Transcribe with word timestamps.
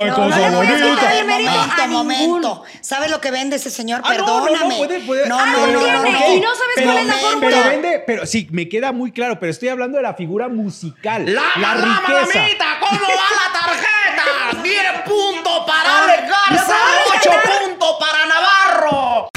Ay, 0.00 0.10
No, 0.10 0.16
no 0.16 0.28
le 0.28 0.36
voy 0.36 0.66
a 0.68 1.18
el 1.18 1.26
mérito 1.26 1.50
Momento, 1.50 1.82
a 1.82 1.86
ningún. 1.88 2.06
momento. 2.06 2.62
¿Sabes 2.82 3.10
lo 3.10 3.20
que 3.20 3.32
vende 3.32 3.56
ese 3.56 3.68
señor? 3.68 4.00
Ah, 4.04 4.14
no, 4.14 4.26
no, 4.26 4.38
no, 4.38 4.44
Perdóname. 4.46 4.76
puede, 4.76 5.00
puede. 5.00 5.28
No, 5.28 5.36
Ah, 5.40 5.46
no, 5.46 5.66
no. 5.66 6.34
Y 6.34 6.40
no 6.40 6.54
sabes 6.54 6.72
pero, 6.76 6.92
cuál 6.92 6.98
es 6.98 7.06
la 7.06 7.14
fórmula. 7.14 7.48
pero 7.56 7.64
vende, 7.68 8.04
pero 8.06 8.24
sí, 8.26 8.46
me 8.52 8.68
queda 8.68 8.92
muy 8.92 9.10
claro, 9.10 9.40
pero 9.40 9.50
estoy 9.50 9.70
hablando 9.70 9.96
de 9.96 10.04
la 10.04 10.14
figura 10.14 10.48
musical, 10.48 11.24
la, 11.34 11.74
riqueza. 11.74 12.46
¿Cómo 12.78 13.00
va 13.00 13.08
la 13.08 13.52
tarjeta? 13.60 14.62
10 14.62 14.82
puntos 15.04 15.64
para 15.66 16.04
Ale 16.04 16.28
Garza, 16.28 16.76
8 17.16 17.30
puntos 17.66 17.96
para 17.98 18.26
Navarro. 18.26 19.28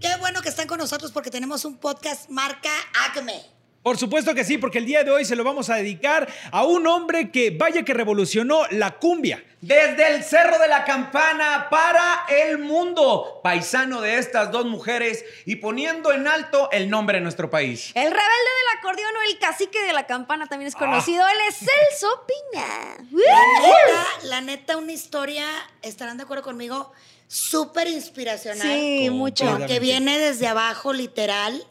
Qué 0.00 0.16
bueno 0.20 0.40
que 0.42 0.48
están 0.48 0.66
con 0.66 0.78
nosotros 0.78 1.10
porque 1.12 1.30
tenemos 1.30 1.64
un 1.64 1.78
podcast 1.78 2.28
marca 2.30 2.70
Acme. 3.08 3.42
Por 3.82 3.98
supuesto 3.98 4.32
que 4.34 4.44
sí, 4.44 4.58
porque 4.58 4.78
el 4.78 4.86
día 4.86 5.02
de 5.02 5.10
hoy 5.10 5.24
se 5.24 5.34
lo 5.34 5.42
vamos 5.42 5.68
a 5.68 5.74
dedicar 5.74 6.28
a 6.52 6.64
un 6.64 6.86
hombre 6.86 7.32
que 7.32 7.50
vaya 7.50 7.82
que 7.82 7.92
revolucionó 7.92 8.62
la 8.70 8.92
cumbia. 8.92 9.42
Desde 9.60 10.14
el 10.14 10.22
Cerro 10.24 10.58
de 10.58 10.68
la 10.68 10.84
Campana 10.84 11.68
para 11.68 12.24
el 12.28 12.58
mundo, 12.58 13.40
paisano 13.42 14.00
de 14.00 14.18
estas 14.18 14.52
dos 14.52 14.66
mujeres 14.66 15.24
y 15.46 15.56
poniendo 15.56 16.12
en 16.12 16.28
alto 16.28 16.68
el 16.70 16.90
nombre 16.90 17.18
de 17.18 17.22
nuestro 17.22 17.50
país. 17.50 17.90
El 17.94 18.04
rebelde 18.04 18.18
del 18.18 18.78
acordeón 18.78 19.16
o 19.16 19.30
el 19.30 19.38
cacique 19.38 19.80
de 19.82 19.92
la 19.92 20.06
campana 20.06 20.46
también 20.46 20.68
es 20.68 20.76
conocido. 20.76 21.24
Él 21.28 21.38
es 21.48 21.56
Celso 21.56 22.26
Piña. 22.26 22.66
La 23.12 23.60
neta, 23.62 24.06
la 24.24 24.40
neta, 24.40 24.76
una 24.76 24.92
historia, 24.92 25.44
estarán 25.82 26.16
de 26.16 26.24
acuerdo 26.24 26.42
conmigo, 26.42 26.92
súper 27.28 27.88
inspiracional. 27.88 28.66
Sí, 28.66 29.10
mucho. 29.10 29.46
Porque 29.46 29.80
viene 29.80 30.18
desde 30.18 30.46
abajo, 30.46 30.92
literal. 30.92 31.64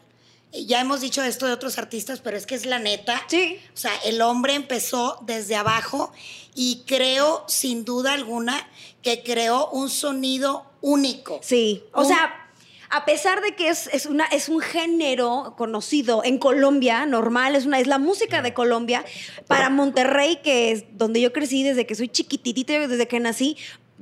Ya 0.52 0.80
hemos 0.80 1.00
dicho 1.00 1.22
esto 1.22 1.46
de 1.46 1.52
otros 1.52 1.78
artistas, 1.78 2.20
pero 2.20 2.36
es 2.36 2.44
que 2.46 2.54
es 2.54 2.66
la 2.66 2.78
neta. 2.78 3.22
Sí. 3.26 3.58
O 3.74 3.76
sea, 3.76 3.92
el 4.04 4.20
hombre 4.20 4.54
empezó 4.54 5.18
desde 5.22 5.56
abajo 5.56 6.12
y 6.54 6.82
creo, 6.86 7.44
sin 7.48 7.84
duda 7.84 8.12
alguna, 8.12 8.68
que 9.02 9.22
creó 9.22 9.68
un 9.70 9.88
sonido 9.88 10.66
único. 10.82 11.40
Sí, 11.42 11.82
o 11.94 12.02
Un- 12.02 12.08
sea, 12.08 12.38
a 12.90 13.06
pesar 13.06 13.40
de 13.40 13.54
que 13.54 13.68
es, 13.68 13.88
es, 13.94 14.04
una, 14.04 14.26
es 14.26 14.50
un 14.50 14.60
género 14.60 15.54
conocido 15.56 16.22
en 16.24 16.36
Colombia, 16.36 17.06
normal, 17.06 17.56
es, 17.56 17.64
una, 17.64 17.80
es 17.80 17.86
la 17.86 17.96
música 17.98 18.42
de 18.42 18.52
Colombia, 18.52 19.02
para 19.46 19.70
Monterrey, 19.70 20.40
que 20.44 20.72
es 20.72 20.84
donde 20.98 21.22
yo 21.22 21.32
crecí 21.32 21.62
desde 21.62 21.86
que 21.86 21.94
soy 21.94 22.08
chiquititita, 22.10 22.86
desde 22.86 23.08
que 23.08 23.18
nací, 23.18 23.56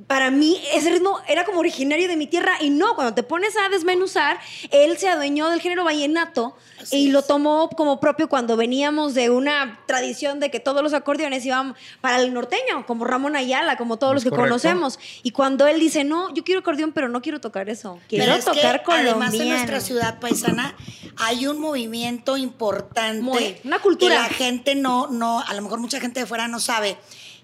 para 0.07 0.31
mí 0.31 0.61
ese 0.73 0.91
ritmo 0.91 1.19
era 1.29 1.45
como 1.45 1.61
originario 1.61 2.09
de 2.09 2.17
mi 2.17 2.27
tierra 2.27 2.53
y 2.61 2.71
no, 2.71 2.95
cuando 2.95 3.15
te 3.15 3.23
pones 3.23 3.55
a 3.57 3.69
desmenuzar, 3.69 4.39
él 4.71 4.97
se 4.99 5.09
adueñó 5.09 5.49
del 5.51 5.61
género 5.61 5.85
vallenato 5.85 6.57
Así 6.81 6.97
y 6.97 7.07
es. 7.09 7.13
lo 7.13 7.23
tomó 7.23 7.69
como 7.71 8.01
propio 8.01 8.29
cuando 8.29 8.57
veníamos 8.57 9.15
de 9.15 9.31
una 9.31 9.81
tradición 9.87 10.41
de 10.41 10.51
que 10.51 10.61
todos 10.61 10.83
los 10.83 10.95
acordeones 10.95 11.45
iban 11.45 11.75
para 12.01 12.21
el 12.21 12.33
norteño, 12.33 12.87
como 12.87 13.05
Ramón 13.05 13.37
Ayala, 13.37 13.77
como 13.77 13.99
todos 13.99 14.15
los 14.15 14.23
Es 14.23 14.25
que 14.25 14.31
correcto. 14.31 14.49
conocemos. 14.51 14.99
Y 15.23 15.33
cuando 15.33 15.67
él 15.67 15.79
dice, 15.81 16.05
no, 16.05 16.33
yo 16.35 16.45
quiero 16.45 16.61
acordeón, 16.61 16.93
pero 16.93 17.09
no 17.09 17.21
quiero 17.23 17.41
tocar 17.41 17.69
eso. 17.69 17.99
Quiero 18.09 18.25
Pero 18.25 18.37
es 18.37 18.45
tocar 18.45 18.83
que 18.83 18.93
además 18.93 19.35
en 19.35 19.41
colombiano. 19.41 19.51
nuestra 19.55 19.81
ciudad 19.81 20.19
paisana 20.21 20.75
hay 21.17 21.47
un 21.47 21.61
movimiento 21.61 22.37
importante. 22.37 23.21
Muy, 23.23 23.57
una 23.65 23.79
cultura. 23.81 24.15
Que 24.15 24.21
la 24.23 24.29
gente 24.29 24.75
no, 24.75 25.09
no, 25.09 25.41
a 25.41 25.55
lo 25.55 25.63
mejor 25.63 25.79
mucha 25.81 26.01
gente 26.01 26.21
de 26.21 26.27
fuera 26.27 26.49
no 26.49 26.61
sabe, 26.61 26.97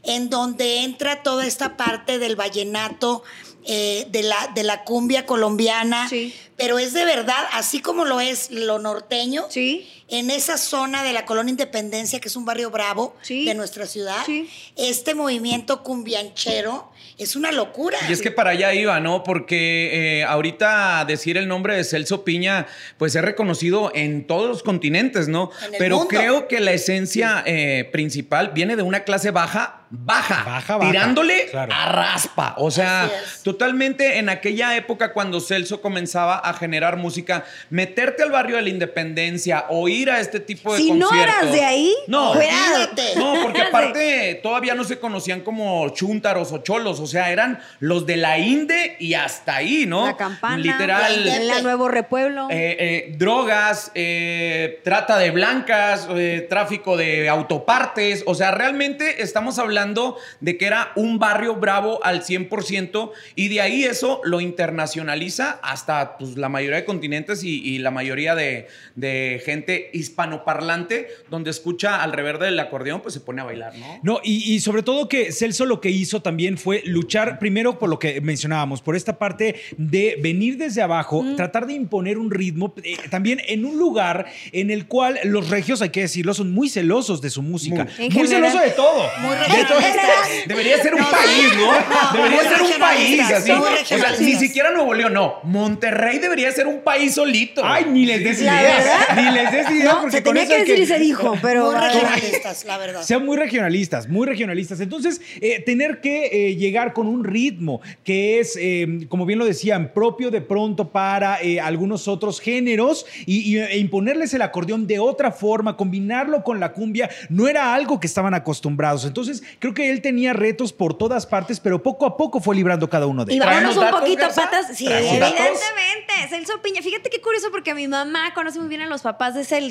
en 0.06 0.30
donde 0.30 0.82
entra 0.82 1.22
toda 1.22 1.46
esta 1.46 1.76
parte 1.76 2.18
del 2.18 2.36
vallenato, 2.36 3.22
eh, 3.64 4.06
de, 4.10 4.22
la, 4.22 4.52
de 4.54 4.62
la 4.62 4.84
cumbia 4.84 5.26
colombiana. 5.26 6.08
Sí. 6.08 6.32
Pero 6.56 6.78
es 6.78 6.92
de 6.92 7.04
verdad, 7.04 7.44
así 7.52 7.80
como 7.80 8.04
lo 8.04 8.20
es 8.20 8.50
lo 8.50 8.78
norteño, 8.78 9.46
Sí. 9.50 9.88
En 10.08 10.30
esa 10.30 10.56
zona 10.58 11.02
de 11.02 11.12
la 11.12 11.24
Colonia 11.24 11.50
Independencia, 11.50 12.20
que 12.20 12.28
es 12.28 12.36
un 12.36 12.44
barrio 12.44 12.70
bravo 12.70 13.16
Sí. 13.22 13.44
de 13.44 13.54
nuestra 13.54 13.86
ciudad, 13.86 14.22
Sí. 14.24 14.48
este 14.76 15.14
movimiento 15.14 15.82
cumbianchero 15.82 16.90
es 17.18 17.34
una 17.34 17.50
locura. 17.50 17.96
Y 18.08 18.12
es 18.12 18.20
que 18.20 18.30
para 18.30 18.50
allá 18.50 18.74
iba, 18.74 19.00
¿no? 19.00 19.24
Porque 19.24 20.20
eh, 20.20 20.24
ahorita 20.24 21.04
decir 21.06 21.36
el 21.38 21.48
nombre 21.48 21.74
de 21.76 21.82
Celso 21.84 22.24
Piña, 22.24 22.66
pues 22.98 23.14
es 23.14 23.22
reconocido 23.22 23.90
en 23.94 24.26
todos 24.26 24.48
los 24.48 24.62
continentes, 24.62 25.26
¿no? 25.28 25.50
Pero 25.78 25.96
mundo. 25.98 26.08
creo 26.10 26.46
que 26.48 26.60
la 26.60 26.72
esencia 26.72 27.42
eh, 27.46 27.88
principal 27.90 28.50
viene 28.54 28.76
de 28.76 28.82
una 28.82 29.00
clase 29.04 29.30
baja, 29.30 29.86
baja, 29.88 30.42
Baja, 30.44 30.76
baja, 30.76 30.90
tirándole 30.90 31.46
claro. 31.50 31.72
a 31.72 31.90
raspa. 31.92 32.54
O 32.58 32.70
sea, 32.70 33.10
totalmente 33.44 34.18
en 34.18 34.28
aquella 34.28 34.76
época 34.76 35.12
cuando 35.12 35.40
Celso 35.40 35.80
comenzaba 35.80 36.36
a 36.38 36.52
generar 36.54 36.96
música, 36.96 37.44
meterte 37.70 38.22
al 38.22 38.30
barrio 38.30 38.56
de 38.56 38.62
la 38.62 38.68
Independencia 38.68 39.64
o 39.70 39.88
ir 39.96 40.10
a 40.10 40.20
este 40.20 40.40
tipo 40.40 40.72
de 40.72 40.78
Si 40.80 40.92
no 40.92 41.08
conciertos. 41.08 41.36
eras 41.42 41.52
de 41.52 41.64
ahí, 41.64 41.94
no, 42.06 42.30
olvídate. 42.32 43.16
no, 43.16 43.34
porque 43.42 43.62
aparte 43.68 44.40
todavía 44.42 44.74
no 44.74 44.84
se 44.84 44.98
conocían 44.98 45.40
como 45.40 45.88
chúntaros 45.90 46.52
o 46.52 46.58
cholos, 46.58 47.00
o 47.00 47.06
sea, 47.06 47.30
eran 47.32 47.60
los 47.80 48.06
de 48.06 48.16
la 48.16 48.38
Inde 48.38 48.96
y 49.00 49.14
hasta 49.14 49.56
ahí, 49.56 49.86
¿no? 49.86 50.06
La 50.06 50.16
campana. 50.16 50.56
Literal. 50.58 51.26
En 51.26 51.48
la 51.48 51.60
Nuevo 51.62 51.88
Repueblo. 51.88 52.48
eh, 52.50 52.76
eh, 52.78 53.14
drogas, 53.16 53.90
eh, 53.94 54.80
trata 54.84 55.18
de 55.18 55.30
blancas, 55.30 56.08
tráfico 56.48 56.96
de 56.96 57.28
autopartes, 57.28 58.22
o 58.26 58.34
sea, 58.34 58.50
realmente 58.50 59.22
estamos 59.22 59.58
hablando 59.58 60.16
de 60.40 60.56
que 60.58 60.66
era 60.66 60.92
un 60.96 61.18
barrio 61.18 61.56
bravo 61.56 62.00
al 62.04 62.22
100% 62.22 63.12
y 63.34 63.48
de 63.48 63.60
ahí 63.60 63.84
eso 63.84 64.20
lo 64.24 64.40
internacionaliza 64.40 65.58
hasta 65.62 66.16
pues, 66.18 66.36
la 66.36 66.48
mayoría 66.48 66.76
de 66.76 66.84
continentes 66.84 67.42
y, 67.42 67.62
y 67.64 67.78
la 67.78 67.90
mayoría 67.90 68.34
de, 68.34 68.68
de 68.94 69.42
gente 69.44 69.85
hispanoparlante 69.92 71.08
donde 71.30 71.50
escucha 71.50 72.02
al 72.02 72.12
revés 72.12 72.38
del 72.40 72.58
acordeón 72.58 73.00
pues 73.00 73.14
se 73.14 73.20
pone 73.20 73.40
a 73.40 73.44
bailar, 73.44 73.74
¿no? 73.76 74.00
No, 74.02 74.20
y, 74.22 74.52
y 74.54 74.60
sobre 74.60 74.82
todo 74.82 75.08
que 75.08 75.32
Celso 75.32 75.64
lo 75.64 75.80
que 75.80 75.90
hizo 75.90 76.22
también 76.22 76.58
fue 76.58 76.82
luchar 76.84 77.38
primero 77.38 77.78
por 77.78 77.88
lo 77.88 77.98
que 77.98 78.20
mencionábamos, 78.20 78.82
por 78.82 78.96
esta 78.96 79.18
parte 79.18 79.56
de 79.76 80.18
venir 80.20 80.56
desde 80.56 80.82
abajo, 80.82 81.24
tratar 81.36 81.66
de 81.66 81.74
imponer 81.74 82.18
un 82.18 82.30
ritmo, 82.30 82.74
eh, 82.82 82.96
también 83.10 83.40
en 83.46 83.64
un 83.64 83.78
lugar 83.78 84.26
en 84.52 84.70
el 84.70 84.86
cual 84.86 85.18
los 85.24 85.50
regios, 85.50 85.82
hay 85.82 85.90
que 85.90 86.00
decirlo, 86.02 86.34
son 86.34 86.52
muy 86.52 86.68
celosos 86.68 87.20
de 87.20 87.30
su 87.30 87.42
música. 87.42 87.86
Muy. 88.12 88.26
Celosos 88.26 88.60
de 88.60 88.70
todo. 88.70 89.08
Muy 89.20 89.36
De 89.36 89.64
todo. 89.64 89.78
Debería 90.46 90.82
ser 90.82 90.94
un 90.94 91.00
No, 91.00 91.10
país, 91.10 91.52
¿no? 91.56 91.72
no, 91.72 92.12
debería 92.22 92.42
ser 92.42 92.62
un 92.62 92.72
país, 92.78 93.20
así. 93.20 93.50
O 93.52 93.98
sea, 93.98 94.16
ni 94.18 94.34
siquiera 94.34 94.70
Nuevo 94.72 94.94
León, 94.94 95.12
no. 95.12 95.40
Monterrey 95.44 96.18
debería 96.18 96.50
ser 96.52 96.66
un 96.66 96.80
país 96.82 97.14
solito. 97.14 97.62
Ay, 97.64 97.86
ni 97.88 98.06
les 98.06 98.22
des 98.22 98.40
ideas. 98.40 98.84
Ni 99.16 99.30
les 99.30 99.52
des 99.52 99.70
ideas 99.76 99.94
no, 99.94 100.00
porque 100.02 100.16
se 100.16 100.22
tenía 100.22 100.46
que 100.46 100.58
decir 100.58 100.78
y 100.78 100.86
se 100.86 100.98
dijo, 100.98 101.36
pero... 101.42 101.66
Muy 101.66 101.74
regionalistas, 101.80 102.64
la 102.64 102.78
verdad. 102.78 103.02
Sean 103.02 103.24
muy 103.24 103.36
regionalistas, 103.36 104.08
muy 104.08 104.26
regionalistas. 104.26 104.80
Entonces, 104.80 105.20
eh, 105.40 105.62
tener 105.62 106.00
que 106.00 106.26
eh, 106.50 106.56
llegar 106.56 106.92
con 106.92 107.06
un 107.06 107.24
ritmo 107.24 107.80
que 108.04 108.40
es, 108.40 108.56
eh, 108.60 109.06
como 109.08 109.26
bien 109.26 109.38
lo 109.38 109.44
decían, 109.44 109.92
propio 109.92 110.30
de 110.30 110.40
pronto 110.40 110.90
para 110.90 111.40
eh, 111.42 111.60
algunos 111.60 112.08
otros 112.08 112.40
géneros 112.40 113.06
y, 113.26 113.54
y, 113.54 113.58
e 113.58 113.78
imponerles 113.78 114.34
el 114.34 114.42
acordeón 114.42 114.86
de 114.86 114.98
otra 114.98 115.30
forma, 115.32 115.76
combinarlo 115.76 116.42
con 116.42 116.60
la 116.60 116.72
cumbia, 116.72 117.10
no 117.28 117.48
era 117.48 117.74
algo 117.74 118.00
que 118.00 118.06
estaban 118.06 118.34
acostumbrados. 118.34 119.04
Entonces, 119.04 119.42
creo 119.58 119.74
que 119.74 119.90
él 119.90 120.00
tenía 120.02 120.32
retos 120.32 120.72
por 120.72 120.96
todas 120.96 121.26
partes, 121.26 121.60
pero 121.60 121.82
poco 121.82 122.06
a 122.06 122.16
poco 122.16 122.40
fue 122.40 122.56
librando 122.56 122.88
cada 122.88 123.06
uno 123.06 123.24
de 123.24 123.32
Y 123.32 123.36
ellos. 123.36 123.46
vámonos 123.46 123.76
¿Traemos 123.76 123.94
un 123.94 124.00
poquito 124.00 124.26
patas. 124.34 124.76
Sí, 124.76 124.86
evidentemente. 124.86 126.12
Celso 126.28 126.60
Piña. 126.62 126.82
Fíjate 126.82 127.10
qué 127.10 127.20
curioso 127.20 127.48
porque 127.50 127.74
mi 127.74 127.88
mamá 127.88 128.32
conoce 128.34 128.58
muy 128.58 128.68
bien 128.68 128.80
a 128.82 128.86
los 128.86 129.02
papás 129.02 129.34
de 129.34 129.44
Celso, 129.44 129.65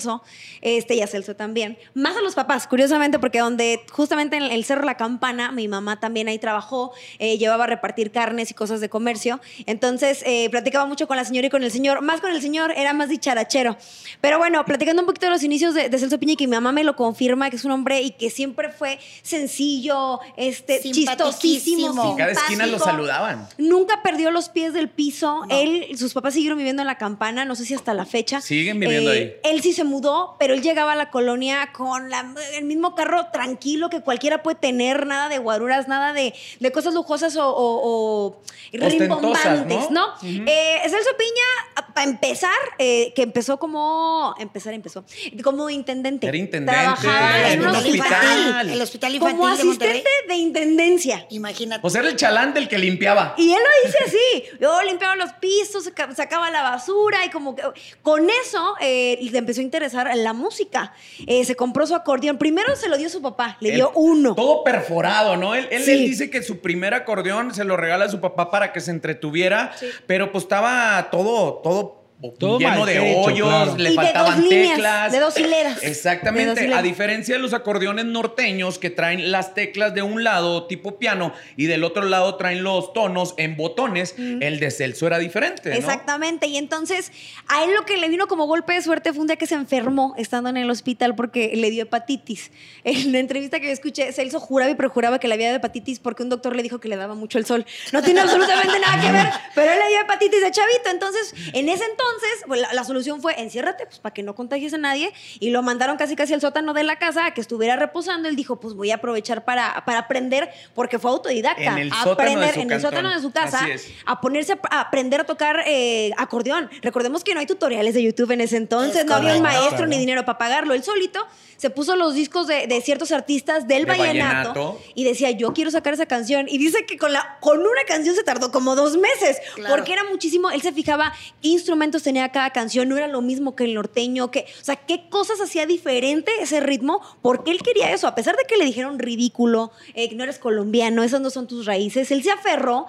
este 0.61 0.95
y 0.95 1.01
a 1.01 1.07
Celso 1.07 1.35
también. 1.35 1.77
Más 1.93 2.15
a 2.17 2.21
los 2.21 2.35
papás, 2.35 2.67
curiosamente, 2.67 3.19
porque 3.19 3.39
donde 3.39 3.81
justamente 3.91 4.37
en 4.37 4.43
el 4.43 4.63
Cerro 4.65 4.83
La 4.83 4.97
Campana, 4.97 5.51
mi 5.51 5.67
mamá 5.67 5.99
también 5.99 6.27
ahí 6.27 6.39
trabajó, 6.39 6.93
eh, 7.19 7.37
llevaba 7.37 7.65
a 7.65 7.67
repartir 7.67 8.11
carnes 8.11 8.51
y 8.51 8.53
cosas 8.53 8.81
de 8.81 8.89
comercio. 8.89 9.39
Entonces, 9.65 10.23
eh, 10.25 10.49
platicaba 10.49 10.85
mucho 10.85 11.07
con 11.07 11.17
la 11.17 11.25
señora 11.25 11.47
y 11.47 11.49
con 11.49 11.63
el 11.63 11.71
señor. 11.71 12.01
Más 12.01 12.21
con 12.21 12.31
el 12.31 12.41
señor, 12.41 12.73
era 12.75 12.93
más 12.93 13.09
dicharachero. 13.09 13.77
Pero 14.21 14.37
bueno, 14.37 14.63
platicando 14.65 15.01
un 15.01 15.05
poquito 15.05 15.27
de 15.27 15.31
los 15.31 15.43
inicios 15.43 15.73
de, 15.73 15.89
de 15.89 15.97
Celso 15.97 16.19
Piña 16.19 16.35
que 16.35 16.47
mi 16.47 16.51
mamá 16.51 16.71
me 16.71 16.83
lo 16.83 16.95
confirma, 16.95 17.49
que 17.49 17.55
es 17.55 17.65
un 17.65 17.71
hombre 17.71 18.01
y 18.01 18.11
que 18.11 18.29
siempre 18.29 18.69
fue 18.69 18.99
sencillo, 19.21 20.19
este, 20.37 20.81
chistosísimo. 20.81 22.11
En 22.11 22.17
cada 22.17 22.31
esquina 22.31 22.65
lo 22.65 22.79
saludaban. 22.79 23.47
Nunca 23.57 24.01
perdió 24.03 24.31
los 24.31 24.49
pies 24.49 24.73
del 24.73 24.89
piso. 24.89 25.43
Él, 25.49 25.97
sus 25.97 26.13
papás 26.13 26.33
siguieron 26.33 26.57
viviendo 26.57 26.81
en 26.81 26.87
la 26.87 26.97
campana, 26.97 27.45
no 27.45 27.55
sé 27.55 27.65
si 27.65 27.73
hasta 27.73 27.93
la 27.93 28.05
fecha. 28.05 28.41
Siguen 28.41 28.79
viviendo 28.79 29.11
ahí. 29.11 29.35
Él 29.43 29.61
sí 29.61 29.73
se 29.73 29.83
mudó, 29.85 30.35
pero 30.39 30.53
él 30.53 30.61
llegaba 30.61 30.91
a 30.91 30.95
la 30.95 31.09
colonia 31.09 31.71
con 31.73 32.09
la- 32.09 32.25
el 32.55 32.65
mismo 32.65 32.95
carro 32.95 33.27
tranquilo 33.31 33.89
que 33.89 34.01
cualquiera 34.01 34.43
puede 34.43 34.57
tener, 34.57 35.05
nada 35.07 35.29
de 35.29 35.37
guaruras, 35.37 35.87
nada 35.87 36.11
de, 36.13 36.33
de 36.59 36.71
cosas 36.71 36.93
lujosas 36.93 37.35
o, 37.37 37.47
o- 37.49 38.27
o 38.27 38.41
rimbombantes, 38.73 39.89
¿no? 39.91 40.07
¿no? 40.07 40.07
Ujú. 40.15 40.43
Eh, 40.47 40.79
Celso 40.89 41.09
Piña, 41.17 41.85
para 41.93 42.09
empezar, 42.09 42.51
eh, 42.79 43.13
que 43.15 43.23
empezó 43.23 43.57
como. 43.57 44.35
Empezar, 44.39 44.73
empezó. 44.73 45.03
Como 45.43 45.69
intendente. 45.69 46.27
Era 46.27 46.37
intendente, 46.37 46.79
Trabajaba 46.81 47.49
en 47.51 47.61
un 47.61 47.67
hospital. 47.67 48.03
hospital. 48.11 48.69
El 48.69 48.81
hospital 48.81 49.15
infantil 49.15 49.37
Como 49.39 49.55
de 49.57 49.63
Monterrey. 49.63 49.91
asistente 50.01 50.27
de 50.27 50.35
intendencia. 50.35 51.25
Imagínate. 51.29 51.85
O 51.85 51.89
sea, 51.89 52.01
era 52.01 52.09
el 52.09 52.15
chalán 52.15 52.53
del 52.53 52.67
que 52.67 52.77
limpiaba. 52.77 53.33
Y 53.37 53.51
él 53.53 53.59
lo 53.61 53.87
dice 53.89 53.97
así. 54.05 54.57
Yo 54.59 54.81
limpiaba 54.83 55.15
los 55.15 55.31
pisos, 55.33 55.85
saca- 55.85 56.13
sacaba 56.15 56.49
la 56.51 56.61
basura 56.63 57.23
y 57.25 57.29
como 57.29 57.55
que 57.55 57.63
con 58.01 58.27
eso 58.29 58.75
eh, 58.81 59.17
le 59.21 59.37
empezó 59.37 59.61
a 59.61 59.63
interesar 59.75 60.09
la 60.15 60.31
música. 60.33 60.93
Eh, 61.27 61.43
se 61.43 61.55
compró 61.55 61.85
su 61.85 61.95
acordeón. 61.95 62.37
Primero 62.37 62.75
se 62.75 62.87
lo 62.87 62.97
dio 62.97 63.09
su 63.09 63.21
papá, 63.21 63.57
le 63.59 63.71
dio 63.71 63.91
uno. 63.95 64.33
Todo 64.35 64.63
perforado, 64.63 65.35
¿no? 65.35 65.53
Él, 65.53 65.67
él- 65.69 65.83
Sí. 65.83 65.91
él 65.91 65.97
dice 65.99 66.29
que 66.29 66.41
su 66.41 66.59
primer 66.59 66.93
acordeón 66.93 67.53
se 67.53 67.65
lo 67.65 67.75
regala 67.75 68.05
a 68.05 68.09
su 68.09 68.21
papá 68.21 68.49
para 68.51 68.71
que 68.71 68.79
se 68.79 68.91
entretuviera, 68.91 69.73
Sí. 69.77 69.87
pero 70.07 70.31
pues 70.31 70.45
estaba 70.45 71.09
todo, 71.11 71.55
todo, 71.55 72.04
Todo 72.39 72.59
lleno 72.59 72.85
de 72.85 73.11
hecho, 73.11 73.19
hoyos, 73.19 73.47
claro. 73.47 73.75
le 73.77 73.89
Y 73.89 73.91
de 73.91 73.95
faltaban 73.95 74.41
dos 74.41 74.49
líneas, 74.49 74.75
teclas. 74.75 75.11
de 75.11 75.19
dos 75.19 75.37
hileras. 75.37 75.83
Exactamente. 75.83 76.45
De 76.45 76.49
dos 76.51 76.63
hileras. 76.63 76.79
A 76.79 76.81
diferencia 76.81 77.35
de 77.35 77.41
los 77.41 77.53
acordeones 77.53 78.05
norteños 78.05 78.79
que 78.79 78.89
traen 78.89 79.31
las 79.31 79.53
teclas 79.53 79.93
de 79.93 80.01
un 80.01 80.23
lado 80.23 80.65
tipo 80.65 80.97
piano 80.97 81.33
y 81.57 81.65
del 81.65 81.83
otro 81.83 82.03
lado 82.03 82.35
traen 82.35 82.63
los 82.63 82.93
tonos 82.93 83.33
en 83.37 83.57
botones, 83.57 84.15
el 84.17 84.59
de 84.59 84.71
Celso 84.71 85.07
era 85.07 85.19
diferente, 85.19 85.69
¿no? 85.69 85.75
Exactamente. 85.75 86.47
Y 86.47 86.57
entonces, 86.57 87.11
a 87.47 87.63
él 87.65 87.73
lo 87.73 87.85
que 87.85 87.97
le 87.97 88.07
vino 88.07 88.27
como 88.27 88.45
golpe 88.45 88.73
de 88.73 88.81
suerte 88.81 89.11
fue 89.11 89.21
un 89.21 89.27
día 89.27 89.35
que 89.35 89.45
se 89.47 89.55
enfermó 89.55 90.13
estando 90.17 90.49
en 90.49 90.57
el 90.57 90.69
hospital 90.69 91.15
porque 91.15 91.51
le 91.55 91.69
dio 91.69 91.83
hepatitis. 91.83 92.51
En 92.95 93.11
la 93.11 93.19
entrevista 93.19 93.59
que 93.59 93.67
yo 93.67 93.73
escuché, 93.73 94.13
Celso 94.13 94.39
juraba 94.39 94.71
y 94.71 94.75
perjuraba 94.75 95.19
que 95.19 95.27
le 95.27 95.33
había 95.33 95.47
dado 95.47 95.57
hepatitis 95.57 95.99
porque 95.99 96.23
un 96.23 96.29
doctor 96.29 96.55
le 96.55 96.63
dijo 96.63 96.79
que 96.79 96.87
le 96.87 96.95
daba 96.95 97.13
mucho 97.13 97.37
el 97.39 97.45
sol. 97.45 97.65
No 97.91 98.01
tiene 98.01 98.21
absolutamente 98.21 98.79
nada 98.79 99.01
que 99.01 99.11
ver, 99.11 99.27
pero 99.55 99.71
él 99.71 99.79
le 99.79 99.87
dio 99.89 100.01
hepatitis 100.01 100.41
de 100.41 100.51
chavito. 100.51 100.89
Entonces, 100.91 101.33
en 101.53 101.67
ese 101.67 101.83
entonces, 101.83 102.04
pues, 102.47 102.59
la, 102.61 102.73
la 102.73 102.83
solución 102.83 103.21
fue 103.21 103.39
enciérrate, 103.41 103.85
pues 103.85 103.99
para 103.99 104.13
que 104.13 104.23
no 104.23 104.35
contagies 104.35 104.73
a 104.73 104.77
nadie. 104.77 105.11
Y 105.39 105.49
lo 105.49 105.61
mandaron 105.63 105.97
casi 105.97 106.15
casi 106.15 106.33
al 106.33 106.41
sótano 106.41 106.73
de 106.73 106.83
la 106.83 106.97
casa 106.97 107.25
a 107.27 107.33
que 107.33 107.41
estuviera 107.41 107.75
reposando. 107.75 108.27
Él 108.29 108.35
dijo, 108.35 108.59
pues 108.59 108.73
voy 108.73 108.91
a 108.91 108.95
aprovechar 108.95 109.45
para, 109.45 109.83
para 109.85 109.99
aprender 109.99 110.49
porque 110.73 110.99
fue 110.99 111.11
autodidacta. 111.11 111.63
En 111.63 111.77
el 111.77 111.91
A 111.91 112.03
sótano 112.03 112.39
de 112.39 112.45
aprender 112.45 112.53
su 112.53 112.59
en 112.61 112.71
el 112.71 112.81
sótano 112.81 113.09
de 113.13 113.19
su 113.21 113.31
casa 113.31 113.65
a 114.05 114.21
ponerse 114.21 114.53
a, 114.53 114.59
a 114.75 114.81
aprender 114.81 115.21
a 115.21 115.23
tocar 115.25 115.63
eh, 115.65 116.11
acordeón. 116.17 116.69
Recordemos 116.81 117.23
que 117.23 117.33
no 117.33 117.39
hay 117.39 117.45
tutoriales 117.45 117.93
de 117.93 118.03
YouTube 118.03 118.31
en 118.31 118.41
ese 118.41 118.57
entonces, 118.57 119.01
Es 119.01 119.05
no 119.05 119.15
había 119.15 119.35
un 119.35 119.41
maestro 119.41 119.87
ni 119.87 119.97
dinero 119.97 120.25
para 120.25 120.37
pagarlo. 120.37 120.73
Él 120.73 120.83
solito 120.83 121.25
se 121.57 121.69
puso 121.69 121.95
los 121.95 122.13
discos 122.15 122.47
de, 122.47 122.67
de 122.67 122.81
ciertos 122.81 123.11
artistas 123.13 123.67
del 123.67 123.85
De 123.85 123.91
vallenato, 123.91 124.49
vallenato. 124.53 124.81
y 124.93 125.03
decía, 125.05 125.31
yo 125.31 125.53
quiero 125.53 125.71
sacar 125.71 125.93
esa 125.93 126.05
canción. 126.05 126.47
Y 126.49 126.57
dice 126.57 126.85
que 126.85 126.97
con, 126.97 127.13
la, 127.13 127.37
con 127.39 127.59
una 127.59 127.83
canción 127.87 128.13
se 128.15 128.23
tardó 128.23 128.51
como 128.51 128.75
dos 128.75 128.97
meses, 128.97 129.37
Claro. 129.55 129.73
porque 129.75 129.93
era 129.93 130.03
muchísimo, 130.03 130.49
él 130.51 130.61
se 130.61 130.73
fijaba 130.73 131.13
qué 131.41 131.47
instrumentos 131.95 132.03
tenía 132.03 132.29
cada 132.29 132.49
canción, 132.51 132.89
no 132.89 132.97
era 132.97 133.07
lo 133.07 133.21
mismo 133.21 133.55
que 133.55 133.63
el 133.65 133.73
norteño, 133.73 134.31
que, 134.31 134.45
o 134.61 134.63
sea, 134.63 134.75
qué 134.75 135.09
cosas 135.09 135.39
hacía 135.41 135.65
diferente 135.65 136.31
ese 136.41 136.59
ritmo, 136.59 137.01
porque 137.21 137.51
él 137.51 137.61
quería 137.61 137.91
eso, 137.91 138.07
a 138.07 138.15
pesar 138.15 138.35
de 138.35 138.43
que 138.45 138.57
le 138.57 138.65
dijeron 138.65 138.99
ridículo, 138.99 139.71
eh, 139.93 140.09
que 140.09 140.15
no 140.15 140.23
eres 140.23 140.39
colombiano, 140.39 141.03
esas 141.03 141.21
no 141.21 141.29
son 141.29 141.47
tus 141.47 141.65
raíces, 141.65 142.11
él 142.11 142.23
se 142.23 142.31
aferró 142.31 142.87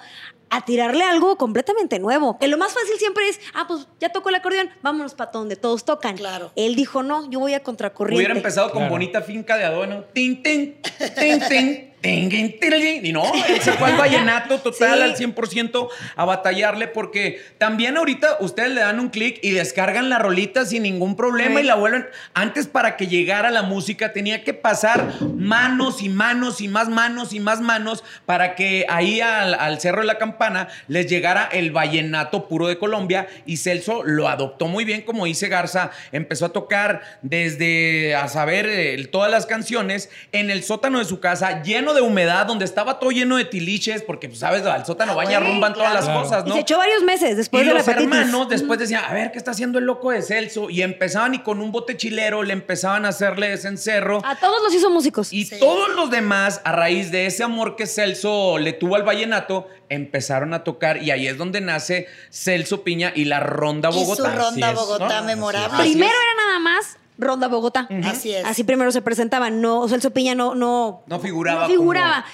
a 0.48 0.64
tirarle 0.64 1.02
algo 1.02 1.36
completamente 1.36 1.98
nuevo. 1.98 2.38
Que 2.38 2.46
lo 2.46 2.56
más 2.56 2.72
fácil 2.72 2.96
siempre 2.98 3.28
es, 3.28 3.40
ah, 3.54 3.64
pues 3.66 3.88
ya 4.00 4.10
tocó 4.10 4.28
el 4.28 4.36
acordeón, 4.36 4.70
vámonos 4.80 5.14
para 5.14 5.32
donde 5.32 5.56
todos 5.56 5.84
tocan. 5.84 6.16
Claro. 6.16 6.52
Él 6.54 6.76
dijo, 6.76 7.02
no, 7.02 7.28
yo 7.30 7.40
voy 7.40 7.54
a 7.54 7.62
contracorriente. 7.64 8.18
Hubiera 8.20 8.34
empezado 8.34 8.70
con 8.70 8.82
Claro. 8.82 8.92
bonita 8.92 9.22
finca 9.22 9.56
de 9.56 10.04
tin, 10.12 10.42
tin, 10.42 10.80
tin, 10.82 11.14
tin, 11.18 11.48
tin. 11.48 11.92
Y 12.06 13.12
no, 13.12 13.24
él 13.48 13.60
se 13.60 13.72
fue 13.72 13.88
al 13.90 13.96
vallenato 13.98 14.58
total 14.58 14.76
Sí. 15.16 15.24
al 15.24 15.34
100% 15.34 15.88
a 16.16 16.24
batallarle 16.24 16.86
porque 16.88 17.40
también 17.58 17.96
ahorita 17.96 18.36
ustedes 18.40 18.70
le 18.70 18.80
dan 18.80 19.00
un 19.00 19.08
clic 19.08 19.38
y 19.42 19.50
descargan 19.52 20.08
la 20.08 20.18
rolita 20.18 20.64
sin 20.64 20.82
ningún 20.84 21.16
problema 21.16 21.60
Sí. 21.60 21.64
y 21.64 21.66
la 21.66 21.74
vuelven. 21.74 22.06
Antes 22.34 22.66
para 22.66 22.96
que 22.96 23.06
llegara 23.06 23.50
la 23.50 23.62
música 23.62 24.12
tenía 24.12 24.44
que 24.44 24.54
pasar 24.54 25.12
manos 25.36 26.02
y 26.02 26.08
manos 26.08 26.60
y 26.60 26.68
más 26.68 26.88
manos 26.88 27.32
y 27.32 27.40
más 27.40 27.60
manos 27.60 28.04
para 28.26 28.54
que 28.54 28.86
ahí 28.88 29.20
al, 29.20 29.54
al 29.54 29.80
Cerro 29.80 30.00
de 30.00 30.06
la 30.06 30.18
Campana 30.18 30.68
les 30.88 31.06
llegara 31.08 31.48
el 31.52 31.70
vallenato 31.72 32.48
puro 32.48 32.66
de 32.68 32.78
Colombia 32.78 33.26
y 33.46 33.56
Celso 33.56 34.02
lo 34.04 34.28
adoptó 34.28 34.66
muy 34.68 34.84
bien, 34.84 35.02
como 35.02 35.24
dice 35.26 35.48
Garza, 35.48 35.90
empezó 36.12 36.46
a 36.46 36.52
tocar 36.52 37.02
desde 37.22 38.14
a 38.14 38.28
saber 38.28 38.66
eh, 38.68 39.06
todas 39.10 39.30
las 39.30 39.46
canciones 39.46 40.10
en 40.32 40.50
el 40.50 40.62
sótano 40.62 40.98
de 40.98 41.04
su 41.04 41.20
casa, 41.20 41.62
lleno 41.62 41.94
de 41.96 42.02
humedad, 42.02 42.46
donde 42.46 42.64
estaba 42.64 42.98
todo 43.00 43.10
lleno 43.10 43.37
de 43.37 43.44
tiliches, 43.44 44.02
porque 44.02 44.28
pues, 44.28 44.38
sabes, 44.40 44.64
al 44.64 44.87
sótano 44.87 45.12
Ah, 45.12 45.16
baña 45.16 45.38
güey, 45.40 45.50
rumban 45.50 45.75
todas 45.75 45.93
las 45.93 46.04
claro. 46.04 46.22
cosas, 46.22 46.44
Y 46.46 46.48
¿no? 46.50 46.54
se 46.54 46.60
echó 46.60 46.78
varios 46.78 47.02
meses 47.02 47.37
después 47.37 47.62
y 47.62 47.66
de 47.66 47.72
la 47.72 47.78
los 47.81 47.88
hepatitis. 47.88 48.14
hermanos 48.16 48.48
después 48.48 48.78
decían, 48.78 49.04
a 49.04 49.12
ver, 49.12 49.32
¿qué 49.32 49.38
está 49.38 49.50
haciendo 49.50 49.78
el 49.78 49.84
loco 49.87 50.10
de 50.12 50.22
Celso? 50.22 50.70
Y 50.70 50.82
empezaban 50.82 51.34
y 51.34 51.40
con 51.40 51.60
un 51.60 51.72
bote 51.72 51.96
chilero 51.96 52.43
le 52.44 52.52
empezaban 52.52 53.04
a 53.04 53.08
hacerle 53.08 53.52
ese 53.52 53.69
encerro. 53.69 54.20
A 54.25 54.37
todos 54.37 54.62
los 54.62 54.72
hizo 54.75 54.90
músicos. 54.90 55.32
Y 55.32 55.44
Sí. 55.46 55.58
todos 55.58 55.88
los 55.96 56.10
demás, 56.10 56.60
a 56.64 56.72
raíz 56.72 57.10
de 57.10 57.26
ese 57.26 57.43
amor 57.43 57.75
que 57.76 57.87
Celso 57.87 58.58
le 58.58 58.72
tuvo 58.72 58.96
al 58.96 59.02
vallenato, 59.02 59.69
empezaron 59.88 60.52
a 60.54 60.64
tocar 60.64 61.02
y 61.02 61.10
ahí 61.10 61.26
es 61.26 61.38
donde 61.38 61.60
nace 61.60 62.06
Celso 62.31 62.82
Piña 62.82 63.12
y 63.14 63.25
la 63.26 63.40
Ronda 63.40 63.88
Y 63.88 63.92
su 63.92 63.99
Bogotá. 64.00 64.34
ronda 64.34 64.72
Bogotá 64.72 65.20
¿no? 65.20 65.26
memorable. 65.26 65.78
Primero 65.78 66.12
era 66.12 66.46
nada 66.46 66.58
más 66.58 66.99
Ronda 67.18 67.48
Bogotá. 67.48 67.88
Así 68.04 68.32
es. 68.32 68.44
Así 68.44 68.64
primero 68.64 68.92
se 68.92 69.02
presentaban. 69.02 69.60
No, 69.60 69.80
o 69.80 69.88
sea, 69.88 69.96
el 69.96 70.02
Sopiña 70.02 70.34
no, 70.34 70.54
no, 70.54 71.02
No 71.06 71.18
figuraba 71.20 71.62
no 71.62 71.68
figuraba. 71.68 72.24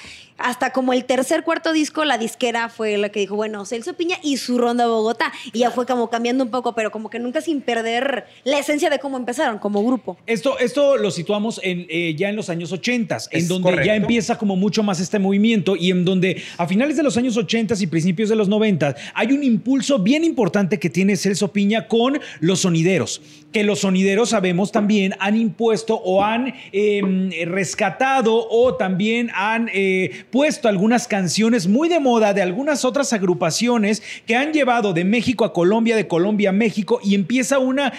Hasta 0.42 0.70
como 0.70 0.92
el 0.92 1.04
tercer, 1.04 1.44
cuarto 1.44 1.72
disco, 1.72 2.04
la 2.04 2.18
disquera 2.18 2.68
fue 2.68 2.96
la 2.98 3.08
que 3.08 3.20
dijo, 3.20 3.36
bueno, 3.36 3.64
Celso 3.64 3.94
Piña 3.94 4.16
y 4.22 4.36
su 4.36 4.58
Ronda 4.58 4.86
Bogotá. 4.86 5.32
Y 5.52 5.60
ya 5.60 5.70
fue 5.70 5.86
como 5.86 6.10
cambiando 6.10 6.44
un 6.44 6.50
poco, 6.50 6.74
pero 6.74 6.90
como 6.90 7.10
que 7.10 7.18
nunca 7.18 7.40
sin 7.40 7.60
perder 7.60 8.26
la 8.44 8.58
esencia 8.58 8.90
de 8.90 8.98
cómo 8.98 9.16
empezaron 9.16 9.58
como 9.58 9.84
grupo. 9.84 10.18
Esto, 10.26 10.58
esto 10.58 10.96
lo 10.96 11.10
situamos 11.10 11.60
en, 11.62 11.86
eh, 11.88 12.14
ya 12.16 12.28
en 12.28 12.36
los 12.36 12.48
años 12.48 12.72
80, 12.72 13.18
en 13.30 13.48
donde 13.48 13.84
ya 13.84 13.94
empieza 13.94 14.36
como 14.36 14.56
mucho 14.56 14.82
más 14.82 15.00
este 15.00 15.18
movimiento 15.18 15.76
y 15.76 15.90
en 15.90 16.04
donde 16.04 16.42
a 16.58 16.66
finales 16.66 16.96
de 16.96 17.02
los 17.02 17.16
años 17.16 17.36
80 17.36 17.74
y 17.80 17.86
principios 17.86 18.28
de 18.28 18.36
los 18.36 18.48
90 18.48 18.96
hay 19.14 19.32
un 19.32 19.42
impulso 19.42 19.98
bien 19.98 20.24
importante 20.24 20.78
que 20.78 20.90
tiene 20.90 21.16
Celso 21.16 21.52
Piña 21.52 21.86
con 21.86 22.20
los 22.40 22.60
sonideros, 22.60 23.22
que 23.52 23.62
los 23.62 23.80
sonideros 23.80 24.30
sabemos 24.30 24.72
también 24.72 25.14
han 25.18 25.36
impuesto 25.36 25.94
o 25.94 26.24
han 26.24 26.54
eh, 26.72 27.44
rescatado 27.46 28.48
o 28.50 28.74
también 28.74 29.30
han 29.34 29.70
eh, 29.72 30.24
puesto 30.32 30.66
algunas 30.66 31.06
canciones 31.06 31.68
muy 31.68 31.88
de 31.88 32.00
moda 32.00 32.32
de 32.32 32.42
algunas 32.42 32.84
otras 32.84 33.12
agrupaciones 33.12 34.02
que 34.26 34.34
han 34.34 34.52
llevado 34.52 34.94
de 34.94 35.04
México 35.04 35.44
a 35.44 35.52
Colombia, 35.52 35.94
de 35.94 36.08
Colombia 36.08 36.48
a 36.48 36.52
México 36.52 36.98
y 37.04 37.14
empieza 37.14 37.58
una 37.58 37.92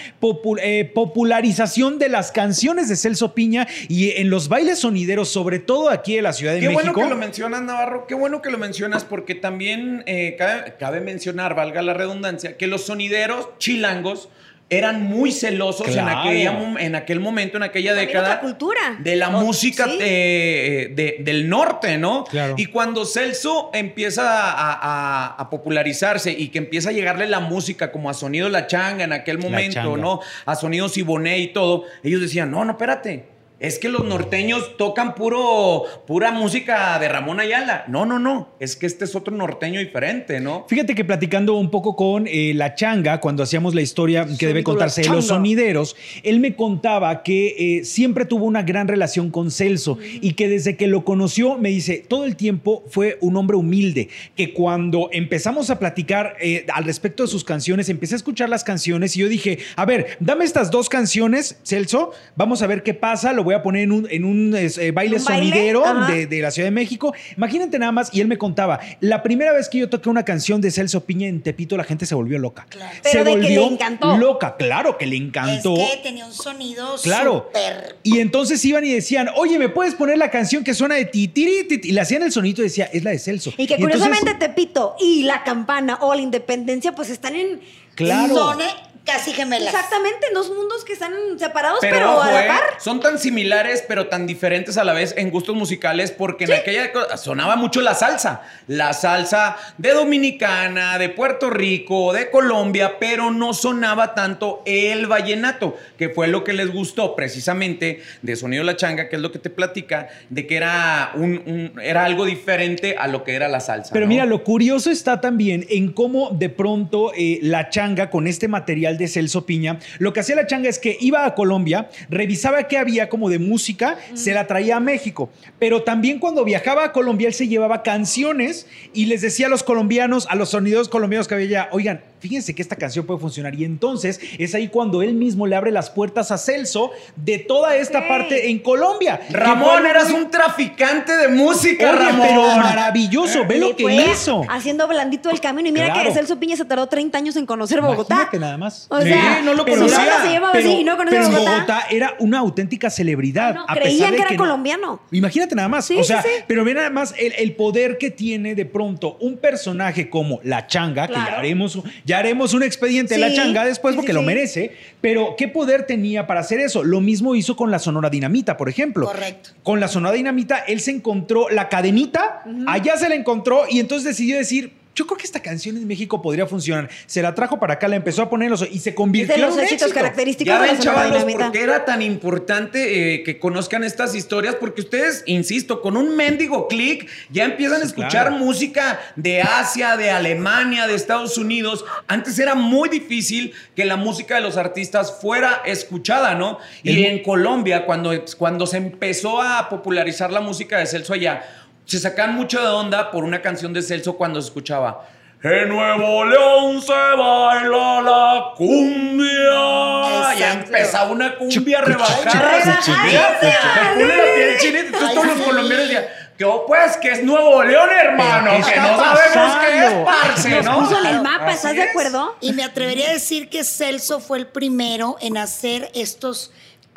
eh, 0.60 0.90
popularización 0.92 1.98
de 1.98 2.08
las 2.08 2.32
canciones 2.32 2.88
de 2.88 2.96
Celso 2.96 3.34
Piña 3.34 3.68
y 3.88 4.10
en 4.10 4.28
los 4.28 4.48
bailes 4.48 4.80
sonideros, 4.80 5.28
sobre 5.28 5.60
todo 5.60 5.88
aquí 5.88 6.18
en 6.18 6.24
la 6.24 6.32
Ciudad 6.32 6.54
de 6.54 6.60
Qué 6.60 6.68
México. 6.68 6.82
bueno 6.92 7.08
que 7.08 7.14
lo 7.14 7.16
mencionas, 7.16 7.62
Navarro. 7.62 8.06
Qué 8.08 8.14
bueno 8.16 8.42
que 8.42 8.50
lo 8.50 8.58
mencionas 8.58 9.04
porque 9.04 9.36
también 9.36 10.02
eh, 10.06 10.34
cabe, 10.36 10.74
cabe 10.78 11.00
mencionar, 11.00 11.54
valga 11.54 11.82
la 11.82 11.94
redundancia, 11.94 12.56
que 12.56 12.66
los 12.66 12.84
sonideros 12.84 13.48
chilangos 13.58 14.28
eran 14.70 15.02
muy 15.04 15.30
celosos 15.30 15.88
en, 15.88 16.08
aquella 16.08 16.96
aquel 16.96 17.20
momento, 17.20 17.56
en 17.58 17.62
aquella 17.64 17.90
También 17.90 18.08
década. 18.08 18.26
otra 18.28 18.40
cultura. 18.40 18.80
De 18.98 19.14
la 19.14 19.28
O- 19.28 19.40
música 19.44 19.84
sí. 19.84 19.98
eh, 20.00 20.90
de- 20.94 21.16
del 21.20 21.48
norte, 21.48 21.98
¿no? 21.98 22.24
Claro. 22.24 22.54
Y 22.56 22.66
cuando 22.66 23.04
Celso 23.04 23.70
empieza 23.74 24.22
a, 24.52 24.72
a- 24.72 25.26
a 25.38 25.50
popularizarse 25.50 26.32
y 26.32 26.48
que 26.48 26.58
empieza 26.58 26.88
a 26.88 26.92
llegarle 26.92 27.26
la 27.28 27.40
música 27.40 27.92
como 27.92 28.08
a 28.10 28.14
Sonido 28.14 28.48
La 28.48 28.66
Changa 28.66 29.04
en 29.04 29.12
aquel 29.12 29.38
momento. 29.38 29.96
¿no? 29.96 30.20
A 30.46 30.54
Sonido 30.56 30.88
Siboné 30.88 31.38
y 31.38 31.48
todo, 31.48 31.84
ellos 32.02 32.20
decían, 32.20 32.50
no, 32.50 32.64
no, 32.64 32.72
espérate. 32.72 33.33
Es 33.64 33.78
que 33.78 33.88
los 33.88 34.04
norteños 34.04 34.76
tocan 34.76 35.14
puro, 35.14 35.84
pura 36.06 36.32
música 36.32 36.98
de 36.98 37.08
Ramón 37.08 37.40
Ayala. 37.40 37.86
No, 37.88 38.04
no, 38.04 38.18
no. 38.18 38.50
Es 38.60 38.76
que 38.76 38.84
este 38.84 39.06
es 39.06 39.14
otro 39.14 39.34
norteño 39.34 39.80
diferente, 39.80 40.38
¿no? 40.38 40.66
Fíjate 40.68 40.94
que 40.94 41.02
platicando 41.02 41.54
un 41.54 41.70
poco 41.70 41.96
con 41.96 42.26
eh, 42.26 42.52
la 42.54 42.74
changa, 42.74 43.20
cuando 43.20 43.42
hacíamos 43.42 43.74
la 43.74 43.80
historia 43.80 44.26
que 44.38 44.46
debe 44.46 44.62
contarse 44.62 45.00
de 45.00 45.08
los 45.08 45.28
sonideros, 45.28 45.96
él 46.22 46.40
me 46.40 46.54
contaba 46.54 47.22
que 47.22 47.78
eh, 47.78 47.84
siempre 47.86 48.26
tuvo 48.26 48.44
una 48.44 48.62
gran 48.62 48.86
relación 48.86 49.30
con 49.30 49.50
Celso 49.50 49.96
y 50.20 50.34
que 50.34 50.46
desde 50.46 50.76
que 50.76 50.86
lo 50.86 51.06
conoció, 51.06 51.56
me 51.56 51.70
dice, 51.70 52.04
todo 52.06 52.26
el 52.26 52.36
tiempo 52.36 52.84
fue 52.88 53.16
un 53.22 53.34
hombre 53.38 53.56
humilde, 53.56 54.10
que 54.36 54.52
cuando 54.52 55.08
empezamos 55.10 55.70
a 55.70 55.78
platicar 55.78 56.36
eh, 56.38 56.66
al 56.70 56.84
respecto 56.84 57.22
de 57.22 57.30
sus 57.30 57.44
canciones, 57.44 57.88
empecé 57.88 58.14
a 58.14 58.16
escuchar 58.16 58.50
las 58.50 58.62
canciones 58.62 59.16
y 59.16 59.20
yo 59.20 59.28
dije, 59.30 59.60
a 59.76 59.86
ver, 59.86 60.18
dame 60.20 60.44
estas 60.44 60.70
dos 60.70 60.90
canciones, 60.90 61.58
Celso, 61.62 62.12
vamos 62.36 62.60
a 62.60 62.66
ver 62.66 62.82
qué 62.82 62.92
pasa, 62.92 63.32
lo 63.32 63.42
voy 63.42 63.53
a 63.58 63.62
poner 63.62 63.82
en 63.82 63.92
un, 63.92 64.06
en 64.10 64.24
un 64.24 64.54
eh, 64.56 64.90
baile 64.92 65.18
sonidero 65.18 65.84
de, 66.06 66.26
de 66.26 66.40
la 66.40 66.50
Ciudad 66.50 66.66
de 66.66 66.72
México. 66.72 67.14
Imagínate 67.36 67.78
nada 67.78 67.92
más, 67.92 68.10
y 68.12 68.20
él 68.20 68.26
me 68.28 68.38
contaba, 68.38 68.80
la 69.00 69.22
primera 69.22 69.52
vez 69.52 69.68
que 69.68 69.78
yo 69.78 69.88
toqué 69.88 70.08
una 70.08 70.24
canción 70.24 70.60
de 70.60 70.70
Celso 70.70 71.04
Piña 71.04 71.28
en 71.28 71.42
Tepito, 71.42 71.76
la 71.76 71.84
gente 71.84 72.06
se 72.06 72.14
volvió 72.14 72.38
loca. 72.38 72.66
Claro. 72.68 72.94
Se 73.02 73.10
Pero 73.12 73.24
de 73.24 73.30
que 73.32 73.36
le 73.36 73.58
volvió 73.58 73.72
encantó. 73.72 74.16
loca, 74.16 74.56
claro 74.56 74.98
que 74.98 75.06
le 75.06 75.16
encantó. 75.16 75.76
Es 75.76 75.90
que 75.96 76.02
tenía 76.02 76.26
un 76.26 76.32
sonido 76.32 76.96
Claro. 77.02 77.50
súper. 77.52 77.96
Y 78.02 78.18
entonces 78.20 78.64
iban 78.64 78.84
y 78.84 78.92
decían, 78.92 79.28
oye, 79.36 79.58
¿me 79.58 79.68
puedes 79.68 79.94
poner 79.94 80.18
la 80.18 80.30
canción 80.30 80.64
que 80.64 80.74
suena 80.74 80.94
de 80.96 81.04
titiri? 81.06 81.64
titi?" 81.68 81.88
Y 81.88 81.92
le 81.92 82.00
hacían 82.00 82.22
el 82.22 82.32
sonito 82.32 82.60
y 82.60 82.64
decía, 82.64 82.84
es 82.92 83.04
la 83.04 83.10
de 83.10 83.18
Celso. 83.18 83.52
Y 83.56 83.66
que 83.66 83.76
curiosamente 83.76 84.34
Tepito 84.34 84.96
y 85.00 85.22
La 85.24 85.42
Campana 85.44 85.98
o 86.00 86.14
La 86.14 86.20
Independencia 86.20 86.92
pues 86.94 87.10
están 87.10 87.34
en... 87.36 87.60
Claro. 87.94 88.34
Son, 88.34 88.60
eh, 88.60 88.64
casi 89.04 89.32
gemelas. 89.32 89.72
Exactamente, 89.74 90.26
dos 90.32 90.48
mundos 90.50 90.84
que 90.84 90.94
están 90.94 91.12
separados, 91.38 91.78
pero, 91.80 91.96
Pero, 91.96 92.12
ojo, 92.12 92.22
a 92.22 92.32
la 92.32 92.44
¿eh? 92.44 92.48
par. 92.48 92.60
son 92.78 93.00
tan 93.00 93.18
similares, 93.18 93.84
pero 93.86 94.06
tan 94.08 94.26
diferentes 94.26 94.76
a 94.78 94.84
la 94.84 94.92
vez 94.92 95.14
en 95.16 95.30
gustos 95.30 95.54
musicales, 95.54 96.10
porque 96.10 96.44
en 96.44 96.54
aquella 96.54 96.84
época 96.86 97.16
sonaba 97.16 97.56
mucho 97.56 97.80
la 97.82 97.94
salsa. 97.94 98.42
La 98.66 98.92
salsa 98.94 99.56
de 99.78 99.90
Dominicana, 99.90 100.98
de 100.98 101.10
Puerto 101.10 101.50
Rico, 101.50 102.12
de 102.12 102.30
Colombia, 102.30 102.98
pero 102.98 103.30
no 103.30 103.52
sonaba 103.52 104.14
tanto 104.14 104.62
el 104.64 105.06
vallenato, 105.06 105.76
que 105.98 106.08
fue 106.08 106.28
lo 106.28 106.42
que 106.42 106.52
les 106.54 106.72
gustó 106.72 107.14
precisamente 107.14 108.02
de 108.22 108.36
Sonido 108.36 108.64
La 108.64 108.76
Changa, 108.76 109.08
que 109.08 109.16
es 109.16 109.22
lo 109.22 109.30
que 109.32 109.38
te 109.38 109.50
platica, 109.50 110.08
de 110.30 110.46
que 110.46 110.56
era, 110.56 111.12
un, 111.14 111.42
un- 111.46 111.80
era 111.80 112.04
algo 112.04 112.24
diferente 112.24 112.96
a 112.98 113.06
lo 113.06 113.22
que 113.22 113.34
era 113.34 113.48
la 113.48 113.60
salsa. 113.60 113.92
Pero 113.92 114.06
¿no? 114.06 114.08
mira, 114.10 114.24
lo 114.24 114.42
curioso 114.44 114.90
está 114.90 115.20
también 115.20 115.66
en 115.68 115.92
cómo 115.92 116.30
de 116.30 116.48
pronto 116.48 117.12
eh, 117.16 117.38
la 117.42 117.68
changa 117.68 118.08
con 118.10 118.26
este 118.26 118.48
material 118.48 118.93
de 118.98 119.08
Celso 119.08 119.46
Piña, 119.46 119.78
lo 119.98 120.12
que 120.12 120.20
hacía 120.20 120.36
la 120.36 120.46
changa 120.46 120.68
es 120.68 120.78
que 120.78 120.96
iba 121.00 121.24
a 121.26 121.34
Colombia, 121.34 121.88
revisaba 122.08 122.64
qué 122.68 122.78
había 122.78 123.08
como 123.08 123.28
de 123.28 123.38
música, 123.38 123.96
se 124.14 124.32
la 124.32 124.46
traía 124.46 124.76
a 124.76 124.80
México. 124.80 125.30
Pero 125.58 125.82
también 125.82 126.18
cuando 126.18 126.44
viajaba 126.44 126.84
a 126.84 126.92
Colombia, 126.92 127.28
él 127.28 127.34
se 127.34 127.48
llevaba 127.48 127.82
canciones 127.82 128.66
y 128.92 129.06
les 129.06 129.20
decía 129.22 129.46
a 129.46 129.48
los 129.50 129.62
colombianos, 129.62 130.26
a 130.30 130.34
los 130.36 130.50
sonidos 130.50 130.88
colombianos 130.88 131.28
que 131.28 131.34
había 131.34 131.46
allá, 131.62 131.68
oigan, 131.72 132.00
fíjense 132.20 132.54
que 132.54 132.62
esta 132.62 132.76
canción 132.76 133.04
puede 133.06 133.20
funcionar. 133.20 133.54
Y 133.54 133.64
entonces 133.64 134.20
es 134.38 134.54
ahí 134.54 134.68
cuando 134.68 135.02
él 135.02 135.14
mismo 135.14 135.46
le 135.46 135.56
abre 135.56 135.70
las 135.70 135.90
puertas 135.90 136.30
a 136.30 136.38
Celso 136.38 136.90
de 137.16 137.38
toda 137.38 137.76
esta 137.76 138.06
parte 138.08 138.50
en 138.50 138.58
Colombia. 138.60 139.20
Ramón, 139.30 139.80
fue 139.80 139.90
eras 139.90 140.10
un 140.10 140.30
traficante 140.30 141.16
de 141.16 141.28
música, 141.28 141.90
Oye, 141.90 141.98
Ramón. 141.98 142.26
pero 142.28 142.42
maravilloso, 142.56 143.44
ve 143.46 143.58
lo 143.58 143.76
que 143.76 143.82
fue 143.84 143.94
hizo. 144.10 144.42
Haciendo 144.48 144.86
blandito 144.88 145.30
el 145.30 145.40
camino. 145.40 145.68
Y 145.68 145.72
mira 145.72 145.92
Claro. 145.92 146.08
que 146.08 146.14
Celso 146.14 146.38
Piña 146.38 146.56
se 146.56 146.64
tardó 146.64 146.86
30 146.86 147.18
años 147.18 147.36
en 147.36 147.46
conocer 147.46 147.80
Bogotá. 147.80 148.14
Imagínate 148.14 148.38
nada 148.38 148.56
más. 148.58 148.83
O 148.88 149.00
Sí, 149.00 149.08
sea, 149.08 149.40
no 149.42 149.54
lo 149.54 149.64
pero 149.64 149.78
conocía. 149.78 149.98
Bogotá 149.98 150.22
se 150.22 150.32
llamaba 150.32 150.58
así 150.58 150.68
y 150.68 150.84
no 150.84 150.96
conocía 150.96 151.18
pero 151.20 151.30
en 151.30 151.32
Bogotá. 151.36 151.54
Bogotá 151.54 151.86
era 151.90 152.14
una 152.20 152.38
auténtica 152.38 152.90
celebridad. 152.90 153.54
No, 153.54 153.64
a 153.68 153.74
creían 153.74 153.92
pesar 153.96 154.10
de 154.12 154.16
que 154.16 154.22
era 154.22 154.30
no- 154.32 154.36
colombiano. 154.36 155.00
Imagínate 155.10 155.54
nada 155.54 155.68
más. 155.68 155.84
Sí, 155.86 155.96
o 155.98 156.04
sea, 156.04 156.22
sí, 156.22 156.28
sí. 156.36 156.44
pero 156.46 156.64
ve 156.64 156.74
nada 156.74 156.90
más 156.90 157.14
el, 157.18 157.32
el 157.38 157.54
poder 157.54 157.98
que 157.98 158.10
tiene 158.10 158.54
de 158.54 158.66
pronto 158.66 159.16
un 159.20 159.36
personaje 159.38 160.08
como 160.10 160.40
La 160.44 160.66
Changa, 160.66 161.06
que 161.08 161.14
ya 161.14 161.38
haremos, 161.38 161.78
ya 162.04 162.18
haremos 162.18 162.54
un 162.54 162.62
expediente 162.62 163.14
de 163.14 163.20
La 163.20 163.32
Changa 163.32 163.64
después 163.64 163.94
porque 163.94 164.12
sí, 164.12 164.14
lo 164.14 164.22
merece. 164.22 164.74
Pero 165.00 165.34
¿qué 165.36 165.48
poder 165.48 165.86
tenía 165.86 166.26
para 166.26 166.40
hacer 166.40 166.60
eso? 166.60 166.82
Lo 166.84 167.00
mismo 167.00 167.34
hizo 167.34 167.56
con 167.56 167.70
la 167.70 167.78
Sonora 167.78 168.10
Dinamita, 168.10 168.56
por 168.56 168.68
ejemplo. 168.68 169.06
Correcto. 169.06 169.50
Con 169.62 169.80
la 169.80 169.88
Sonora 169.88 170.14
Dinamita, 170.14 170.58
él 170.58 170.80
se 170.80 170.90
encontró 170.90 171.48
la 171.50 171.68
cadenita, 171.68 172.42
allá 172.66 172.96
se 172.96 173.08
la 173.08 173.14
encontró 173.14 173.62
y 173.68 173.80
entonces 173.80 174.04
decidió 174.08 174.36
decir. 174.36 174.72
Yo 174.94 175.06
creo 175.06 175.18
que 175.18 175.24
esta 175.24 175.40
canción 175.42 175.76
en 175.76 175.86
México 175.86 176.22
podría 176.22 176.46
funcionar. 176.46 176.88
Se 177.06 177.20
la 177.20 177.34
trajo 177.34 177.58
para 177.58 177.74
acá, 177.74 177.88
la 177.88 177.96
empezó 177.96 178.22
a 178.22 178.30
poner 178.30 178.46
en 178.46 178.50
los- 178.52 178.62
y 178.70 178.78
se 178.78 178.90
Es 178.90 178.96
convirtió 178.96 179.34
de 179.34 179.40
los 179.42 179.50
en 179.54 179.58
un 179.58 179.60
éxitos 179.64 179.82
éxito. 179.88 180.00
característicos 180.00 180.46
Ya 180.54 180.60
de 180.60 180.66
la 180.66 180.72
ven, 180.72 180.80
chavalos, 180.82 181.12
Dinamita. 181.14 181.38
por 181.46 181.52
qué 181.52 181.62
era 181.62 181.84
tan 181.84 182.00
importante 182.02 183.14
eh, 183.14 183.22
que 183.24 183.38
conozcan 183.38 183.82
estas 183.84 184.14
historias, 184.14 184.54
porque 184.54 184.82
ustedes, 184.82 185.22
insisto, 185.26 185.80
con 185.80 185.96
un 185.96 186.16
mendigo 186.16 186.68
clic 186.68 187.08
ya 187.30 187.44
empiezan 187.44 187.82
a 187.82 187.84
escuchar 187.84 188.28
claro. 188.28 188.36
música 188.38 189.00
de 189.16 189.42
Asia, 189.42 189.96
de 189.96 190.10
Alemania, 190.10 190.86
de 190.86 190.94
Estados 190.94 191.38
Unidos. 191.38 191.84
Antes 192.06 192.38
era 192.38 192.54
muy 192.54 192.88
difícil 192.88 193.52
que 193.74 193.84
la 193.84 193.96
música 193.96 194.36
de 194.36 194.42
los 194.42 194.56
artistas 194.56 195.18
fuera 195.20 195.62
escuchada, 195.64 196.34
¿no? 196.34 196.58
Y 196.82 196.90
El- 196.90 197.04
en 197.06 197.22
Colombia, 197.22 197.84
cuando, 197.86 198.12
cuando 198.38 198.66
se 198.66 198.76
empezó 198.76 199.42
a 199.42 199.68
popularizar 199.68 200.30
la 200.32 200.40
música 200.40 200.78
de 200.78 200.86
Celso 200.86 201.14
allá, 201.14 201.42
se 201.86 201.98
sacan 201.98 202.34
mucho 202.34 202.60
de 202.60 202.68
onda 202.68 203.10
por 203.10 203.24
una 203.24 203.40
canción 203.42 203.72
de 203.72 203.82
Celso 203.82 204.16
cuando 204.16 204.40
se 204.40 204.48
escuchaba. 204.48 205.06
En 205.42 205.68
Nuevo 205.68 206.24
León 206.24 206.80
se 206.80 206.92
baila 206.92 208.00
la 208.00 208.44
cumbia. 208.56 210.34
Ya 210.36 210.52
Exacto. 210.52 210.66
empezaba 210.68 211.10
una 211.10 211.36
cumbia 211.36 211.80
rebajada. 211.82 212.40
Rebajada. 212.40 213.94
Me 213.96 214.04
pone 214.04 214.16
la 214.16 214.34
piel 214.34 214.56
chinita. 214.58 214.78
Entonces 214.86 215.08
Ay, 215.10 215.14
todos 215.14 215.26
los 215.26 215.46
colombianos 215.46 215.86
decían, 215.88 216.04
¿qué 216.38 216.46
pues? 216.66 216.96
Que 216.96 217.10
es 217.12 217.22
Nuevo 217.24 217.62
León, 217.62 217.90
hermano. 217.90 218.52
¿Pero 218.52 218.64
qué 218.66 218.72
Que 218.72 218.78
está 218.78 218.90
no 218.90 218.98
sabemos 219.16 219.56
qué 219.60 219.86
es, 219.86 219.92
parce, 220.04 220.50
Nos 220.50 220.64
¿no? 220.64 220.78
puso 220.80 220.98
en 221.00 221.06
el 221.14 221.20
mapa, 221.22 221.52
¿estás 221.52 221.74
de 221.74 221.82
es. 221.82 221.90
acuerdo? 221.90 222.36
Y 222.40 222.52
me 222.54 222.64
atrevería 222.64 223.10
a 223.10 223.12
decir 223.12 223.50
que 223.50 223.64
Celso 223.64 224.20
fue 224.20 224.38
el 224.38 224.46
primero 224.46 225.16
en 225.20 225.36
hacer 225.36 225.90
estos, 225.94 226.52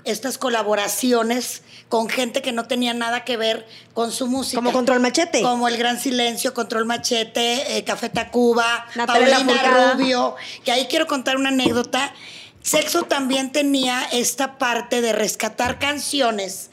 estas 0.08 0.38
colaboraciones 0.38 1.62
con 1.90 2.10
gente 2.10 2.42
que 2.42 2.52
no 2.52 2.66
tenía 2.68 2.94
nada 2.94 3.24
que 3.24 3.38
ver 3.38 3.68
con 3.94 4.12
su 4.12 4.28
música. 4.28 4.58
Como 4.58 4.72
Control 4.72 5.00
Machete. 5.00 5.42
Como 5.42 5.68
El 5.68 5.78
Gran 5.78 6.00
Silencio, 6.00 6.54
Control 6.54 6.86
Machete, 6.86 7.78
eh, 7.78 7.84
Café 7.84 8.10
Tacuba, 8.10 8.86
Natalia 8.96 9.38
Paulina. 9.38 9.94
Rubio. 9.94 10.36
Que 10.64 10.72
ahí 10.72 10.88
quiero 10.88 11.08
contar 11.08 11.38
una 11.38 11.50
anécdota. 11.50 12.14
Celso 12.64 13.04
también 13.04 13.52
tenía 13.52 14.04
esta 14.12 14.58
parte 14.58 15.02
de 15.02 15.14
rescatar 15.14 15.80
canciones. 15.80 16.70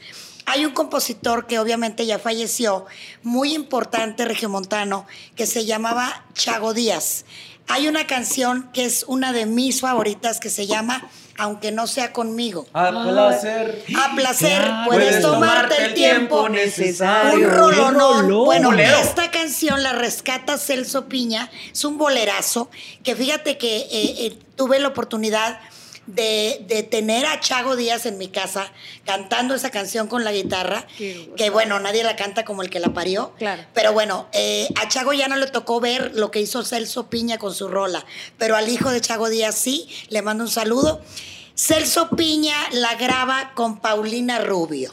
Hay 0.47 0.67
un 0.67 0.73
compositor 0.73 1.47
que 1.47 1.59
obviamente 1.59 2.05
ya 2.05 2.19
falleció, 2.19 2.85
muy 3.23 3.55
importante 3.55 4.25
regiomontano, 4.25 5.07
que 5.37 5.47
se 5.47 5.64
llamaba 5.64 6.25
Chago 6.35 6.75
Díaz. 6.75 7.25
Hay 7.69 7.88
una 7.88 8.07
canción 8.07 8.71
que 8.73 8.85
es 8.85 9.05
una 9.09 9.33
de 9.33 9.47
mis 9.47 9.81
favoritas 9.81 10.41
que 10.41 10.50
se 10.50 10.67
llama 10.67 11.09
Aunque 11.37 11.73
no 11.73 11.87
sea 11.88 12.12
conmigo. 12.12 12.67
A 12.73 12.91
placer. 12.91 13.85
A 13.97 14.14
placer, 14.14 14.62
Claro. 14.62 14.85
puedes 14.91 15.21
tomarte 15.21 15.85
el 15.85 15.95
tiempo 15.95 16.49
necesario. 16.49 17.49
un 17.49 17.55
rolonón. 17.55 17.95
rolón. 18.29 18.45
Bueno, 18.45 18.71
Bolero. 18.71 18.97
esta 18.99 19.31
canción 19.31 19.83
la 19.83 19.93
rescata 19.93 20.59
Celso 20.59 21.07
Piña. 21.09 21.50
Es 21.73 21.85
un 21.85 21.99
bolerazo 21.99 22.71
que 23.03 23.17
fíjate 23.17 23.59
que 23.59 23.79
eh, 23.79 23.88
eh, 24.26 24.38
tuve 24.57 24.79
la 24.79 24.88
oportunidad 24.88 25.59
de, 26.06 26.64
de 26.68 26.82
tener 26.82 27.26
a 27.26 27.40
Chago 27.40 27.76
Díaz 27.76 28.06
en 28.06 28.18
mi 28.18 28.28
casa 28.28 28.73
cantando 29.04 29.54
esa 29.54 29.70
canción 29.70 30.08
con 30.08 30.25
la 30.25 30.32
guitarra. 30.32 30.87
Que 30.99 31.50
bueno, 31.50 31.78
nadie 31.80 32.02
la 32.04 32.16
canta 32.16 32.44
como 32.44 32.62
el 32.62 32.70
que 32.70 32.80
la 32.80 32.92
parió. 32.92 33.32
Claro. 33.38 33.64
Pero 33.75 33.92
bueno, 33.92 34.28
eh, 34.32 34.68
a 34.80 34.88
Chago 34.88 35.12
ya 35.12 35.28
no 35.28 35.37
le 35.37 35.46
tocó 35.46 35.80
ver 35.80 36.12
lo 36.14 36.30
que 36.30 36.40
hizo 36.40 36.64
Celso 36.64 37.08
Piña 37.08 37.38
con 37.38 37.54
su 37.54 37.68
rola. 37.68 38.04
Pero 38.38 38.56
al 38.56 38.68
hijo 38.68 38.90
de 38.90 39.00
Chago 39.00 39.28
Díaz 39.28 39.54
sí, 39.56 39.88
le 40.08 40.23
mando 40.23 40.44
un 40.44 40.50
saludo. 40.50 41.00
Celso 41.56 42.11
Piña 42.11 42.56
la 42.73 42.94
graba 42.94 43.52
con 43.54 43.78
Paulina 43.78 44.40
Rubio. 44.40 44.92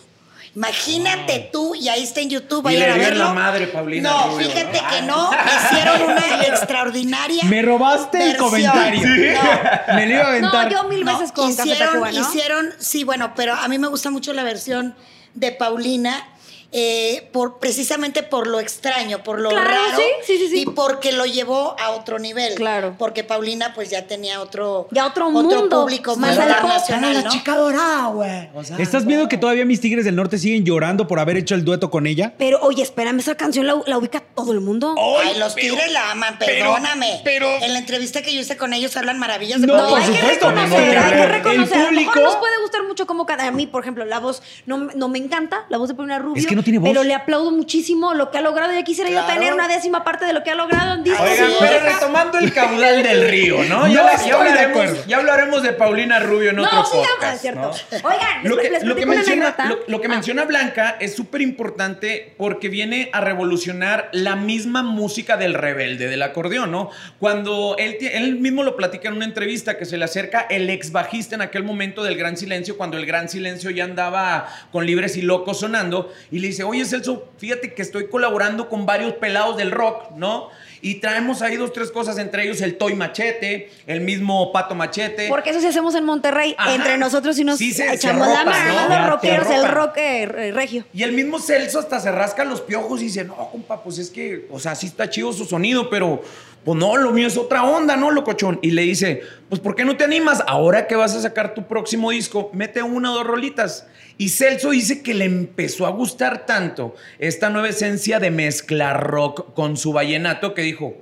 Imagínate 0.53 1.50
tú, 1.51 1.75
y 1.75 1.88
ahí 1.88 2.03
está 2.03 2.20
en 2.20 2.29
YouTube, 2.29 2.70
Y 2.70 2.77
le 2.77 2.86
a 2.86 2.96
verlo. 2.96 3.24
la 3.25 3.34
madre 3.34 3.67
Paulina 3.67 4.10
No, 4.10 4.27
Rubio. 4.31 4.50
fíjate 4.50 4.81
que 4.89 5.01
no, 5.03 5.29
hicieron 5.65 6.01
una 6.12 6.43
extraordinaria. 6.48 7.43
Me 7.46 7.62
robaste 7.62 8.17
el 8.17 8.24
versión. 8.38 8.50
comentario. 8.50 9.01
No, 9.08 9.96
Me 9.96 10.05
lo 10.08 10.12
iba 10.13 10.22
a 10.22 10.24
No, 10.24 10.29
aventar. 10.50 10.70
yo 10.70 10.84
mil 10.89 11.05
no, 11.05 11.13
veces 11.17 11.31
con 11.31 11.55
Café 11.55 11.70
hicieron, 11.70 11.93
Tacuba, 11.93 12.12
¿no? 12.12 12.20
hicieron, 12.20 12.70
sí, 12.79 13.03
bueno, 13.05 13.34
pero 13.36 13.53
a 13.53 13.67
mí 13.70 13.77
me 13.79 13.88
gusta 13.88 14.10
mucho 14.12 14.34
la 14.34 14.43
versión 14.43 14.93
de 15.36 15.51
Paulina. 15.53 16.27
Eh, 16.74 17.28
por, 17.34 17.60
precisamente 17.60 18.24
por 18.24 18.48
lo 18.48 18.60
extraño, 18.60 19.24
por 19.24 19.40
lo 19.40 19.50
Claro, 19.50 19.70
raro 19.70 19.98
sí, 19.98 20.04
sí, 20.25 20.38
sí, 20.38 20.48
sí. 20.50 20.62
y 20.62 20.66
porque 20.66 21.12
lo 21.12 21.25
llevó 21.25 21.75
a 21.80 21.92
otro 21.92 22.18
nivel. 22.18 22.56
Claro. 22.56 22.96
Porque 22.98 23.24
Paulina 23.24 23.74
pues 23.74 23.90
ya 23.90 24.08
tenía 24.08 24.42
otro, 24.42 24.88
Ya 24.92 25.06
otro 25.06 25.30
mundo, 25.30 25.68
público 25.70 26.16
más 26.16 26.32
internacional, 26.38 27.24
¿no? 27.25 27.56
dorada, 27.56 28.08
güey. 28.08 28.50
O 28.56 28.63
sea, 28.63 28.78
¿Estás 28.78 29.06
viendo 29.06 29.28
que 29.28 29.38
todavía 29.38 29.66
mis 29.66 29.82
Tigres 29.82 30.06
del 30.06 30.16
Norte 30.16 30.38
siguen 30.38 30.63
llorando 30.63 31.08
por 31.08 31.20
haber 31.20 31.38
hecho 31.38 31.56
el 31.56 31.66
dueto 31.66 31.90
con 31.92 32.08
ella? 32.08 32.34
Pero, 32.38 32.60
oye, 32.62 32.82
espérame, 32.84 33.20
esa 33.20 33.36
canción 33.36 33.68
la, 33.68 33.75
la 33.86 33.98
ubica 33.98 34.22
todo 34.36 34.54
el 34.54 34.62
mundo. 34.62 34.96
Ay, 35.22 35.38
los 35.38 35.56
tigres 35.56 35.92
la 35.92 36.12
aman, 36.12 36.38
perdóname. 36.40 37.22
en 37.25 37.74
la 37.74 37.80
entrevista 37.80 38.22
que 38.22 38.34
yo 38.34 38.40
hice 38.40 38.56
con 38.58 38.74
ellos 38.74 38.96
hablan 38.98 39.20
maravillas 39.20 39.60
de 39.62 39.68
No, 39.68 39.75
No, 39.78 39.90
por 39.90 40.00
hay 40.01 40.10
que 40.10 40.18
supuesto, 40.18 40.50
reconocer, 40.51 40.98
hay 40.98 41.12
que 41.13 41.22
el 41.24 41.30
reconocer. 41.30 41.78
A 41.78 41.84
lo 41.84 41.92
mejor 41.92 42.13
público- 42.13 42.20
nos 42.22 42.36
puede 42.38 42.62
gustar 42.62 42.84
mucho 42.88 43.06
cómo 43.08 43.25
canta. 43.25 43.48
A 43.48 43.51
mí, 43.51 43.68
por 43.68 43.82
ejemplo, 43.82 44.06
la 44.06 44.20
voz 44.20 44.42
no, 44.66 44.78
no 44.96 45.10
me 45.10 45.18
encanta, 45.20 45.66
la 45.70 45.78
voz 45.78 45.90
de 45.90 45.96
Paulina 45.96 46.20
Rubio. 46.20 46.40
Es 46.42 46.48
que 46.48 46.56
no 46.56 46.61
tiene 46.63 46.80
voz. 46.80 46.89
Pero 46.89 47.03
le 47.03 47.13
aplaudo 47.13 47.51
muchísimo 47.51 48.13
lo 48.13 48.32
que 48.32 48.38
ha 48.38 48.41
logrado. 48.41 48.74
Ya 48.74 48.84
quisiera 48.84 49.10
yo 49.10 49.24
tener 49.25 49.53
una 49.53 49.68
décima 49.68 50.03
parte 50.03 50.25
de 50.25 50.34
lo 50.34 50.44
que 50.44 50.51
ha 50.51 50.56
logrado 50.56 50.96
en 50.96 51.03
discos. 51.03 51.22
Oigan, 51.30 51.50
y 51.51 51.53
pero 51.60 51.86
retomando 51.86 52.38
el 52.39 52.53
caudal 52.53 53.03
del 53.03 53.30
río, 53.30 53.63
¿no? 53.63 53.88
No 53.88 53.94
Ya, 53.94 54.12
estoy 54.13 54.30
ya 54.32 54.36
de 54.44 54.50
hablaremos, 54.50 54.70
acuerdo. 54.84 55.03
ya 55.08 55.18
hablaremos 55.18 55.63
de 55.63 55.74
Paulina 55.74 56.20
Rubio 56.20 56.50
en 56.51 56.60
otro 56.60 56.72
No, 56.77 56.86
sigamos, 56.86 57.08
podcast, 57.12 57.36
es 57.36 57.41
cierto. 57.41 57.62
¿no? 57.62 58.10
Oigan, 58.10 58.44
Lo 58.44 58.58
que, 58.58 58.70
les 58.70 58.84
lo 58.84 58.96
que 58.96 59.01
platico 59.03 59.08
una 59.08 59.15
menciona, 59.15 59.46
anécdota. 59.48 59.65
lo, 59.70 59.80
lo 59.88 60.01
que 60.01 60.08
Ah. 60.08 60.10
menciona 60.10 60.44
Blanca 60.46 60.98
es 61.00 61.15
súper 61.15 61.41
importante 61.41 62.34
porque 62.38 62.70
viene 62.70 63.10
a 63.13 63.22
revolucionar 63.22 64.10
la 64.12 64.36
misma 64.36 64.84
música 64.84 65.38
del 65.38 65.53
rebelde, 65.53 66.08
del 66.08 66.22
acordeón, 66.24 66.72
¿no? 66.72 66.89
Cuando 67.20 67.75
él, 67.77 67.98
él 68.01 68.38
mismo 68.39 68.63
lo 68.63 68.75
platica 68.75 69.10
en 69.10 69.15
una 69.15 69.25
entrevista 69.25 69.77
que 69.77 69.86
se 69.86 69.98
le 69.98 70.06
acerca 70.06 70.41
el 70.50 70.70
ex 70.70 70.91
bajista 70.91 71.36
en 71.36 71.41
aquel 71.41 71.63
momento 71.63 72.03
del 72.03 72.18
Gran 72.18 72.38
Silencio, 72.38 72.77
cuando 72.77 72.98
el 72.98 73.06
Gran 73.06 73.30
Silencio 73.30 73.70
ya 73.72 73.84
andaba 73.84 74.48
con 74.72 74.86
Libres 74.86 75.18
y 75.18 75.22
Locos 75.22 75.60
sonando, 75.60 76.12
y 76.32 76.39
le 76.39 76.48
dice, 76.51 76.63
oye 76.63 76.86
Celso, 76.86 77.29
fíjate 77.38 77.74
que 77.74 77.81
estoy 77.81 78.08
colaborando 78.08 78.70
con 78.70 78.86
varios 78.86 79.13
pelados 79.13 79.58
del 79.58 79.72
rock, 79.72 80.12
¿no? 80.15 80.50
Y 80.84 80.96
traemos 80.96 81.43
ahí 81.43 81.58
dos, 81.58 81.74
tres 81.74 81.91
cosas, 81.91 82.17
entre 82.17 82.43
ellos 82.43 82.60
el 82.62 82.75
Toy 82.77 82.96
Machete, 82.96 83.70
el 83.86 84.01
mismo 84.01 84.51
Pato 84.51 84.74
Machete. 84.74 85.27
Porque 85.29 85.51
eso 85.51 85.62
sí 85.62 85.67
hacemos 85.67 85.93
en 85.93 86.03
Monterrey, 86.05 86.55
Ajá. 86.58 86.74
entre 86.74 86.98
nosotros 86.98 87.38
y 87.38 87.43
nos 87.43 87.60
Sí, 87.60 87.72
se- 87.72 87.88
se 87.88 87.93
echamos 87.96 88.27
la 88.27 88.43
mano, 88.43 88.89
¿no? 88.89 88.98
los 89.00 89.10
rockeros, 89.12 89.48
el 89.51 89.67
rock 89.67 89.98
eh, 89.98 90.25
re- 90.25 90.51
regio. 90.51 90.84
Y 90.91 91.03
el 91.03 91.12
mismo 91.12 91.38
Celso 91.39 91.77
hasta 91.79 92.00
se 92.00 92.12
rasca 92.12 92.43
los 92.46 92.62
piojos 92.62 93.00
y 93.01 93.05
dice, 93.05 93.24
no, 93.25 93.36
compa, 93.51 93.84
pues 93.84 94.00
es 94.00 94.10
que, 94.10 94.48
o 94.50 94.60
sea, 94.60 94.74
sí 94.74 94.88
está 94.88 95.08
chido 95.10 95.31
su 95.34 95.46
sonido, 95.46 95.88
pero 95.89 96.24
pues 96.63 96.77
no, 96.77 96.96
lo 96.98 97.12
mío 97.12 97.27
es 97.27 97.38
otra 97.38 97.63
onda, 97.63 97.96
¿no, 97.96 98.12
locochón? 98.12 98.60
Y 98.62 98.72
le 98.72 98.84
dice, 98.84 99.22
pues 99.50 99.60
¿por 99.62 99.75
qué 99.75 99.84
no 99.86 99.98
te 99.98 100.03
animas? 100.03 100.44
Ahora 100.48 100.88
que 100.88 100.96
vas 100.96 101.15
a 101.15 101.22
sacar 101.22 101.53
tu 101.53 101.68
próximo 101.68 102.12
disco, 102.12 102.50
mete 102.53 102.82
una 102.84 103.12
o 103.12 103.15
dos 103.15 103.25
rolitas. 103.27 103.88
Y 104.18 104.30
Celso 104.30 104.70
dice 104.70 105.01
que 105.01 105.13
le 105.15 105.25
empezó 105.25 105.88
a 105.88 105.89
gustar 105.89 106.46
tanto 106.46 106.96
esta 107.18 107.50
nueva 107.50 107.70
esencia 107.70 108.20
de 108.20 108.30
mezcla 108.30 108.94
rock 108.94 109.53
con 109.56 109.77
su 109.77 109.94
vallenato 109.94 110.53
que 110.53 110.62
dijo, 110.62 110.96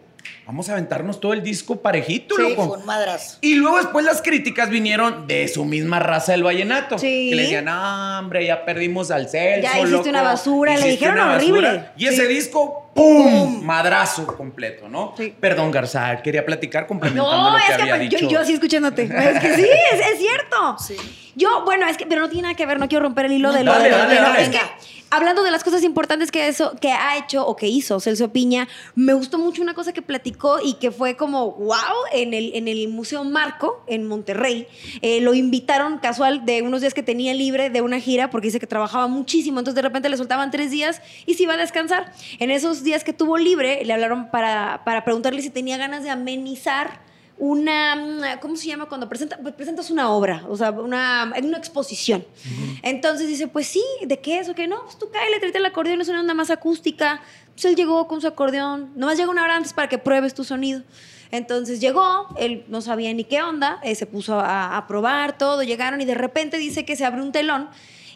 vamos 0.45 0.69
a 0.69 0.73
aventarnos 0.73 1.19
todo 1.19 1.33
el 1.33 1.43
disco 1.43 1.81
parejito, 1.81 2.35
Sí, 2.37 2.41
loco. 2.43 2.67
fue 2.69 2.77
un 2.77 2.85
madrazo. 2.85 3.37
Y 3.41 3.55
luego 3.55 3.77
después 3.77 4.05
las 4.05 4.21
críticas 4.21 4.69
vinieron 4.69 5.27
de 5.27 5.47
su 5.49 5.65
misma 5.65 5.99
raza 5.99 6.31
del 6.31 6.43
vallenato. 6.43 6.97
Sí. 6.97 7.29
Que 7.31 7.35
le 7.35 7.41
decían, 7.43 7.65
"No, 7.65 8.19
hombre, 8.19 8.45
ya 8.45 8.63
perdimos 8.63 9.11
al 9.11 9.27
Celso, 9.29 9.63
Ya 9.63 9.77
hiciste 9.79 9.91
loco. 9.97 10.09
una 10.09 10.21
basura", 10.23 10.77
le 10.77 10.87
dijeron 10.87 11.19
horrible. 11.19 11.85
Y 11.97 12.07
ese 12.07 12.25
disco, 12.27 12.88
¡pum! 12.93 13.63
Madrazo 13.63 14.25
completo, 14.27 14.87
¿no? 14.89 15.13
Sí. 15.17 15.33
Perdón, 15.39 15.71
Garza, 15.71 16.21
quería 16.21 16.45
platicar 16.45 16.87
complementando 16.87 17.31
No, 17.31 17.51
lo 17.51 17.57
que 17.57 17.61
es 17.71 17.75
que 17.77 17.81
había 17.83 17.95
pues, 17.97 18.09
yo, 18.09 18.17
dicho. 18.19 18.29
yo 18.31 18.39
así 18.39 18.53
escuchándote. 18.53 19.03
Es 19.03 19.39
que 19.39 19.55
sí, 19.55 19.67
es, 19.93 19.99
es 20.13 20.19
cierto. 20.19 20.77
Sí. 20.79 20.95
Yo, 21.35 21.63
bueno, 21.63 21.87
es 21.87 21.95
que, 21.97 22.05
pero 22.05 22.21
no 22.21 22.27
tiene 22.29 22.43
nada 22.43 22.55
que 22.55 22.65
ver, 22.65 22.79
no 22.79 22.87
quiero 22.89 23.03
romper 23.05 23.25
el 23.27 23.33
hilo 23.33 23.51
de 23.53 23.63
lo 23.63 23.71
Dale, 23.71 23.85
de 23.85 23.89
lo- 23.91 23.97
dale, 23.97 24.13
de 24.15 24.19
lo- 24.21 24.27
dale. 24.27 24.41
Es 24.43 24.49
que, 24.49 24.59
hablando 25.11 25.41
de 25.41 25.51
las 25.51 25.63
cosas 25.63 25.83
importantes 25.83 26.31
que 26.31 26.47
eso, 26.49 26.75
que 26.81 26.91
ha 26.91 27.17
hecho 27.17 27.45
o 27.47 27.55
que 27.55 27.67
hizo 27.67 27.99
Celso 28.01 28.33
Piña, 28.33 28.67
me 28.93 29.13
gustó 29.13 29.37
mucho 29.37 29.61
una 29.61 29.73
cosa 29.73 29.93
que 29.93 30.01
platicó 30.01 30.59
y 30.61 30.73
que 30.73 30.91
fue 30.91 31.15
como 31.15 31.51
wow 31.51 31.77
en 32.11 32.33
el, 32.33 32.51
en 32.55 32.67
el 32.67 32.89
Museo 32.89 33.23
Marco 33.23 33.83
en 33.87 34.05
Monterrey. 34.07 34.67
Eh, 35.01 35.21
lo 35.21 35.33
invitaron 35.33 35.99
casual 35.99 36.45
de 36.45 36.61
unos 36.61 36.81
días 36.81 36.93
que 36.93 37.03
tenía 37.03 37.33
libre 37.33 37.69
de 37.69 37.81
una 37.81 37.99
gira 38.01 38.29
porque 38.29 38.47
dice 38.47 38.59
que 38.59 38.67
trabajaba 38.67 39.07
muchísimo, 39.07 39.59
entonces 39.59 39.75
de 39.75 39.81
repente 39.83 40.09
le 40.09 40.17
soltaban 40.17 40.51
tres 40.51 40.71
días 40.71 41.01
y 41.25 41.35
se 41.35 41.43
iba 41.43 41.53
a 41.53 41.57
descansar. 41.57 42.11
En 42.39 42.51
esos 42.51 42.78
días 42.83 43.03
que 43.03 43.13
tuvo 43.13 43.37
libre, 43.37 43.83
le 43.85 43.93
hablaron 43.93 44.29
para, 44.31 44.81
para 44.85 45.03
preguntarle 45.03 45.41
si 45.41 45.49
tenía 45.49 45.77
ganas 45.77 46.03
de 46.03 46.09
amenizar 46.09 47.01
una, 47.39 48.37
¿cómo 48.41 48.57
se 48.57 48.67
llama? 48.67 48.87
Cuando 48.87 49.07
presenta, 49.07 49.37
pues, 49.37 49.55
presentas 49.55 49.89
una 49.89 50.11
obra, 50.11 50.43
o 50.49 50.57
sea, 50.57 50.71
una, 50.71 51.33
una 51.41 51.57
exposición. 51.57 52.25
Entonces 52.83 53.29
dice, 53.29 53.47
pues 53.47 53.67
sí, 53.67 53.83
¿de 54.05 54.19
qué 54.19 54.39
es 54.39 54.49
o 54.49 54.55
qué 54.55 54.67
no? 54.67 54.83
Pues 54.83 54.99
tú 54.99 55.09
cáele, 55.09 55.39
tráete 55.39 55.57
el 55.57 55.65
acordeón, 55.65 56.01
es 56.01 56.09
una 56.09 56.19
onda 56.19 56.33
más 56.33 56.49
acústica. 56.49 57.21
Pues 57.53 57.63
él 57.65 57.75
llegó 57.75 58.07
con 58.07 58.19
su 58.19 58.27
acordeón, 58.27 58.91
nomás 58.95 59.17
llega 59.17 59.31
una 59.31 59.43
hora 59.43 59.55
antes 59.55 59.71
para 59.71 59.87
que 59.87 59.97
pruebes 59.97 60.33
tu 60.33 60.43
sonido. 60.43 60.83
Entonces 61.31 61.79
llegó, 61.79 62.27
él 62.37 62.65
no 62.67 62.81
sabía 62.81 63.13
ni 63.13 63.23
qué 63.23 63.41
onda, 63.41 63.79
eh, 63.83 63.95
se 63.95 64.05
puso 64.05 64.39
a, 64.39 64.75
a 64.75 64.87
probar 64.87 65.37
todo, 65.37 65.63
llegaron 65.63 66.01
y 66.01 66.05
de 66.05 66.15
repente 66.15 66.57
dice 66.57 66.83
que 66.83 66.97
se 66.97 67.05
abrió 67.05 67.23
un 67.23 67.31
telón 67.31 67.69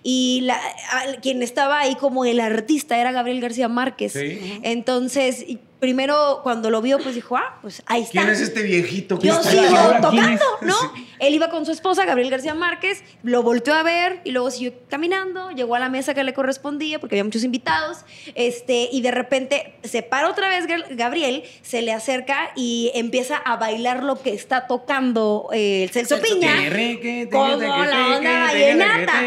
y 0.03 0.41
la- 0.41 0.55
a- 0.91 1.19
quien 1.21 1.41
estaba 1.41 1.79
ahí 1.79 1.95
como 1.95 2.25
el 2.25 2.39
artista 2.39 2.99
era 2.99 3.11
Gabriel 3.11 3.39
García 3.41 3.67
Márquez. 3.69 4.13
Sí. 4.13 4.59
Entonces, 4.63 5.45
primero 5.83 6.39
cuando 6.43 6.69
lo 6.69 6.81
vio, 6.81 6.97
pues 6.97 7.13
dijo, 7.13 7.35
ah, 7.35 7.59
pues 7.61 7.83
ahí 7.87 8.03
está. 8.03 8.21
¿Quién 8.21 8.29
es 8.29 8.39
este 8.39 8.61
viejito 8.61 9.19
que 9.19 9.27
Yo 9.27 9.33
está 9.33 9.51
sigo 9.51 9.75
ahora? 9.75 9.99
¿Quién 10.11 10.23
tocando? 10.23 10.45
¿no? 10.61 10.75
Él 11.19 11.33
iba 11.33 11.49
con 11.49 11.65
su 11.65 11.73
esposa, 11.73 12.05
Gabriel 12.05 12.29
García 12.29 12.53
Márquez, 12.53 13.03
lo 13.21 13.43
volteó 13.43 13.73
a 13.73 13.83
ver 13.83 14.21
y 14.23 14.31
luego 14.31 14.49
siguió 14.49 14.73
caminando, 14.89 15.51
llegó 15.51 15.75
a 15.75 15.79
la 15.79 15.89
mesa 15.89 16.13
que 16.13 16.23
le 16.23 16.33
correspondía 16.33 16.99
porque 16.99 17.15
había 17.15 17.25
muchos 17.25 17.43
invitados, 17.43 18.05
este, 18.35 18.87
y 18.93 19.01
de 19.01 19.11
repente 19.11 19.75
se 19.83 20.03
para 20.03 20.29
otra 20.29 20.47
vez 20.47 20.67
Gabriel, 20.91 21.43
se 21.61 21.81
le 21.81 21.91
acerca 21.91 22.51
y 22.55 22.91
empieza 22.95 23.35
a 23.35 23.57
bailar 23.57 24.03
lo 24.03 24.21
que 24.21 24.33
está 24.33 24.67
tocando 24.67 25.49
eh, 25.51 25.83
el 25.83 25.89
Celso 25.89 26.21
Piña, 26.21 26.55
Piña. 26.73 27.29
como 27.29 27.57
la 27.57 28.17
onda 28.17 28.43
vallenata. 28.43 29.21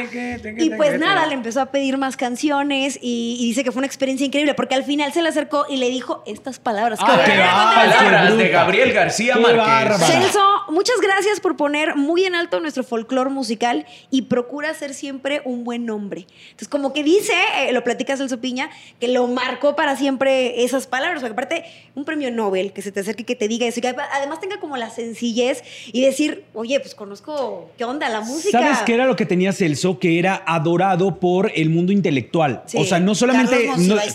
Y 0.57 0.71
pues 0.71 0.99
nada, 0.99 1.27
le 1.27 1.35
empezó 1.35 1.61
a 1.61 1.67
pedir 1.67 1.99
más 1.99 2.17
canciones 2.17 2.99
y, 3.01 3.37
y 3.41 3.47
dice 3.47 3.63
que 3.63 3.73
fue 3.73 3.81
una 3.81 3.87
experiencia 3.87 4.27
increíble 4.27 4.55
porque 4.55 4.75
al 4.75 4.85
final 4.85 5.13
se 5.13 5.21
le 5.23 5.29
acercó 5.29 5.67
y 5.69 5.77
le 5.77 5.91
dijo 5.91 6.23
estas 6.47 6.61
palabras. 6.61 7.01
Ah, 7.03 7.23
qué. 7.25 7.33
Palabras 7.33 8.37
de. 8.37 8.49
Gabriel 8.49 8.93
García 8.93 9.35
Qué 9.35 9.41
Márquez. 9.41 10.07
Celso, 10.07 10.41
muchas 10.69 11.01
gracias 11.03 11.41
por 11.41 11.57
poner 11.57 11.97
muy 11.97 12.25
en 12.25 12.37
alto 12.37 12.61
nuestro 12.61 12.85
folclore 12.85 13.31
musical 13.31 13.85
y 14.13 14.23
procura 14.23 14.73
ser 14.75 14.95
siempre 14.95 15.43
un 15.45 15.65
buen 15.65 15.91
hombre. 15.91 16.27
Entonces, 16.45 16.69
como 16.69 16.93
que 16.93 17.03
dice, 17.03 17.33
eh, 17.59 17.73
lo 17.73 17.83
platica 17.83 18.17
Celso 18.17 18.41
Piña, 18.41 18.71
que 19.01 19.09
lo 19.09 19.27
marcó 19.27 19.75
para 19.75 19.97
siempre 19.97 20.63
esas 20.63 20.87
palabras. 20.87 21.21
Porque 21.21 21.33
aparte, 21.33 21.65
un 21.97 22.05
premio 22.05 22.31
Nobel 22.31 22.73
que 22.73 22.81
se 22.81 22.93
te 22.93 23.01
acerque 23.01 23.23
y 23.23 23.27
que 23.27 23.35
te 23.35 23.49
diga 23.49 23.67
eso, 23.67 23.81
y 23.81 23.83
que 23.83 23.89
además 23.89 24.39
tenga 24.41 24.61
como 24.61 24.77
la 24.77 24.91
sencillez 24.91 25.65
y 25.93 26.03
decir, 26.03 26.45
oye, 26.55 26.79
pues 26.79 26.95
conozco 26.95 27.71
qué 27.77 27.85
onda 27.85 28.09
la 28.09 28.21
música. 28.21 28.61
¿Sabes 28.61 28.79
qué 28.87 28.95
era 28.95 29.07
lo 29.07 29.17
que 29.17 29.27
tenía 29.27 29.53
Celso? 29.53 29.99
Que 29.99 30.21
era 30.21 30.45
adorado 30.47 31.19
por 31.19 31.51
el 31.57 31.71
mundo 31.71 31.93
intelectual. 31.93 32.63
Sí. 32.67 32.79
O 32.79 32.85
sea, 32.85 33.01
no 33.01 33.17
solamente 33.17 33.67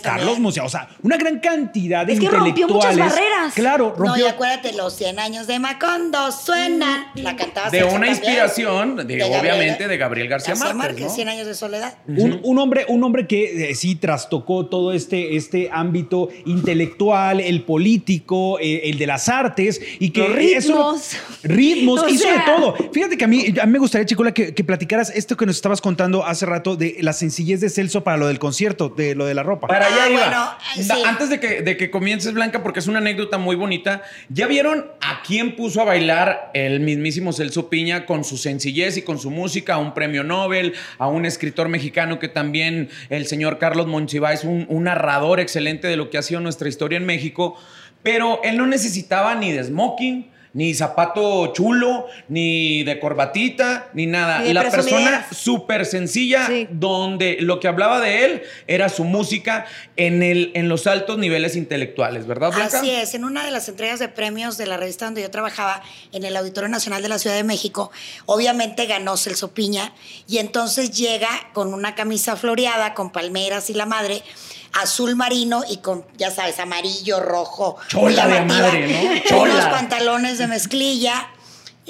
Carlos 0.02 0.38
no-. 0.38 0.44
Monsiváis, 0.44 0.66
o 0.66 0.70
sea, 0.70 0.88
una 1.02 1.18
gran 1.18 1.40
cantidad 1.40 2.06
de 2.06 2.11
Es 2.12 2.20
que 2.20 2.28
rompió 2.28 2.68
muchas 2.68 2.96
barreras. 2.98 3.54
Claro, 3.54 3.94
No, 3.98 4.04
y 4.04 4.08
rompió. 4.08 4.28
acuérdate, 4.28 4.72
los 4.72 4.94
100 4.94 5.18
años 5.18 5.46
de 5.46 5.58
Macondo 5.58 6.30
suenan. 6.32 7.06
La 7.14 7.36
cantaba 7.36 7.70
De 7.70 7.82
una 7.84 7.92
también. 7.92 8.12
inspiración, 8.14 8.96
de, 8.96 9.02
Gabriel- 9.16 9.40
obviamente, 9.40 9.88
de 9.88 9.96
Gabriel 9.96 10.28
García, 10.28 10.54
Márquez. 10.74 11.06
¿no? 11.06 11.10
100 11.10 11.28
años 11.28 11.46
de 11.46 11.54
soledad. 11.54 11.94
Un, 12.06 12.40
un 12.42 12.58
hombre, 12.58 12.84
un 12.88 13.02
hombre 13.04 13.26
que 13.26 13.70
eh, 13.70 13.74
sí 13.74 13.94
trastocó 13.96 14.66
todo 14.66 14.92
este, 14.92 15.36
este 15.36 15.68
ámbito 15.72 16.28
intelectual, 16.46 17.40
el 17.40 17.62
político, 17.64 18.58
eh, 18.60 18.82
el 18.90 18.98
de 18.98 19.06
las 19.06 19.28
artes 19.28 19.80
y 19.98 20.10
que 20.10 20.20
Los 20.28 20.38
eso- 20.38 20.72
ritmos. 20.72 21.16
ritmos, 21.42 22.02
O 22.04 22.08
hizo 22.08 22.28
de 22.28 22.40
todo. 22.46 22.74
Fíjate 22.92 23.16
que 23.16 23.24
a 23.24 23.28
mí, 23.28 23.46
a 23.60 23.66
mí 23.66 23.72
me 23.72 23.78
gustaría, 23.78 24.06
Chicola, 24.06 24.32
que, 24.32 24.54
que 24.54 24.64
platicaras 24.64 25.10
esto 25.14 25.36
que 25.36 25.46
nos 25.46 25.56
estabas 25.56 25.80
contando 25.80 26.24
hace 26.24 26.46
rato 26.46 26.76
de 26.76 26.96
la 27.00 27.12
sencillez 27.12 27.60
de 27.60 27.68
Celso 27.70 28.02
para 28.04 28.16
lo 28.16 28.26
del 28.28 28.38
concierto, 28.38 28.88
de 28.88 29.14
lo 29.14 29.24
de 29.26 29.34
la 29.34 29.42
ropa. 29.42 29.66
Para 29.68 29.86
allá 29.86 29.96
Ah, 30.04 30.08
iba. 30.10 30.18
bueno, 30.20 30.36
Da- 30.88 30.94
sí. 30.96 31.02
Antes 31.04 31.28
de 31.30 31.40
que, 31.40 31.62
de 31.62 31.76
que 31.76 31.90
comiences, 32.02 32.34
Blanca, 32.34 32.64
porque 32.64 32.80
es 32.80 32.88
una 32.88 32.98
anécdota 32.98 33.38
muy 33.38 33.54
bonita. 33.54 34.02
¿Ya 34.28 34.48
vieron 34.48 34.86
a 35.00 35.22
quién 35.24 35.54
puso 35.54 35.80
a 35.80 35.84
bailar 35.84 36.50
el 36.52 36.80
mismísimo 36.80 37.32
Celso 37.32 37.70
Piña 37.70 38.06
con 38.06 38.24
su 38.24 38.38
sencillez 38.38 38.96
y 38.96 39.02
con 39.02 39.20
su 39.20 39.30
música? 39.30 39.74
A 39.74 39.78
un 39.78 39.94
premio 39.94 40.24
Nobel, 40.24 40.74
a 40.98 41.06
un 41.06 41.26
escritor 41.26 41.68
mexicano 41.68 42.18
que 42.18 42.26
también, 42.26 42.88
el 43.08 43.26
señor 43.26 43.58
Carlos 43.58 43.86
Monsiváis, 43.86 44.42
un, 44.42 44.66
un 44.68 44.82
narrador 44.82 45.38
excelente 45.38 45.86
de 45.86 45.94
lo 45.94 46.10
que 46.10 46.18
ha 46.18 46.22
sido 46.22 46.40
nuestra 46.40 46.68
historia 46.68 46.96
en 46.96 47.06
México. 47.06 47.56
Pero 48.02 48.40
él 48.42 48.56
no 48.56 48.66
necesitaba 48.66 49.36
ni 49.36 49.52
de 49.52 49.62
smoking, 49.62 50.28
ni 50.54 50.74
zapato 50.74 51.52
chulo, 51.54 52.06
ni 52.28 52.82
de 52.82 53.00
corbatita, 53.00 53.88
ni 53.94 54.06
nada. 54.06 54.40
Ni 54.40 54.52
la 54.52 54.68
persona 54.70 55.26
súper 55.32 55.86
sencilla, 55.86 56.46
Sí. 56.46 56.68
donde 56.70 57.38
lo 57.40 57.58
que 57.60 57.68
hablaba 57.68 58.00
de 58.00 58.24
él 58.24 58.42
era 58.66 58.88
su 58.88 59.04
música 59.04 59.64
en, 59.96 60.22
el, 60.22 60.50
en 60.54 60.68
los 60.68 60.86
altos 60.86 61.18
niveles 61.18 61.56
intelectuales, 61.56 62.26
¿verdad, 62.26 62.52
Blanca? 62.52 62.78
Así 62.78 62.90
es, 62.90 63.14
en 63.14 63.24
una 63.24 63.44
de 63.44 63.50
las 63.50 63.68
entregas 63.68 63.98
de 63.98 64.08
premios 64.08 64.58
de 64.58 64.66
la 64.66 64.76
revista 64.76 65.06
donde 65.06 65.22
yo 65.22 65.30
trabajaba, 65.30 65.82
en 66.12 66.24
el 66.24 66.36
Auditorio 66.36 66.68
Nacional 66.68 67.02
de 67.02 67.08
la 67.08 67.18
Ciudad 67.18 67.36
de 67.36 67.44
México, 67.44 67.90
obviamente 68.26 68.86
ganó 68.86 69.16
Celso 69.16 69.52
Piña 69.54 69.92
y 70.28 70.38
entonces 70.38 70.90
llega 70.90 71.30
con 71.54 71.72
una 71.72 71.94
camisa 71.94 72.36
floreada, 72.36 72.94
con 72.94 73.10
palmeras 73.10 73.70
y 73.70 73.74
la 73.74 73.86
madre, 73.86 74.22
azul 74.72 75.16
marino 75.16 75.62
y 75.68 75.78
con, 75.78 76.04
ya 76.16 76.30
sabes, 76.30 76.58
amarillo, 76.58 77.20
rojo. 77.20 77.78
Chola 77.88 78.26
de 78.26 78.34
llamativa, 78.34 78.66
madre, 78.66 79.20
¿no? 79.20 79.24
Chola. 79.28 79.54
Unos 79.54 79.66
pantalones 79.66 80.38
de 80.38 80.46
mezclilla. 80.46 81.28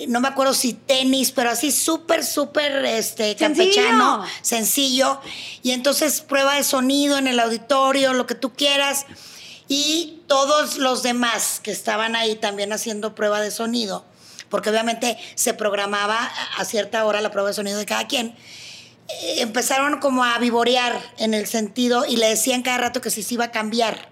No 0.09 0.21
me 0.21 0.29
acuerdo 0.29 0.55
si 0.55 0.73
tenis, 0.73 1.33
pero 1.33 1.51
así 1.51 1.71
súper, 1.71 2.25
súper 2.25 2.85
este, 2.87 3.37
campechano, 3.37 4.25
sencillo. 4.41 5.21
Y 5.63 5.73
entonces 5.73 6.23
prueba 6.23 6.55
de 6.55 6.65
sonido 6.65 7.19
en 7.19 7.27
el 7.27 7.39
auditorio, 7.39 8.15
lo 8.15 8.27
que 8.27 8.35
tú 8.35 8.55
quieras. 8.55 9.05
Y 9.69 10.23
todos 10.27 10.79
los 10.79 11.03
demás 11.03 11.61
que 11.63 11.71
estaban 11.71 12.17
ahí 12.17 12.37
también 12.37 12.73
haciendo 12.73 13.15
prueba 13.15 13.41
de 13.41 13.51
sonido, 13.51 14.05
porque 14.49 14.71
obviamente 14.71 15.19
se 15.35 15.55
programaba 15.55 16.31
a 16.57 16.65
cierta 16.65 17.05
hora 17.05 17.21
la 17.21 17.31
prueba 17.31 17.49
de 17.49 17.55
sonido 17.55 17.79
de 17.79 17.87
cada 17.87 18.07
quien, 18.07 18.35
empezaron 19.39 19.99
como 20.01 20.25
a 20.25 20.39
vivorear 20.39 21.01
en 21.19 21.35
el 21.35 21.47
sentido 21.47 22.05
y 22.07 22.17
le 22.17 22.29
decían 22.29 22.63
cada 22.63 22.79
rato 22.79 23.01
que 23.01 23.11
si 23.11 23.23
se 23.23 23.35
iba 23.35 23.47
a 23.47 23.51
cambiar 23.51 24.09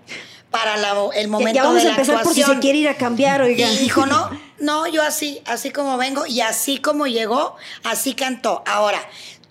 para 0.50 0.76
la- 0.76 0.94
el 1.14 1.22
Ya- 1.22 1.28
momento 1.28 1.54
ya 1.54 1.62
vamos 1.62 1.76
de 1.82 1.88
a 1.88 1.92
la 1.92 1.96
empezar 1.96 2.22
por 2.22 2.34
si 2.34 2.40
actuación. 2.40 2.56
se 2.56 2.60
quiere 2.60 2.78
ir 2.78 2.88
a 2.88 2.96
cambiar, 2.96 3.40
oiga. 3.42 3.70
Y 3.72 3.76
dijo, 3.78 4.04
no, 4.06 4.30
no, 4.58 4.86
yo 4.88 5.02
así, 5.02 5.40
así 5.46 5.70
como 5.70 5.96
vengo 5.96 6.26
y 6.26 6.40
así 6.40 6.78
como 6.78 7.06
llegó, 7.06 7.56
así 7.84 8.14
cantó. 8.14 8.62
Ahora, 8.66 9.00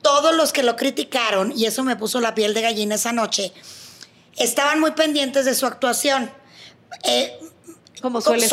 todos 0.02 0.36
los 0.36 0.52
que 0.54 0.62
lo 0.64 0.76
criticaron, 0.76 1.54
y 1.56 1.66
eso 1.66 1.84
me 1.84 1.96
puso 1.96 2.20
la 2.22 2.36
piel 2.36 2.54
de 2.54 2.62
gallina 2.62 2.96
esa 2.96 3.12
noche, 3.14 3.54
estaban 4.38 4.80
muy 4.80 4.92
pendientes 4.92 5.46
de 5.46 5.56
su 5.56 5.66
actuación. 5.66 6.32
Eh, 7.04 7.38
Como 8.02 8.22
suele 8.22 8.48
ser. 8.48 8.50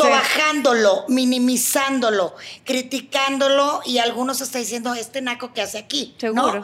minimizándolo, 1.07 2.35
criticándolo 2.65 3.81
y 3.85 3.99
algunos 3.99 4.41
hasta 4.41 4.59
diciendo 4.59 4.93
este 4.93 5.21
naco 5.21 5.53
que 5.53 5.61
hace 5.61 5.77
aquí. 5.77 6.15
Seguro. 6.17 6.63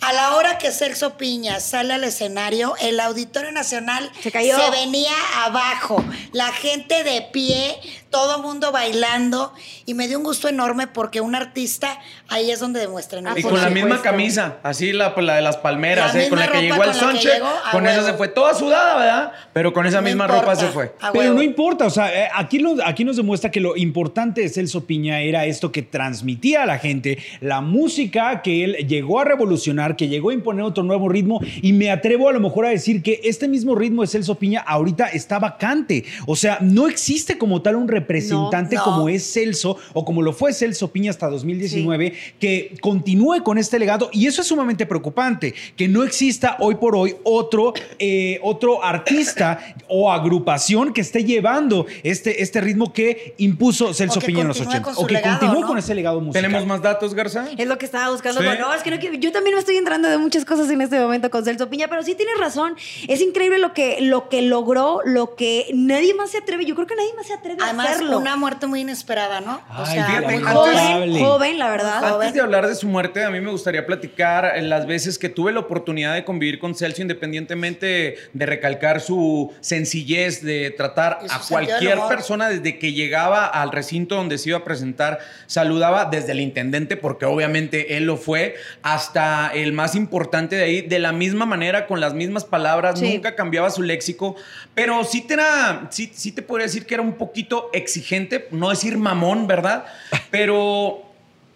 A 0.00 0.12
la 0.12 0.34
hora 0.36 0.58
que 0.58 0.72
Celso 0.72 1.16
Piña 1.16 1.60
sale 1.60 1.94
al 1.94 2.04
escenario, 2.04 2.74
el 2.80 3.00
Auditorio 3.00 3.52
Nacional 3.52 4.10
Se 4.22 4.30
cayó. 4.32 4.56
venía 4.70 5.12
abajo, 5.44 6.04
la 6.32 6.52
gente 6.52 7.04
de 7.04 7.22
pie, 7.32 7.78
todo 8.10 8.40
mundo 8.42 8.72
bailando 8.72 9.52
y 9.84 9.94
me 9.94 10.08
dio 10.08 10.18
un 10.18 10.24
gusto 10.24 10.48
enorme 10.48 10.86
porque 10.86 11.20
un 11.20 11.34
artista 11.34 11.98
ahí 12.28 12.50
es 12.50 12.60
donde 12.60 12.80
demuestra. 12.80 13.20
¿no? 13.20 13.30
Ah, 13.30 13.34
Y 13.36 13.42
con 13.42 13.60
la 13.60 13.68
misma 13.70 14.00
camisa, 14.02 14.56
así 14.62 14.92
la, 14.92 15.14
la 15.16 15.34
de 15.36 15.42
las 15.42 15.56
palmeras, 15.56 16.14
La 16.14 16.22
¿eh? 16.24 16.28
con 16.28 16.38
la 16.38 16.48
que 16.50 16.62
llegó 16.62 16.82
al 16.82 16.94
Sonche, 16.94 17.28
llegó, 17.34 17.46
a 17.46 17.70
con 17.72 17.86
esa 17.86 18.04
se 18.04 18.12
fue 18.14 18.28
toda 18.28 18.54
sudada, 18.54 18.98
¿verdad? 18.98 19.32
Pero 19.52 19.72
con 19.72 19.86
esa 19.86 20.00
No 20.00 20.06
misma 20.06 20.24
importa, 20.24 20.40
ropa 20.42 20.56
se 20.56 20.68
fue. 20.68 20.94
Pero 21.12 21.34
no 21.34 21.42
importa, 21.42 21.86
o 21.86 21.90
sea, 21.90 22.24
eh, 22.24 22.28
aquí, 22.34 22.58
lo- 22.58 22.76
aquí 22.84 23.04
nos 23.04 23.16
demuestra 23.16 23.50
que 23.50 23.60
lo 23.60 23.76
importante 23.76 24.40
de 24.40 24.48
Celso 24.48 24.84
Piña 24.86 25.20
era 25.20 25.44
esto 25.46 25.72
que 25.72 25.82
transmitía 25.82 26.62
a 26.62 26.66
la 26.66 26.78
gente, 26.78 27.18
la 27.40 27.60
música 27.60 28.42
que 28.42 28.64
él 28.64 28.74
llegó 28.88 29.20
a 29.20 29.24
revolucionar, 29.24 29.96
que 29.96 30.08
llegó 30.08 30.30
a 30.30 30.34
imponer 30.34 30.64
otro 30.64 30.82
nuevo 30.82 31.08
ritmo 31.08 31.40
y 31.62 31.72
me 31.72 31.90
atrevo 31.90 32.28
a 32.28 32.32
lo 32.32 32.40
mejor 32.40 32.66
a 32.66 32.70
decir 32.70 33.02
que 33.02 33.20
este 33.24 33.48
mismo 33.48 33.74
ritmo 33.74 34.02
de 34.02 34.08
Celso 34.08 34.36
Piña 34.36 34.60
ahorita 34.66 35.06
está 35.08 35.38
vacante, 35.38 36.04
o 36.26 36.36
sea, 36.36 36.58
no 36.60 36.88
existe 36.88 37.38
como 37.38 37.62
tal 37.62 37.76
un 37.76 37.88
representante 38.06 38.76
No, 38.76 38.84
no. 38.86 38.92
como 38.92 39.08
es 39.08 39.32
Celso 39.32 39.76
o 39.92 40.04
como 40.04 40.22
lo 40.22 40.32
fue 40.32 40.52
Celso 40.52 40.88
Piña 40.92 41.10
hasta 41.10 41.28
2019 41.28 42.12
que 42.40 42.76
continúe 42.80 43.42
con 43.42 43.58
este 43.58 43.78
legado 43.78 44.08
y 44.12 44.26
eso 44.26 44.42
es 44.42 44.48
sumamente 44.48 44.86
preocupante, 44.86 45.54
que 45.76 45.88
no 45.88 46.04
exista 46.04 46.56
hoy 46.60 46.76
por 46.76 46.94
hoy 46.96 47.16
otro, 47.24 47.72
eh, 47.98 48.38
otro 48.42 48.82
artista 48.84 49.58
o 49.88 50.10
agrupación 50.12 50.92
que 50.92 51.00
esté 51.00 51.24
llevando 51.24 51.86
este, 52.02 52.42
este 52.42 52.60
ritmo 52.60 52.92
que 52.92 53.34
impuso 53.38 53.92
Celso 53.94 54.20
Piña 54.20 54.42
en 54.42 54.48
los 54.48 54.58
continúe 54.58 54.70
80 54.80 54.84
con 54.84 54.94
su 54.94 55.02
o 55.02 55.06
que 55.06 55.14
legado, 55.14 55.38
continúe 55.40 55.60
¿no? 55.62 55.66
con 55.66 55.78
ese 55.78 55.94
legado 55.94 56.20
musical. 56.20 56.42
¿Tenemos 56.42 56.66
más 56.66 56.82
datos, 56.82 57.14
Garza? 57.14 57.46
Es 57.56 57.66
lo 57.66 57.78
que 57.78 57.86
estaba 57.86 58.10
buscando. 58.10 58.40
Sí. 58.40 58.46
Bueno, 58.46 58.72
es 58.74 58.82
que 58.82 58.90
no 58.90 58.98
quiero- 58.98 59.16
yo 59.16 59.32
también 59.32 59.54
me 59.54 59.60
estoy 59.60 59.76
entrando 59.76 60.08
de 60.08 60.18
muchas 60.18 60.44
cosas 60.44 60.70
en 60.70 60.80
este 60.80 60.98
momento 61.00 61.30
con 61.30 61.44
Celso 61.44 61.68
Piña, 61.68 61.88
pero 61.88 62.02
sí 62.02 62.14
tienes 62.14 62.38
razón. 62.38 62.74
Es 63.08 63.20
increíble 63.20 63.58
lo 63.58 63.72
que, 63.72 63.98
lo 64.00 64.28
que 64.28 64.42
logró, 64.42 65.00
lo 65.04 65.34
que 65.34 65.66
nadie 65.74 66.14
más 66.14 66.30
se 66.30 66.38
atreve. 66.38 66.64
Yo 66.64 66.74
creo 66.74 66.86
que 66.86 66.94
nadie 66.96 67.12
más 67.16 67.26
se 67.26 67.34
atreve 67.34 67.62
a 67.62 67.64
Además, 67.66 67.85
hacerlo. 67.90 68.18
una 68.18 68.36
muerte 68.36 68.66
muy 68.66 68.80
inesperada, 68.80 69.40
¿no? 69.40 69.60
O 69.78 69.86
sea, 69.86 70.06
fíjate, 70.06 70.38
muy 70.38 70.42
joven. 70.52 71.24
Joven, 71.24 71.58
la 71.58 71.70
verdad. 71.70 72.00
Joven. 72.00 72.14
Antes 72.14 72.34
de 72.34 72.40
hablar 72.40 72.66
de 72.66 72.74
su 72.74 72.86
muerte, 72.88 73.24
a 73.24 73.30
mí 73.30 73.40
me 73.40 73.50
gustaría 73.50 73.86
platicar 73.86 74.52
las 74.62 74.86
veces 74.86 75.18
que 75.18 75.28
tuve 75.28 75.52
la 75.52 75.60
oportunidad 75.60 76.14
de 76.14 76.24
convivir 76.24 76.58
con 76.58 76.74
Celso, 76.74 77.02
independientemente 77.02 78.16
de 78.32 78.46
recalcar 78.46 79.00
su 79.00 79.52
sencillez 79.60 80.42
de 80.42 80.70
tratar 80.70 81.18
a 81.30 81.40
cualquier 81.48 81.98
persona 82.08 82.48
desde 82.48 82.78
que 82.78 82.92
llegaba 82.92 83.46
al 83.46 83.70
recinto 83.72 84.16
donde 84.16 84.38
se 84.38 84.50
iba 84.50 84.58
a 84.58 84.64
presentar, 84.64 85.18
saludaba 85.46 86.06
desde 86.06 86.32
el 86.32 86.40
intendente, 86.40 86.96
porque 86.96 87.24
obviamente 87.24 87.96
él 87.96 88.04
lo 88.04 88.16
fue, 88.16 88.56
hasta 88.82 89.48
el 89.54 89.72
más 89.72 89.94
importante 89.94 90.56
de 90.56 90.64
ahí, 90.64 90.80
de 90.82 90.98
la 90.98 91.12
misma 91.12 91.46
manera, 91.46 91.86
con 91.86 92.00
las 92.00 92.14
mismas 92.14 92.44
palabras, 92.44 92.98
Sí. 92.98 93.14
nunca 93.14 93.34
cambiaba 93.34 93.70
su 93.70 93.82
léxico, 93.82 94.36
pero 94.74 95.04
sí 95.04 95.22
te, 95.22 95.34
era, 95.34 95.88
sí, 95.90 96.10
sí 96.14 96.32
te 96.32 96.42
podría 96.42 96.66
decir 96.66 96.86
que 96.86 96.94
era 96.94 97.02
un 97.02 97.14
poquito 97.14 97.68
exigente, 97.76 98.48
no 98.50 98.70
decir 98.70 98.96
mamón, 98.98 99.46
¿verdad? 99.46 99.84
Pero 100.30 101.02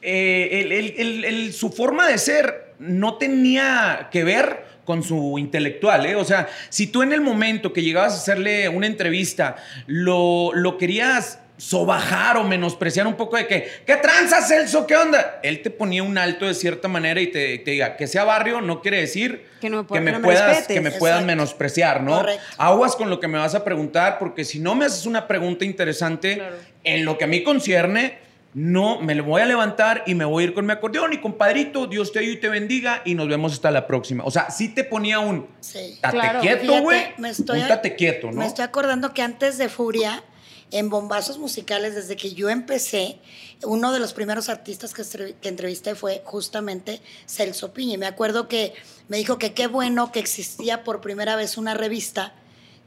eh, 0.03 0.61
el- 0.63 0.73
el- 0.73 0.95
el- 0.99 1.25
el- 1.25 1.53
su 1.53 1.71
forma 1.71 2.07
de 2.09 2.19
ser 2.19 2.75
no 2.79 3.15
tenía 3.15 4.09
que 4.11 4.25
ver 4.25 4.65
con 4.85 5.03
su 5.03 5.39
intelectual, 5.39 6.07
¿eh? 6.07 6.17
O 6.17 6.25
sea, 6.25 6.49
si 6.69 6.87
tú 6.87 7.03
en 7.03 7.13
el 7.13 7.21
momento 7.21 7.73
que 7.73 7.83
llegabas 7.83 8.15
a 8.15 8.17
hacerle 8.17 8.69
una 8.69 8.87
entrevista 8.87 9.57
lo, 9.87 10.51
lo 10.55 10.79
querías 10.79 11.39
sobajar 11.61 12.37
o 12.39 12.45
menospreciar 12.45 13.07
un 13.07 13.15
poco 13.15 13.37
de 13.37 13.47
que, 13.47 13.69
¿qué 13.87 13.97
tranza, 13.97 14.41
Celso? 14.43 14.87
¿Qué 14.87 14.97
onda? 14.97 15.41
Él 15.43 15.61
te 15.63 15.71
ponía 15.71 16.03
un 16.03 16.17
alto 16.17 16.47
de 16.47 16.55
cierta 16.55 16.89
manera 16.89 17.21
y 17.21 17.27
te, 17.27 17.59
te 17.59 17.73
diga, 17.73 17.97
que 17.97 18.07
sea 18.07 18.25
barrio 18.25 18.61
no 18.63 18.81
quiere 18.81 18.99
decir 19.01 19.47
Que 19.61 19.69
no 19.69 19.83
me 19.83 19.89
que 19.89 20.01
no 20.13 20.23
puedas, 20.23 20.67
que 20.67 20.81
me 20.81 20.91
puedas 20.91 21.17
Exacto. 21.19 21.27
menospreciar, 21.27 22.03
¿no? 22.03 22.17
Correcto. 22.21 22.43
Aguas 22.57 22.97
con 22.97 23.11
lo 23.11 23.21
que 23.21 23.29
me 23.29 23.39
vas 23.39 23.55
a 23.55 23.63
preguntar, 23.63 24.19
porque 24.19 24.45
si 24.45 24.59
no 24.59 24.75
me 24.75 24.87
haces 24.87 25.05
una 25.07 25.29
pregunta 25.29 25.65
interesante, 25.65 26.37
Claro. 26.37 26.57
en 26.85 27.05
lo 27.05 27.19
que 27.19 27.25
a 27.25 27.27
mí 27.27 27.43
concierne, 27.43 28.19
no, 28.55 29.01
me 29.01 29.15
lo 29.15 29.23
voy 29.25 29.43
a 29.43 29.47
levantar 29.47 30.03
y 30.07 30.15
me 30.17 30.25
voy 30.25 30.43
a 30.43 30.47
ir 30.49 30.55
con 30.55 30.67
mi 30.67 30.73
acordeón 30.73 31.13
y 31.13 31.19
compadrito, 31.19 31.87
Dios 31.87 32.11
te 32.11 32.19
ayude 32.19 32.33
y 32.33 32.37
te 32.39 32.49
bendiga 32.49 33.03
y 33.05 33.15
nos 33.15 33.29
vemos 33.29 33.53
hasta 33.53 33.71
la 33.71 33.87
próxima. 33.87 34.25
O 34.25 34.31
sea, 34.33 34.51
sí 34.51 34.71
te 34.75 34.83
ponía 34.83 35.21
un 35.21 35.47
Sí. 35.61 35.99
tate 36.01 36.17
Claro. 36.17 36.41
quieto, 36.41 36.81
güey. 36.83 37.01
me 37.19 37.29
estoy- 37.31 37.61
Un 37.61 37.69
tate 37.69 37.95
quieto, 37.95 38.29
¿no? 38.33 38.39
Me 38.39 38.47
estoy 38.47 38.65
acordando 38.65 39.15
que 39.15 39.23
antes 39.23 39.57
de 39.59 39.69
Furia, 39.69 40.25
en 40.71 40.89
bombazos 40.89 41.39
musicales, 41.39 41.95
desde 41.95 42.17
que 42.17 42.33
yo 42.33 42.49
empecé, 42.49 43.19
uno 43.65 43.93
de 43.93 43.99
los 43.99 44.13
primeros 44.13 44.49
artistas 44.49 44.95
que, 44.95 45.03
entrevisté 45.49 45.95
fue 45.95 46.23
justamente 46.25 47.01
Celso 47.27 47.73
Piña. 47.73 47.99
Me 47.99 48.07
acuerdo 48.07 48.49
que 48.49 48.75
me 49.09 49.17
dijo 49.17 49.39
que 49.39 49.53
qué 49.53 49.67
bueno 49.67 50.13
que 50.13 50.21
existía 50.21 50.85
por 50.85 51.01
primera 51.01 51.37
vez 51.37 51.57
una 51.57 51.75
revista 51.75 52.35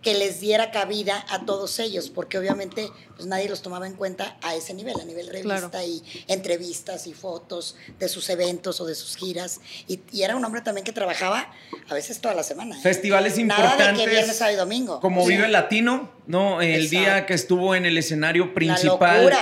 que 0.04 0.14
les 0.14 0.40
diera 0.42 0.70
cabida 0.72 1.26
a 1.30 1.46
todos 1.46 1.80
ellos, 1.80 2.10
porque 2.10 2.38
obviamente 2.38 2.90
pues 3.16 3.26
nadie 3.26 3.48
los 3.48 3.62
tomaba 3.62 3.88
en 3.88 3.94
cuenta 3.94 4.38
a 4.42 4.54
ese 4.54 4.74
nivel, 4.74 5.00
a 5.00 5.06
nivel 5.06 5.28
revista 5.28 5.70
Claro. 5.70 5.86
y 5.88 6.04
entrevistas 6.28 7.08
y 7.08 7.14
fotos 7.14 7.76
de 8.00 8.10
sus 8.10 8.30
eventos 8.30 8.82
o 8.82 8.86
de 8.86 8.96
sus 8.96 9.16
giras. 9.16 9.62
Y, 9.88 10.02
y 10.12 10.24
era 10.24 10.36
un 10.36 10.44
hombre 10.44 10.62
también 10.62 10.84
que 10.84 10.92
trabajaba 10.92 11.52
a 11.90 11.94
veces 11.94 12.20
toda 12.20 12.34
la 12.36 12.44
semana. 12.44 12.78
¿eh? 12.78 12.82
Festivales 12.82 13.38
Nada 13.38 13.62
importantes. 13.62 13.98
de 13.98 14.04
que 14.04 14.10
viernes, 14.10 14.36
sábado 14.38 14.56
y 14.56 14.60
domingo. 14.60 15.00
Como 15.00 15.24
O 15.24 15.28
sea, 15.28 15.38
Vive 15.38 15.48
Latino, 15.48 16.12
¿no? 16.28 16.62
El 16.62 16.84
Exacto. 16.86 16.98
día 17.00 17.26
que 17.26 17.34
estuvo 17.34 17.74
en 17.76 17.86
el 17.86 17.98
escenario 17.98 18.54
principal. 18.54 19.18
locura. 19.24 19.40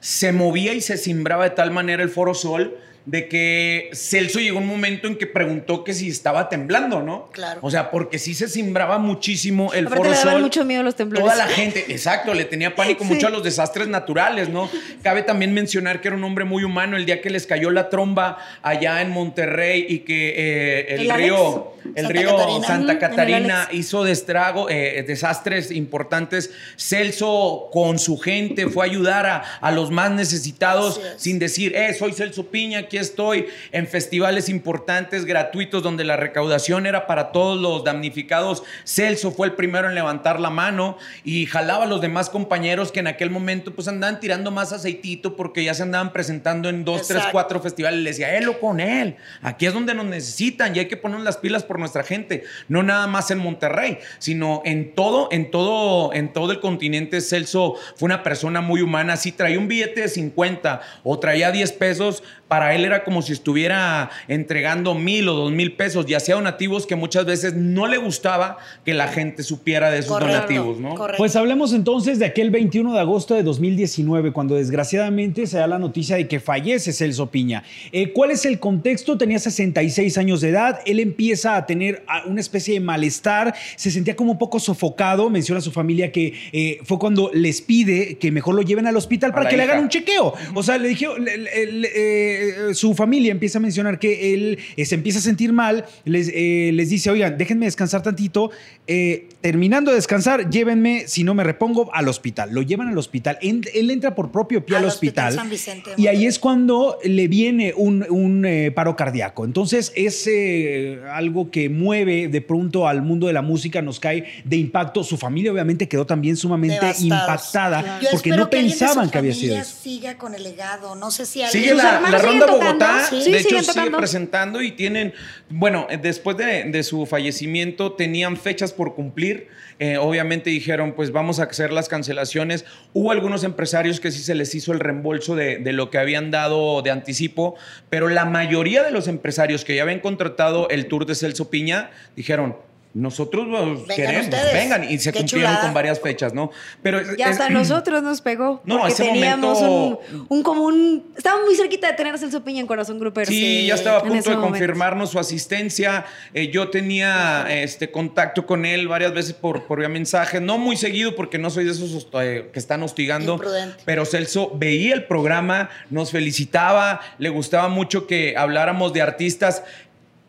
Se 0.00 0.32
movía 0.32 0.72
y 0.74 0.80
se 0.80 0.96
cimbraba 0.96 1.44
de 1.44 1.50
tal 1.50 1.70
manera 1.70 2.02
el 2.02 2.08
Foro 2.08 2.32
Sol 2.34 2.78
de 3.08 3.26
que 3.26 3.88
Celso 3.94 4.38
llegó 4.38 4.58
un 4.58 4.66
momento 4.66 5.08
en 5.08 5.16
que 5.16 5.26
preguntó 5.26 5.82
que 5.82 5.94
si 5.94 6.08
estaba 6.10 6.50
temblando, 6.50 7.00
¿no? 7.02 7.30
Claro. 7.32 7.58
O 7.62 7.70
sea, 7.70 7.90
porque 7.90 8.18
sí 8.18 8.34
se 8.34 8.48
cimbraba 8.48 8.98
muchísimo 8.98 9.72
el 9.72 9.86
Aparte 9.86 9.96
Foro 9.96 10.10
le 10.10 10.16
daban 10.16 10.32
Sol. 10.34 10.42
mucho 10.42 10.64
miedo 10.66 10.82
los 10.82 10.94
temblores. 10.94 11.24
Toda 11.24 11.34
la 11.34 11.46
gente, 11.48 11.86
exacto, 11.88 12.34
le 12.34 12.44
tenía 12.44 12.76
pánico 12.76 13.04
Sí. 13.08 13.14
mucho 13.14 13.26
a 13.28 13.30
los 13.30 13.42
desastres 13.42 13.88
naturales, 13.88 14.50
¿no? 14.50 14.68
Cabe 15.02 15.22
también 15.22 15.54
mencionar 15.54 16.02
que 16.02 16.08
era 16.08 16.16
un 16.18 16.24
hombre 16.24 16.44
muy 16.44 16.64
humano 16.64 16.98
el 16.98 17.06
día 17.06 17.22
que 17.22 17.30
les 17.30 17.46
cayó 17.46 17.70
la 17.70 17.88
tromba 17.88 18.36
allá 18.60 19.00
en 19.00 19.08
Monterrey 19.10 19.86
y 19.88 20.00
que 20.00 20.34
eh, 20.36 20.94
el, 20.94 21.00
¿El 21.00 21.10
Alex? 21.10 21.26
río, 21.28 21.72
el 21.94 22.04
Santa 22.04 22.08
río 22.12 22.36
Catarina. 22.36 22.66
Santa 22.66 22.98
Catarina 22.98 23.68
hizo 23.72 24.04
destrago, 24.04 24.68
eh, 24.68 25.02
desastres 25.06 25.70
importantes. 25.70 26.50
Celso 26.76 27.68
con 27.72 27.98
su 27.98 28.18
gente 28.18 28.66
fue 28.68 28.84
a 28.84 28.90
ayudar 28.90 29.24
a, 29.26 29.38
a 29.60 29.70
los 29.70 29.90
más 29.90 30.10
necesitados 30.10 31.00
sin 31.16 31.38
decir, 31.38 31.74
eh, 31.74 31.94
soy 31.94 32.12
Celso 32.12 32.44
Piña, 32.46 32.80
aquí 32.80 32.97
estoy, 33.00 33.46
en 33.72 33.86
festivales 33.86 34.48
importantes, 34.48 35.24
gratuitos, 35.24 35.82
donde 35.82 36.04
la 36.04 36.16
recaudación 36.16 36.86
era 36.86 37.06
para 37.06 37.32
todos 37.32 37.60
los 37.60 37.84
damnificados. 37.84 38.62
Celso 38.84 39.30
fue 39.30 39.46
el 39.46 39.54
primero 39.54 39.88
en 39.88 39.94
levantar 39.94 40.40
la 40.40 40.50
mano 40.50 40.98
y 41.24 41.46
jalaba 41.46 41.84
a 41.84 41.86
los 41.86 42.00
demás 42.00 42.30
compañeros 42.30 42.92
que 42.92 43.00
en 43.00 43.06
aquel 43.06 43.30
momento 43.30 43.74
pues 43.74 43.88
andaban 43.88 44.20
tirando 44.20 44.50
más 44.50 44.72
aceitito 44.72 45.36
porque 45.36 45.64
ya 45.64 45.74
se 45.74 45.82
andaban 45.82 46.12
presentando 46.12 46.68
en 46.68 46.84
dos, 46.84 47.06
tres, 47.06 47.22
cuatro 47.32 47.60
festivales. 47.60 48.00
Le 48.00 48.10
decía, 48.10 48.36
él 48.36 48.48
o 48.48 48.58
con 48.60 48.80
él, 48.80 49.16
aquí 49.42 49.66
es 49.66 49.74
donde 49.74 49.94
nos 49.94 50.06
necesitan 50.06 50.74
y 50.74 50.80
hay 50.80 50.88
que 50.88 50.96
poner 50.96 51.20
las 51.20 51.36
pilas 51.36 51.64
por 51.64 51.78
nuestra 51.78 52.02
gente. 52.02 52.44
No 52.68 52.82
nada 52.82 53.06
más 53.06 53.30
en 53.30 53.38
Monterrey, 53.38 53.98
sino 54.18 54.62
en 54.64 54.94
todo, 54.94 55.28
en 55.30 55.50
todo, 55.50 56.12
en 56.12 56.32
todo 56.32 56.52
el 56.52 56.60
continente. 56.60 57.20
Celso 57.20 57.74
fue 57.96 58.06
una 58.06 58.22
persona 58.22 58.60
muy 58.60 58.82
humana. 58.82 59.16
Si 59.16 59.32
traía 59.32 59.58
un 59.58 59.68
billete 59.68 60.02
de 60.02 60.08
50 60.08 60.80
o 61.04 61.18
traía 61.18 61.50
10 61.50 61.72
pesos, 61.72 62.22
para 62.48 62.74
él 62.74 62.84
era 62.84 63.04
como 63.04 63.22
si 63.22 63.32
estuviera 63.32 64.10
entregando 64.26 64.94
mil 64.94 65.28
o 65.28 65.34
dos 65.34 65.52
mil 65.52 65.72
pesos 65.72 66.06
y 66.08 66.14
hacía 66.14 66.34
donativos 66.34 66.86
que 66.86 66.96
muchas 66.96 67.24
veces 67.26 67.54
no 67.54 67.86
le 67.86 67.98
gustaba 67.98 68.58
que 68.84 68.94
la 68.94 69.08
gente 69.08 69.42
supiera 69.42 69.90
de 69.90 69.98
esos 69.98 70.12
Correcto, 70.12 70.34
donativos, 70.34 70.80
¿no? 70.80 70.94
correcto. 70.94 71.18
Pues 71.18 71.36
hablemos 71.36 71.72
entonces 71.72 72.18
de 72.18 72.24
aquel 72.26 72.50
21 72.50 72.92
de 72.94 73.00
agosto 73.00 73.34
de 73.34 73.42
2019, 73.42 74.32
cuando 74.32 74.54
desgraciadamente 74.54 75.46
se 75.46 75.58
da 75.58 75.66
la 75.66 75.78
noticia 75.78 76.16
de 76.16 76.26
que 76.28 76.40
fallece 76.40 76.92
Celso 76.92 77.30
Piña. 77.30 77.64
Eh, 77.92 78.12
¿Cuál 78.12 78.30
es 78.30 78.44
el 78.46 78.58
contexto? 78.58 79.18
Tenía 79.18 79.38
66 79.38 80.16
años 80.18 80.40
de 80.40 80.48
edad, 80.50 80.80
él 80.86 81.00
empieza 81.00 81.56
a 81.56 81.66
tener 81.66 82.02
una 82.26 82.40
especie 82.40 82.74
de 82.74 82.80
malestar, 82.80 83.54
se 83.76 83.90
sentía 83.90 84.16
como 84.16 84.32
un 84.32 84.38
poco 84.38 84.58
sofocado, 84.60 85.28
menciona 85.30 85.58
a 85.58 85.62
su 85.62 85.70
familia 85.72 86.12
que 86.12 86.32
eh, 86.52 86.78
fue 86.84 86.98
cuando 86.98 87.30
les 87.34 87.60
pide 87.60 88.16
que 88.18 88.30
mejor 88.32 88.54
lo 88.54 88.62
lleven 88.62 88.86
al 88.86 88.96
hospital 88.96 89.32
para 89.32 89.48
que 89.48 89.56
le 89.56 89.64
hagan 89.64 89.80
un 89.80 89.88
chequeo. 89.88 90.34
O 90.54 90.62
sea, 90.62 90.78
le 90.78 90.88
dijo, 90.88 91.18
le- 91.18 91.36
le- 91.38 91.66
le- 91.72 92.37
eh, 92.70 92.74
su 92.74 92.94
familia 92.94 93.32
empieza 93.32 93.58
a 93.58 93.60
mencionar 93.60 93.98
que 93.98 94.34
él 94.34 94.58
eh, 94.76 94.84
se 94.84 94.94
empieza 94.94 95.18
a 95.18 95.22
sentir 95.22 95.52
mal, 95.52 95.84
les, 96.04 96.30
eh, 96.34 96.70
les 96.74 96.90
dice, 96.90 97.10
oigan, 97.10 97.36
déjenme 97.38 97.66
descansar 97.66 98.02
tantito, 98.02 98.50
eh, 98.86 99.28
terminando 99.40 99.90
de 99.90 99.96
descansar, 99.96 100.50
llévenme, 100.50 101.04
si 101.06 101.24
no 101.24 101.34
me 101.34 101.44
repongo, 101.44 101.90
al 101.94 102.08
hospital. 102.08 102.50
Lo 102.52 102.62
llevan 102.62 102.88
al 102.88 102.98
hospital, 102.98 103.38
En- 103.42 103.64
él 103.74 103.90
entra 103.90 104.14
por 104.14 104.30
propio 104.32 104.64
pie 104.64 104.76
al, 104.76 104.84
Al 104.84 104.88
Hospital 104.88 105.28
hospital. 105.28 105.34
San 105.34 105.50
Vicente 105.50 105.90
de 105.96 106.02
y 106.02 106.06
ahí 106.06 106.26
es 106.26 106.38
cuando 106.38 106.98
le 107.04 107.28
viene 107.28 107.72
un, 107.76 108.04
un, 108.10 108.44
eh, 108.44 108.70
paro 108.70 108.96
cardíaco. 108.96 109.44
Entonces 109.44 109.92
es 109.96 110.26
eh, 110.26 111.00
algo 111.12 111.50
que 111.50 111.68
mueve 111.68 112.28
de 112.28 112.40
pronto 112.40 112.86
al 112.88 113.02
mundo 113.02 113.26
de 113.26 113.32
la 113.32 113.42
música, 113.42 113.82
nos 113.82 114.00
cae 114.00 114.24
de 114.44 114.56
impacto. 114.56 115.04
Su 115.04 115.16
familia 115.18 115.52
obviamente 115.52 115.88
quedó 115.88 116.06
también 116.06 116.36
sumamente 116.36 116.74
Devastados. 116.76 117.02
impactada 117.02 118.00
porque 118.10 118.30
no 118.30 118.48
que 118.50 118.56
pensaban 118.58 119.10
que 119.10 119.18
había 119.18 119.34
sido 119.34 119.56
eso. 119.56 119.76
siga 119.82 120.16
con 120.18 120.34
el 120.34 120.42
legado. 120.42 120.94
No 120.94 121.10
sé 121.10 121.26
si 121.26 121.42
alguien... 121.42 121.76
La, 121.76 122.00
la 122.00 122.18
Ronda 122.28 122.46
tocando, 122.46 122.66
Bogotá, 122.66 123.06
sí, 123.08 123.30
de 123.30 123.38
hecho, 123.38 123.48
sigue 123.48 123.62
tocando. 123.66 123.98
presentando 123.98 124.62
y 124.62 124.72
tienen, 124.72 125.12
bueno, 125.48 125.86
eh, 125.90 125.98
después 126.00 126.36
de, 126.36 126.64
de 126.64 126.82
su 126.82 127.06
fallecimiento 127.06 127.92
tenían 127.92 128.36
fechas 128.36 128.72
por 128.72 128.94
cumplir. 128.94 129.48
Eh, 129.80 129.96
obviamente 129.96 130.50
dijeron, 130.50 130.92
pues 130.92 131.12
vamos 131.12 131.38
a 131.38 131.44
hacer 131.44 131.72
las 131.72 131.88
cancelaciones. 131.88 132.64
Hubo 132.92 133.12
algunos 133.12 133.44
empresarios 133.44 134.00
que 134.00 134.10
sí 134.10 134.22
se 134.22 134.34
les 134.34 134.54
hizo 134.54 134.72
el 134.72 134.80
reembolso 134.80 135.36
de, 135.36 135.58
de 135.58 135.72
lo 135.72 135.90
que 135.90 135.98
habían 135.98 136.30
dado 136.30 136.82
de 136.82 136.90
anticipo, 136.90 137.54
pero 137.88 138.08
la 138.08 138.24
mayoría 138.24 138.82
de 138.82 138.90
los 138.90 139.06
empresarios 139.06 139.64
que 139.64 139.76
ya 139.76 139.82
habían 139.82 140.00
contratado 140.00 140.68
el 140.68 140.86
tour 140.86 141.06
de 141.06 141.14
Celso 141.14 141.48
Piña 141.48 141.90
dijeron, 142.16 142.56
nosotros 142.94 143.46
los 143.46 143.86
Vengan 143.86 143.96
queremos, 143.96 144.24
ustedes. 144.24 144.52
vengan. 144.54 144.84
Y 144.90 144.98
se 144.98 145.12
Qué 145.12 145.18
cumplieron 145.20 145.50
chulada. 145.50 145.60
con 145.66 145.74
varias 145.74 146.00
fechas, 146.00 146.34
¿no? 146.34 146.50
Pero 146.82 147.00
Ya 147.16 147.28
hasta 147.28 147.46
es- 147.46 147.50
nosotros 147.52 148.02
nos 148.02 148.20
pegó. 148.22 148.60
No, 148.64 148.78
porque 148.78 148.92
ese 148.92 149.04
teníamos 149.04 149.60
momento- 149.60 150.00
un, 150.12 150.26
un 150.28 150.42
común. 150.42 151.04
Estábamos 151.16 151.46
muy 151.46 151.54
cerquita 151.54 151.86
de 151.88 151.92
tener 151.94 152.14
a 152.14 152.18
Celso 152.18 152.42
Piña 152.42 152.60
en 152.60 152.66
Corazón 152.66 152.98
Grupero. 152.98 153.26
Sí, 153.30 153.66
ya 153.66 153.74
estaba 153.74 153.98
a 153.98 154.02
punto 154.02 154.14
de 154.30 154.36
momento. 154.36 154.50
confirmarnos 154.50 155.10
su 155.10 155.18
asistencia. 155.18 156.06
Eh, 156.34 156.50
yo 156.50 156.70
tenía 156.70 157.46
este 157.50 157.90
contacto 157.90 158.46
con 158.46 158.64
él 158.64 158.88
varias 158.88 159.12
veces 159.12 159.32
por, 159.34 159.64
por 159.66 159.78
vía 159.78 159.88
mensaje, 159.88 160.40
no 160.40 160.58
muy 160.58 160.76
seguido 160.76 161.14
porque 161.14 161.38
no 161.38 161.50
soy 161.50 161.64
de 161.64 161.72
esos 161.72 162.08
eh, 162.14 162.50
que 162.52 162.58
están 162.58 162.82
hostigando. 162.82 163.34
Imprudente. 163.34 163.76
Pero 163.84 164.04
Celso 164.06 164.50
veía 164.56 164.94
el 164.94 165.04
programa, 165.04 165.70
nos 165.90 166.10
felicitaba, 166.10 167.00
le 167.18 167.28
gustaba 167.28 167.68
mucho 167.68 168.06
que 168.06 168.34
habláramos 168.36 168.92
de 168.92 169.02
artistas 169.02 169.62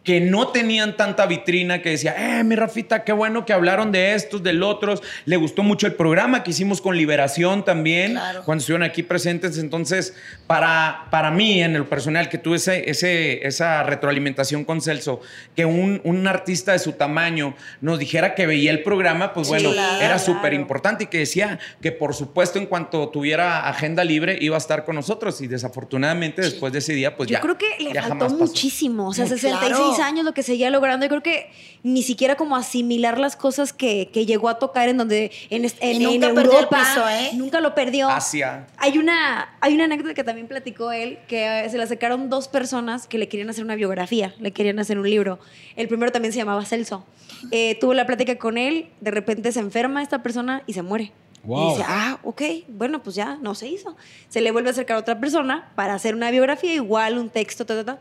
que 0.10 0.20
no 0.20 0.48
tenían 0.48 0.98
tanta 0.98 1.28
vitrina, 1.28 1.84
que 1.84 1.92
decía, 1.92 2.40
eh, 2.40 2.44
mi 2.44 2.56
Rafita, 2.56 3.04
qué 3.04 3.12
bueno 3.14 3.46
que 3.46 3.54
hablaron 3.54 3.92
de 3.92 4.16
estos, 4.16 4.42
del 4.42 4.64
otros. 4.64 5.04
Le 5.26 5.38
gustó 5.38 5.62
mucho 5.62 5.86
el 5.86 5.94
programa 5.94 6.42
que 6.42 6.50
hicimos 6.50 6.82
con 6.82 6.98
Liberación 6.98 7.64
también, 7.64 8.14
Claro. 8.14 8.42
cuando 8.44 8.60
estuvieron 8.62 8.82
aquí 8.90 9.04
presentes. 9.04 9.60
Entonces, 9.60 10.16
para, 10.48 11.06
para 11.12 11.30
mí, 11.30 11.62
en 11.62 11.76
el 11.76 11.86
personal, 11.86 12.28
que 12.28 12.40
tuve 12.40 12.56
ese, 12.56 12.90
ese- 12.90 13.46
esa 13.46 13.84
retroalimentación 13.84 14.66
con 14.66 14.82
Celso, 14.82 15.22
que 15.56 15.66
un, 15.66 16.02
un 16.04 16.26
artista 16.26 16.72
de 16.72 16.80
su 16.80 16.94
tamaño 16.94 17.54
nos 17.80 18.00
dijera 18.00 18.34
que 18.34 18.48
veía 18.48 18.72
el 18.72 18.82
programa, 18.82 19.32
pues 19.32 19.48
bueno, 19.48 19.72
claro, 19.74 19.98
era 20.00 20.16
claro. 20.16 20.20
súper 20.20 20.54
importante 20.56 21.04
y 21.04 21.08
que 21.08 21.20
decía 21.20 21.60
que, 21.84 21.92
por 21.92 22.16
supuesto, 22.16 22.58
en 22.58 22.66
cuanto 22.66 23.10
tuviera 23.10 23.68
agenda 23.70 24.04
libre, 24.04 24.40
iba 24.42 24.56
a 24.56 24.58
estar 24.58 24.86
con 24.86 24.96
nosotros. 24.96 25.40
Y 25.42 25.46
desafortunadamente, 25.46 26.42
después 26.42 26.74
de 26.74 26.80
ese 26.80 26.94
día, 26.94 27.16
pues 27.16 27.30
Yo 27.30 27.34
ya. 27.34 27.42
creo 27.42 27.60
que 27.60 27.68
le 27.80 27.94
faltó 28.02 28.28
muchísimo. 28.32 29.10
O 29.10 29.14
sea, 29.14 29.26
Muy 29.26 29.38
66 29.38 29.99
años 30.00 30.26
lo 30.26 30.34
que 30.34 30.44
seguía 30.44 30.70
logrando. 30.70 31.06
Yo 31.06 31.10
creo 31.10 31.24
que 31.24 31.52
ni 31.84 32.02
siquiera 32.04 32.36
como 32.36 32.56
asimilar 32.56 33.20
las 33.20 33.36
cosas 33.36 33.74
que, 33.74 34.10
que 34.12 34.26
llegó 34.26 34.50
a 34.50 34.60
tocar 34.60 34.90
en 34.90 34.98
donde 34.98 35.32
en, 35.50 35.66
en, 35.66 36.02
Y 36.02 36.04
nunca 36.04 36.28
en 36.30 36.36
perdió 36.36 36.52
el 36.54 36.58
Europa. 36.66 36.80
piso, 36.80 37.10
¿eh? 37.10 37.30
Nunca 37.34 37.62
lo 37.62 37.76
perdió. 37.76 38.10
Asia. 38.10 38.68
Hay 38.78 38.98
una, 38.98 39.50
hay 39.62 39.76
una 39.76 39.86
anécdota 39.86 40.14
que 40.14 40.24
también 40.24 40.48
platicó 40.48 40.92
él, 40.92 41.20
que 41.28 41.66
eh, 41.66 41.70
se 41.70 41.78
le 41.78 41.84
acercaron 41.84 42.30
dos 42.30 42.48
personas 42.48 43.08
que 43.08 43.18
le 43.18 43.28
querían 43.28 43.50
hacer 43.50 43.64
una 43.64 43.76
biografía, 43.76 44.34
le 44.40 44.52
querían 44.52 44.80
hacer 44.80 44.98
un 44.98 45.10
libro. 45.10 45.40
El 45.76 45.88
primero 45.88 46.12
también 46.12 46.32
se 46.34 46.40
llamaba 46.40 46.66
Celso. 46.66 47.06
Eh, 47.52 47.78
tuvo 47.80 47.94
la 47.94 48.06
plática 48.06 48.38
con 48.38 48.58
él, 48.58 48.90
de 49.00 49.12
repente 49.12 49.52
se 49.52 49.60
enferma 49.60 50.02
esta 50.02 50.22
persona 50.24 50.64
y 50.66 50.74
se 50.74 50.82
muere. 50.82 51.12
Wow. 51.44 51.68
Y 51.68 51.70
dice, 51.72 51.86
ah, 51.88 52.20
ok, 52.24 52.42
bueno, 52.68 53.02
pues 53.02 53.16
ya 53.16 53.38
no 53.42 53.56
se 53.56 53.70
hizo. 53.70 53.96
Se 54.28 54.42
le 54.42 54.52
vuelve 54.52 54.70
a 54.70 54.72
acercar 54.74 54.98
a 54.98 55.00
otra 55.00 55.20
persona 55.22 55.72
para 55.76 55.94
hacer 55.94 56.14
una 56.14 56.32
biografía, 56.32 56.74
igual 56.74 57.18
un 57.18 57.30
texto, 57.30 57.66
ta, 57.66 57.76
ta, 57.76 57.86
ta. 57.86 58.00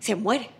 Se 0.00 0.16
muere. 0.16 0.50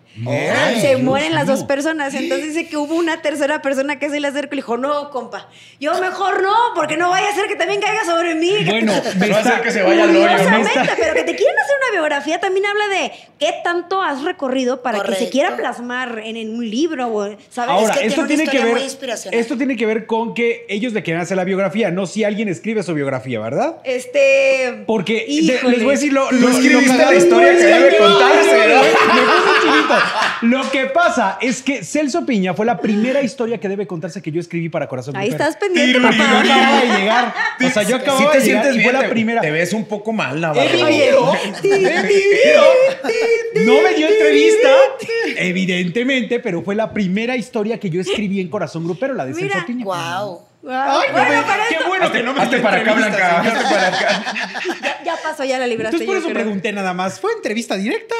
Se 0.80 0.88
Dios 0.88 1.02
mueren 1.02 1.34
las 1.34 1.46
dos 1.46 1.64
personas. 1.64 2.14
Entonces 2.14 2.54
dice 2.54 2.68
que 2.68 2.76
hubo 2.76 2.94
una 2.94 3.20
tercera 3.20 3.60
persona 3.62 3.98
que 3.98 4.08
se 4.10 4.20
le 4.20 4.28
acercó 4.28 4.54
y 4.54 4.56
le 4.56 4.62
dijo, 4.62 4.76
no, 4.76 5.10
compa, 5.10 5.48
yo 5.80 5.98
mejor 6.00 6.42
no, 6.42 6.54
porque 6.74 6.96
no 6.96 7.10
vaya 7.10 7.28
a 7.30 7.34
ser 7.34 7.46
que 7.48 7.56
también 7.56 7.80
caiga 7.80 8.04
sobre 8.04 8.34
mí. 8.34 8.52
Bueno, 8.66 8.92
me 9.18 9.28
Va 9.28 9.36
a 9.38 9.40
hacer 9.40 9.62
que 9.62 9.70
se 9.72 9.82
vaya 9.82 10.04
al 10.04 10.14
está- 10.16 10.94
pero 10.96 11.14
que 11.14 11.24
te 11.24 11.34
quieren 11.34 11.56
hacer 11.58 11.76
una 11.82 11.92
biografía 11.92 12.38
también 12.40 12.66
habla 12.66 12.86
de 12.88 13.12
qué 13.38 13.54
tanto 13.64 14.02
has 14.02 14.22
recorrido 14.22 14.82
para 14.82 15.00
que 15.02 15.14
se 15.16 15.30
quiera 15.30 15.56
plasmar 15.56 16.20
en, 16.24 16.36
en 16.36 16.54
un 16.54 16.68
libro, 16.70 17.08
o, 17.08 17.24
¿sabes? 17.50 17.70
Ahora, 17.70 17.94
Es 17.94 17.98
que 18.00 18.06
esto 18.06 18.24
tiene 18.26 18.44
una 18.44 18.44
tiene 18.44 18.44
que 18.44 18.44
historia 18.44 18.64
ver. 18.66 18.74
muy 18.74 18.82
inspiracional. 18.84 19.40
Esto 19.40 19.56
tiene 19.56 19.76
que 19.76 19.86
ver 19.86 20.06
con 20.06 20.34
que 20.34 20.64
ellos 20.68 20.92
le 20.92 21.02
quieren 21.02 21.22
hacer 21.22 21.36
la 21.36 21.44
biografía, 21.44 21.90
no 21.90 22.06
si 22.06 22.22
alguien 22.24 22.48
escribe 22.48 22.82
su 22.82 22.94
biografía, 22.94 23.40
¿verdad? 23.40 23.76
Este. 23.84 24.84
Porque 24.86 25.26
de- 25.26 25.60
les 25.70 25.82
voy 25.82 25.88
a 25.88 25.92
decir 25.96 26.12
lo, 26.12 26.30
lo- 26.30 26.48
escribiste 26.50 26.92
lo 26.96 27.10
la 27.10 27.14
historia 27.16 27.56
que 27.56 27.64
debe 27.64 27.98
contarse, 27.98 28.68
¿no? 28.68 28.82
Lo 30.42 30.70
que 30.70 30.86
pasa 30.86 31.38
es 31.40 31.62
que 31.62 31.84
Celso 31.84 32.24
Piña 32.26 32.54
fue 32.54 32.66
la 32.66 32.78
primera 32.78 33.22
historia 33.22 33.58
que 33.58 33.68
debe 33.68 33.86
contarse 33.86 34.20
que 34.22 34.30
yo 34.30 34.40
escribí 34.40 34.68
para 34.68 34.86
Corazón 34.88 35.16
Ahí 35.16 35.28
estás 35.30 35.56
pendiente, 35.56 36.00
Porque 36.00 36.16
yo 36.16 36.22
papá. 36.24 36.40
acababa 36.40 36.80
de 36.80 36.86
llegar. 36.98 37.34
O 37.64 37.70
sea, 37.70 37.82
yo 37.84 37.96
acababa 37.96 38.32
te 38.32 38.38
de 38.40 38.44
llegar 38.44 38.62
sientes 38.64 38.80
y 38.80 38.84
fue 38.84 38.92
bien, 38.92 38.92
la 38.94 39.00
te- 39.00 39.08
primera. 39.08 39.40
Te 39.40 39.50
ves 39.50 39.72
un 39.72 39.84
poco 39.86 40.12
mal, 40.12 40.40
Navarro. 40.40 40.62
He 40.68 40.76
vivido, 40.76 41.34
he 41.62 42.02
vivido. 42.02 42.64
No 43.66 43.82
me 43.82 43.94
dio 43.94 44.08
entrevista, 44.08 44.68
evidentemente, 45.36 46.40
pero 46.40 46.62
fue 46.62 46.74
la 46.74 46.92
primera 46.92 47.36
historia 47.36 47.78
que 47.78 47.90
yo 47.90 48.00
escribí 48.00 48.40
en 48.40 48.48
Corazón 48.48 48.84
Grupero, 48.84 49.14
la 49.14 49.24
de 49.26 49.34
Mira. 49.34 49.48
Celso 49.54 49.66
Piña. 49.66 49.84
Wow. 49.84 50.42
Ay, 50.66 51.08
no 51.08 51.12
Bueno, 51.12 51.28
me- 51.28 51.42
para 51.42 51.68
qué 51.68 51.74
esto- 51.74 51.88
bueno 51.88 52.04
Hazte, 52.06 52.18
que 52.18 52.24
no 52.24 52.32
me 52.32 52.40
hazte 52.40 52.58
para 52.60 52.76
acá, 52.78 52.94
Blanca. 52.94 53.42
señor. 53.42 53.56
Hazte 53.56 53.74
para 53.74 53.88
acá. 53.88 54.24
Ya, 54.82 55.04
ya 55.04 55.16
pasó, 55.22 55.44
ya 55.44 55.58
la 55.58 55.66
libraste. 55.66 55.96
Entonces 55.96 56.06
por 56.06 56.14
yo 56.16 56.20
eso 56.20 56.28
creo. 56.30 56.42
pregunté 56.42 56.72
nada 56.72 56.94
más. 56.94 57.20
¿Fue 57.20 57.32
entrevista 57.32 57.76
directa? 57.76 58.14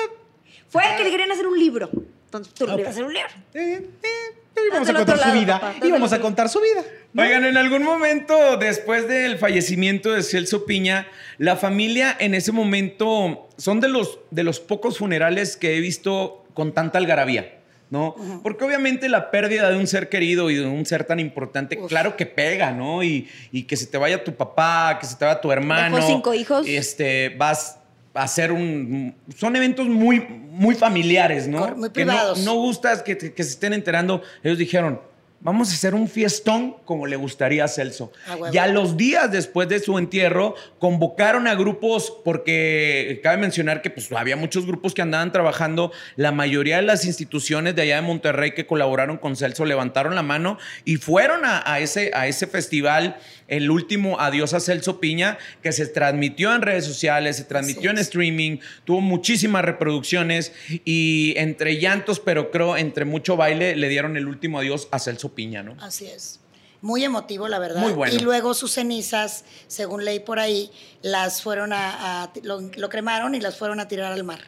Fue 0.75 0.91
el 0.91 0.97
que 0.97 1.05
le 1.05 1.11
querían 1.11 1.31
hacer 1.31 1.47
un 1.47 1.57
libro. 1.57 1.89
Entonces 2.25 2.53
tú 2.53 2.67
le 2.67 2.75
ibas 2.75 2.89
a 2.89 2.91
hacer 2.91 3.05
un 3.05 3.15
libro. 3.15 3.29
Eh, 3.55 3.89
eh, 4.03 4.67
y 4.67 4.71
vamos 4.73 4.89
a 4.89 4.95
contar 4.95 5.19
su 5.19 5.33
vida. 5.33 5.75
Y 5.81 5.91
vamos 5.93 6.13
a 6.13 6.21
contar 6.21 6.49
su 6.49 6.61
vida. 6.61 6.85
Oigan, 7.17 7.45
en 7.45 7.57
algún 7.57 7.85
momento, 7.85 8.57
después 8.57 9.07
del 9.07 9.39
fallecimiento 9.39 10.13
de 10.13 10.25
Celso 10.25 10.67
Piña, 10.67 11.07
la 11.39 11.55
familia 11.55 12.17
en 12.19 12.35
ese 12.35 12.51
momento 12.51 13.49
son 13.57 13.79
de 13.79 13.87
los, 13.87 14.19
de 14.33 14.43
los 14.43 14.59
pocos 14.59 14.99
funerales 14.99 15.57
que 15.57 15.77
he 15.77 15.81
visto 15.81 16.45
con 16.55 16.75
tanta 16.75 16.99
algarabía. 16.99 17.61
¿no? 17.91 18.17
Porque 18.43 18.65
obviamente 18.65 19.09
la 19.09 19.31
pérdida 19.31 19.71
de 19.71 19.77
un 19.77 19.87
ser 19.87 20.09
querido 20.09 20.51
y 20.51 20.57
de 20.57 20.67
un 20.67 20.85
ser 20.85 21.05
tan 21.05 21.21
importante, 21.21 21.79
claro 21.87 22.17
que 22.17 22.27
pega, 22.27 22.73
¿no? 22.73 23.05
Y, 23.05 23.29
y 23.53 23.65
que 23.65 23.77
se 23.77 23.87
te 23.87 23.97
vaya 23.97 24.25
tu 24.25 24.35
papá, 24.35 24.99
que 25.01 25.07
se 25.07 25.15
te 25.15 25.25
vaya 25.25 25.41
tu 25.41 25.53
hermano. 25.53 25.95
Dejó 25.95 26.09
cinco 26.09 26.35
hijos. 26.35 26.67
Este, 26.67 27.29
vas 27.39 27.79
hacer 28.15 28.53
un... 28.53 29.15
Son 29.37 29.55
eventos 29.57 29.87
muy, 29.89 30.21
muy 30.21 30.75
familiares, 30.75 31.47
¿no? 31.49 31.67
Muy 31.77 31.91
Que 31.91 32.05
no- 32.05 32.13
privados. 32.13 32.45
no 32.45 32.55
gustas 32.55 33.03
que, 33.03 33.17
que 33.19 33.43
se 33.43 33.51
estén 33.51 33.73
enterando. 33.73 34.23
Ellos 34.43 34.57
dijeron, 34.59 35.01
vamos 35.41 35.71
a 35.71 35.75
hacer 35.75 35.95
un 35.95 36.09
fiestón 36.09 36.77
como 36.87 37.07
le 37.07 37.17
gustaría 37.17 37.65
a 37.65 37.69
Celso. 37.69 38.13
Ah, 38.27 38.37
y 38.51 38.57
a 38.57 38.67
los 38.67 38.97
días 38.97 39.31
después 39.31 39.69
de 39.69 39.79
su 39.81 39.99
entierro, 39.99 40.55
convocaron 40.79 41.47
a 41.47 41.55
grupos, 41.55 42.15
porque 42.25 43.21
cabe 43.23 43.37
mencionar 43.37 43.83
que 43.83 43.91
pues, 43.91 44.11
había 44.13 44.37
muchos 44.37 44.65
grupos 44.65 44.95
que 44.95 45.03
andaban 45.03 45.33
trabajando. 45.33 45.93
La 46.17 46.33
mayoría 46.33 46.77
de 46.77 46.83
las 46.83 47.05
instituciones 47.05 47.75
de 47.75 47.83
allá 47.83 47.97
de 47.97 48.03
Monterrey 48.03 48.53
que 48.53 48.67
colaboraron 48.67 49.19
con 49.19 49.37
Celso 49.37 49.65
levantaron 49.67 50.15
la 50.15 50.23
mano 50.23 50.57
y 50.87 50.97
fueron 50.97 51.45
a, 51.45 51.63
a 51.71 51.81
ese, 51.81 52.11
a 52.15 52.27
ese 52.27 52.47
festival. 52.47 53.19
El 53.49 53.71
último 53.71 54.21
Adiós 54.21 54.55
a 54.55 54.61
Celso 54.61 55.01
Piña, 55.01 55.39
que 55.63 55.73
se 55.73 55.87
transmitió 55.87 56.55
en 56.55 56.63
redes 56.63 56.85
sociales, 56.85 57.37
se 57.37 57.45
transmitió 57.45 57.91
en 57.91 57.99
streaming, 57.99 58.59
tuvo 58.85 59.01
muchísimas 59.01 59.65
reproducciones 59.65 60.53
y 60.85 61.35
entre 61.37 61.79
llantos, 61.79 62.21
pero 62.21 62.51
creo 62.51 62.77
entre 62.77 63.05
mucho 63.05 63.37
baile, 63.37 63.77
le 63.77 63.89
dieron 63.89 64.17
el 64.17 64.27
último 64.27 64.59
adiós 64.61 64.89
a 64.91 64.99
Celso 64.99 65.35
Piña, 65.35 65.63
¿no? 65.63 65.77
Así 65.81 66.07
es. 66.07 66.41
Muy 66.81 67.03
emotivo, 67.03 67.49
la 67.49 67.59
verdad. 67.59 67.81
Muy 67.81 67.93
bueno. 67.93 68.15
Y 68.15 68.19
luego 68.19 68.53
sus 68.53 68.73
cenizas, 68.73 69.45
según 69.69 70.05
leí 70.05 70.21
por 70.21 70.39
ahí, 70.39 70.71
las 71.03 71.41
fueron 71.43 71.73
a, 71.73 72.25
a- 72.25 72.33
lo, 72.43 72.61
lo 72.61 72.89
cremaron 72.91 73.35
y 73.35 73.41
las 73.41 73.57
fueron 73.57 73.81
a 73.81 73.89
tirar 73.89 74.13
al 74.13 74.23
mar. 74.25 74.41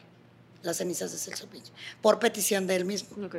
Las 0.62 0.78
cenizas 0.78 1.12
de 1.12 1.18
Celso 1.18 1.46
Piña. 1.48 1.64
Por 2.02 2.18
petición 2.18 2.66
de 2.66 2.76
él 2.76 2.84
mismo, 2.84 3.24
Ok. 3.24 3.36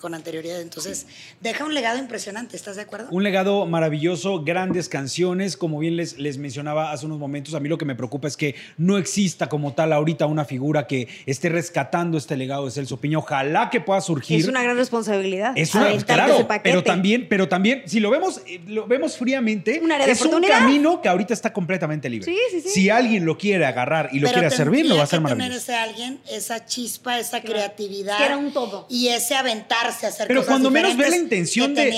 Con 0.00 0.14
anterioridad. 0.14 0.60
Entonces, 0.60 1.06
deja 1.40 1.64
un 1.64 1.74
legado 1.74 1.98
impresionante, 1.98 2.56
¿estás 2.56 2.76
de 2.76 2.82
acuerdo? 2.82 3.08
Un 3.10 3.22
legado 3.22 3.66
maravilloso, 3.66 4.42
grandes 4.44 4.88
canciones, 4.88 5.56
como 5.56 5.78
bien 5.78 5.96
les, 5.96 6.18
les 6.18 6.38
mencionaba 6.38 6.92
hace 6.92 7.06
unos 7.06 7.18
momentos, 7.18 7.54
a 7.54 7.60
mí 7.60 7.68
lo 7.68 7.78
que 7.78 7.84
me 7.84 7.94
preocupa 7.94 8.28
es 8.28 8.36
que 8.36 8.54
no 8.76 8.98
exista 8.98 9.48
como 9.48 9.74
tal 9.74 9.92
ahorita 9.92 10.26
una 10.26 10.44
figura 10.44 10.86
que 10.86 11.08
esté 11.26 11.48
rescatando 11.48 12.18
este 12.18 12.36
legado 12.36 12.64
de 12.64 12.70
Celso 12.70 12.98
Piña. 12.98 13.18
Ojalá 13.18 13.70
que 13.70 13.80
pueda 13.80 14.00
surgir. 14.00 14.40
Es 14.40 14.48
una 14.48 14.62
gran 14.62 14.76
responsabilidad. 14.76 15.52
Es 15.56 15.74
una, 15.74 15.96
claro, 15.98 16.34
ese 16.34 16.44
paquete. 16.44 16.70
pero 16.70 16.82
también, 16.82 17.26
pero 17.28 17.48
también, 17.48 17.82
si 17.86 18.00
lo 18.00 18.10
vemos, 18.10 18.42
eh, 18.46 18.60
lo 18.66 18.86
vemos 18.86 19.16
fríamente, 19.16 19.80
Un 19.82 19.92
área 19.92 20.06
de 20.06 20.12
es 20.12 20.22
un 20.22 20.42
camino 20.42 21.00
que 21.00 21.08
ahorita 21.08 21.34
está 21.34 21.52
completamente 21.52 22.08
libre. 22.08 22.26
Sí, 22.32 22.38
sí, 22.50 22.60
sí. 22.60 22.68
Si 22.68 22.90
alguien 22.90 23.24
lo 23.24 23.36
quiere 23.36 23.66
agarrar 23.66 24.10
y 24.12 24.20
lo 24.20 24.28
Pero 24.28 24.40
quiere 24.40 24.54
servir, 24.54 24.86
lo 24.86 24.96
va 24.96 25.02
a 25.02 25.04
hacer 25.04 25.20
maravilloso. 25.20 25.48
tener 25.48 25.58
ese 25.58 25.74
alguien, 25.74 26.20
esa 26.30 26.64
chispa, 26.64 27.18
esa 27.18 27.40
creatividad. 27.40 28.18
Que 28.18 28.24
era 28.24 28.36
un 28.36 28.52
todo. 28.52 28.86
Y 28.88 29.08
ese 29.08 29.34
aventarse 29.88 30.06
a 30.06 30.08
hacer 30.08 30.28
Pero 30.28 30.40
cosas 30.40 30.52
cuando 30.52 30.70
menos 30.70 30.96
ve 30.96 31.10
la 31.10 31.16
intención 31.16 31.74
de, 31.74 31.94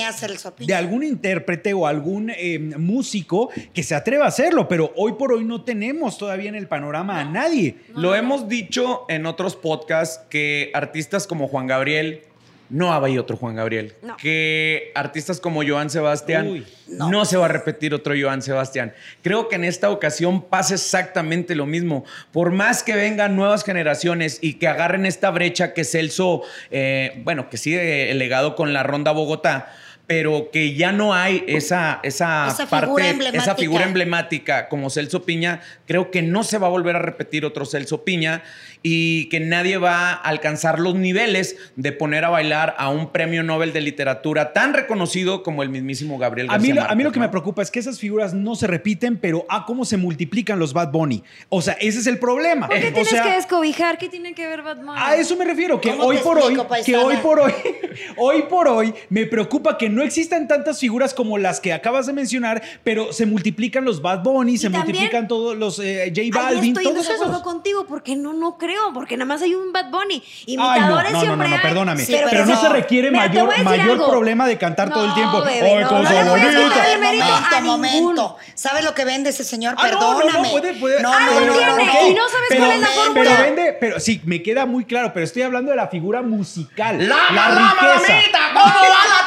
de 0.59 0.75
algún 0.75 1.03
intérprete 1.03 1.75
o 1.75 1.87
algún 1.87 2.31
eh, 2.31 2.59
músico 2.59 3.51
que 3.73 3.83
se 3.83 3.95
atreva 3.95 4.25
a 4.25 4.29
hacerlo, 4.29 4.69
pero 4.69 4.93
hoy 4.97 5.13
por 5.13 5.33
hoy 5.33 5.45
no 5.45 5.65
tenemos 5.65 6.19
todavía 6.19 6.49
en 6.49 6.55
el 6.55 6.69
panorama 6.69 7.21
a 7.21 7.25
nadie. 7.25 7.77
Lo 7.95 8.15
hemos 8.15 8.49
dicho 8.49 9.05
en 9.09 9.27
otros 9.27 9.57
podcasts 9.57 10.25
que 10.29 10.71
artistas 10.75 11.27
como 11.27 11.49
Juan 11.49 11.67
Gabriel, 11.67 12.23
no 12.71 12.95
hay 12.95 13.19
otro 13.19 13.37
Juan 13.37 13.57
Gabriel. 13.57 13.95
No. 14.03 14.17
Que 14.17 14.93
artistas 14.95 15.41
como 15.41 15.63
Joan 15.67 15.91
Sebastián 15.91 16.47
Uy, 16.47 16.67
no. 16.89 17.25
se 17.25 17.37
va 17.37 17.47
a 17.47 17.49
repetir 17.49 17.93
otro 17.93 18.15
Joan 18.19 18.43
Sebastián. 18.43 18.95
Creo 19.23 19.49
que 19.49 19.57
en 19.57 19.65
esta 19.65 19.91
ocasión 19.91 20.43
pasa 20.43 20.75
exactamente 20.75 21.55
lo 21.55 21.67
mismo. 21.67 22.05
Por 22.33 22.53
más 22.53 22.83
que 22.83 22.95
vengan 22.95 23.37
nuevas 23.37 23.65
generaciones 23.65 24.39
y 24.41 24.55
que 24.55 24.69
agarren 24.69 25.05
esta 25.05 25.31
brecha 25.31 25.75
que 25.75 25.85
Celso, 25.85 26.43
eh, 26.71 27.21
bueno, 27.25 27.51
que 27.51 27.57
sigue 27.57 28.11
el 28.11 28.19
legado 28.19 28.55
con 28.55 28.73
la 28.73 28.85
Ronda 28.85 29.11
Bogotá. 29.11 29.75
Pero 30.11 30.51
que 30.51 30.75
ya 30.75 30.91
no 30.91 31.15
hay 31.15 31.45
esa, 31.47 32.01
esa, 32.03 32.49
Esa 32.49 32.67
parte, 32.67 32.87
figura 32.87 33.05
esa 33.05 33.11
emblemática. 33.13 33.55
figura 33.55 33.85
emblemática 33.85 34.69
como 34.69 34.91
Celso 34.91 35.25
Piña, 35.25 35.61
creo 35.87 36.11
que 36.11 36.21
no 36.21 36.43
se 36.43 36.59
va 36.59 36.67
a 36.67 36.71
volver 36.71 36.97
a 36.97 36.99
repetir 36.99 37.45
otro 37.45 37.65
Celso 37.65 38.03
Piña 38.03 38.43
y 38.83 39.29
que 39.29 39.39
nadie 39.39 39.77
va 39.79 40.11
a 40.11 40.15
alcanzar 40.15 40.81
los 40.81 40.97
niveles 40.97 41.57
de 41.77 41.93
poner 41.93 42.25
a 42.25 42.29
bailar 42.31 42.75
a 42.79 42.89
un 42.89 43.13
premio 43.13 43.45
Nobel 43.45 43.73
de 43.73 43.83
literatura 43.83 44.53
tan 44.53 44.75
reconocido 44.75 45.45
como 45.45 45.63
el 45.63 45.69
mismísimo 45.69 46.19
Gabriel 46.19 46.49
A 46.51 46.59
mí, 46.59 46.69
García 46.71 46.91
a 46.91 46.95
mí 46.97 47.05
lo 47.05 47.13
que 47.13 47.21
me 47.21 47.29
preocupa 47.29 47.63
es 47.63 47.71
que 47.71 47.79
esas 47.79 48.01
figuras 48.01 48.35
no 48.35 48.57
se 48.57 48.67
repiten, 48.67 49.17
pero 49.17 49.47
a 49.49 49.65
cómo 49.65 49.85
se 49.85 49.97
multiplican 49.97 50.59
los 50.59 50.73
Bad 50.73 50.91
Bunny. 50.91 51.23
O 51.51 51.63
sea, 51.63 51.75
ese 51.75 52.01
es 52.01 52.09
el 52.09 52.19
problema. 52.19 52.67
¿Por 52.67 52.81
qué 52.81 52.89
o 52.89 52.93
tienes 52.93 53.09
sea, 53.11 53.23
que 53.23 53.31
descobijar? 53.31 53.97
¿Qué 53.97 54.09
tiene 54.09 54.35
que 54.35 54.45
ver 54.49 54.63
Batman? 54.63 54.97
A 54.99 55.15
eso 55.15 55.37
me 55.37 55.45
refiero, 55.45 55.81
que 55.81 55.91
¿Cómo 55.91 56.05
hoy 56.05 56.17
por 56.19 56.39
hoy, 56.39 56.57
que 56.85 56.97
hoy 56.97 57.17
por 57.19 57.39
hoy, 57.39 57.53
hoy 58.17 58.43
por 58.49 58.67
hoy 58.67 58.93
me 59.09 59.27
preocupa 59.27 59.79
que 59.79 59.89
no 59.89 60.00
existan 60.05 60.49
tantas 60.49 60.79
figuras 60.81 61.15
como 61.15 61.39
las 61.39 61.61
que 61.61 61.73
acabas 61.73 62.07
de 62.07 62.13
mencionar, 62.13 62.63
pero 62.85 63.13
se 63.13 63.27
multiplican 63.27 63.85
los 63.85 64.03
Bad 64.03 64.23
Bunny, 64.23 64.57
se 64.59 64.65
también- 64.71 64.85
multiplican 64.87 65.29
todos 65.29 65.57
los 65.57 65.79
eh, 65.79 66.13
J 66.15 66.29
Balvin, 66.39 66.71
estoy 66.77 66.85
todos 66.85 66.99
desacuerdo 66.99 67.33
esos. 67.35 67.43
contigo 67.43 67.87
porque 67.87 68.17
no, 68.17 68.33
no 68.33 68.57
creo, 68.59 68.93
porque 68.93 69.17
nada 69.17 69.27
más 69.27 69.43
hay 69.43 69.55
un 69.55 69.73
Bad 69.73 69.91
Bunny. 69.91 70.23
Ay, 70.47 70.57
no, 70.57 70.65
Imitadores 70.77 71.13
no, 71.13 71.19
no, 71.19 71.25
no, 71.27 71.35
siempre 71.35 71.49
no, 71.49 71.63
perdóname. 71.63 72.05
Sí, 72.05 72.13
pero, 72.15 72.29
pero 72.31 72.47
no 72.47 72.55
no. 72.55 72.61
se 72.61 72.69
requiere 72.69 73.11
Mira, 73.11 73.29
mayor, 73.29 73.63
mayor 73.65 73.91
algo. 73.93 74.11
problema 74.11 74.47
de 74.47 74.59
cantar 74.59 74.91
todo 74.91 75.03
el 75.05 75.09
No, 75.11 75.15
tiempo. 75.15 75.43
bebé, 75.43 75.61
Ay, 75.79 75.85
no, 75.85 75.91
no 75.91 75.97
momento, 75.97 77.57
a 77.57 77.61
momento. 77.61 77.97
ninguno. 77.97 78.37
¿Sabes 78.55 78.85
lo 78.85 78.95
que 78.95 79.05
vende 79.05 79.31
ese 79.31 79.45
señor? 79.45 79.75
Ah, 79.79 79.89
no, 79.91 80.01
no, 80.01 80.11
no, 80.13 80.17
Perdóname. 80.19 80.51
puede, 80.51 80.75
puede. 80.75 81.03
No, 81.03 81.11
no, 81.19 81.41
no, 81.41 81.47
no, 81.47 81.77
no. 81.77 82.09
y 82.09 82.15
no 82.15 82.29
sabes 82.29 82.47
pero, 82.49 82.65
cuál 82.67 82.73
es 82.77 82.81
la 82.81 82.89
pero 82.89 83.05
fórmula. 83.05 83.41
vende, 83.43 83.77
pero 83.81 84.01
sí, 84.01 84.21
me 84.25 84.43
queda 84.43 84.67
muy 84.67 84.85
claro, 84.85 85.13
pero 85.13 85.25
estoy 85.25 85.43
hablando 85.43 85.71
de 85.71 85.77
la 85.77 85.89
figura 85.89 86.23
musical. 86.23 86.99
¡La, 87.09 87.17
riqueza. 87.17 88.13
mamita! 88.13 88.39
¿Cómo 88.53 88.65
va 88.65 89.20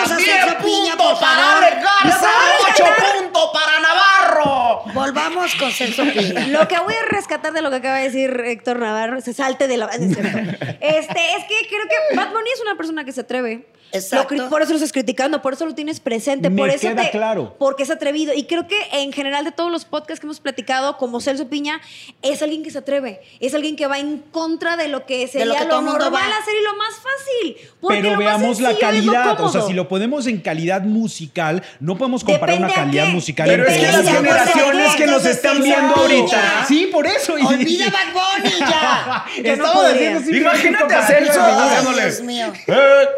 Volvamos 0.00 0.12
a 0.12 0.14
hacer 0.16 0.44
10 0.44 0.58
su 0.58 0.64
piña, 0.64 0.96
puntos 0.96 1.12
por 1.12 1.20
para 1.20 1.42
favor. 1.42 1.64
Alex 1.64 1.82
Garza, 1.82 2.26
Lo 2.26 2.72
8 2.72 2.84
vamos 2.84 2.98
a 2.98 3.18
puntos 3.22 3.50
para 3.52 3.80
Navarro. 3.80 4.82
Volvamos 4.94 5.54
con 5.56 5.70
Celso 5.70 6.04
Piña. 6.04 6.46
Lo 6.48 6.68
que 6.68 6.78
voy 6.78 6.94
a 6.94 7.06
rescatar 7.10 7.52
de 7.52 7.62
lo 7.62 7.70
que 7.70 7.76
acaba 7.76 7.96
de 7.98 8.04
decir 8.04 8.42
Héctor 8.44 8.78
Navarro, 8.78 9.20
se 9.20 9.34
salte 9.34 9.68
de 9.68 9.76
la. 9.76 9.86
es 9.92 10.14
cierto. 10.14 10.38
Este, 10.80 11.36
es 11.36 11.44
que 11.44 11.68
creo 11.68 11.86
que 11.88 12.16
Bad 12.16 12.32
Bunny 12.32 12.50
es 12.54 12.60
una 12.62 12.76
persona 12.76 13.04
que 13.04 13.12
se 13.12 13.20
atreve. 13.22 13.66
Exacto. 13.92 14.34
Lo 14.34 14.48
por 14.50 14.62
eso 14.62 14.70
lo 14.70 14.76
estás 14.76 14.92
criticando, 14.92 15.42
por 15.42 15.52
eso 15.54 15.66
lo 15.66 15.74
tienes 15.74 16.00
presente, 16.00 16.50
Me 16.50 16.56
por 16.62 16.68
eso 16.70 16.80
queda 16.88 17.02
te- 17.02 17.10
claro. 17.10 17.56
porque 17.58 17.82
es 17.82 17.90
atrevido. 17.90 18.32
Y 18.34 18.44
creo 18.44 18.66
que 18.66 18.76
en 18.92 19.12
general 19.12 19.44
de 19.44 19.52
todos 19.52 19.70
los 19.70 19.84
podcasts 19.84 20.20
que 20.20 20.26
hemos 20.26 20.40
platicado, 20.40 20.96
como 20.96 21.20
Celso 21.20 21.48
Piña, 21.48 21.80
es 22.22 22.42
alguien 22.42 22.62
que 22.62 22.70
se 22.70 22.78
atreve, 22.78 23.20
es 23.40 23.54
alguien 23.54 23.76
que 23.76 23.86
va 23.86 23.98
en 23.98 24.18
contra 24.18 24.76
de 24.76 24.88
lo 24.88 25.06
que 25.06 25.26
sería 25.28 25.46
lo 25.46 25.54
que 25.54 25.64
lo, 25.64 25.82
normal 25.82 26.32
hacer 26.40 26.54
y 26.60 26.64
lo 26.64 26.76
más 26.76 26.94
fácil. 26.94 27.56
Pero 27.88 28.16
veamos 28.16 28.60
la 28.60 28.76
calidad. 28.76 29.40
O 29.40 29.48
sea, 29.50 29.62
si 29.62 29.72
lo 29.72 29.88
ponemos 29.88 30.26
en 30.26 30.40
calidad 30.40 30.82
musical, 30.82 31.62
no 31.80 31.96
podemos 31.98 32.22
comparar 32.24 32.56
Depende 32.56 32.66
una 32.72 32.74
calidad 32.74 33.06
qué. 33.06 33.12
musical 33.12 33.48
Pero 33.48 33.66
es 33.66 33.76
que 33.78 33.92
las 33.92 34.08
generaciones 34.08 34.96
que 34.96 35.06
nos 35.06 35.24
están 35.26 35.62
viendo 35.62 35.94
ahorita. 35.94 36.64
Sí, 36.66 36.88
por 36.92 37.06
eso. 37.06 37.34
Olvida 37.34 37.86
Bad 37.90 38.12
Bunny 38.12 38.58
ya. 38.58 39.24
Yo 39.44 39.56
no 39.56 40.30
Imagínate 40.36 40.94
a 40.94 41.02
Celso 41.06 41.40
haciéndole. 41.40 42.02
Dios 42.02 42.20
mío. 42.22 42.52
Eh, 42.66 43.08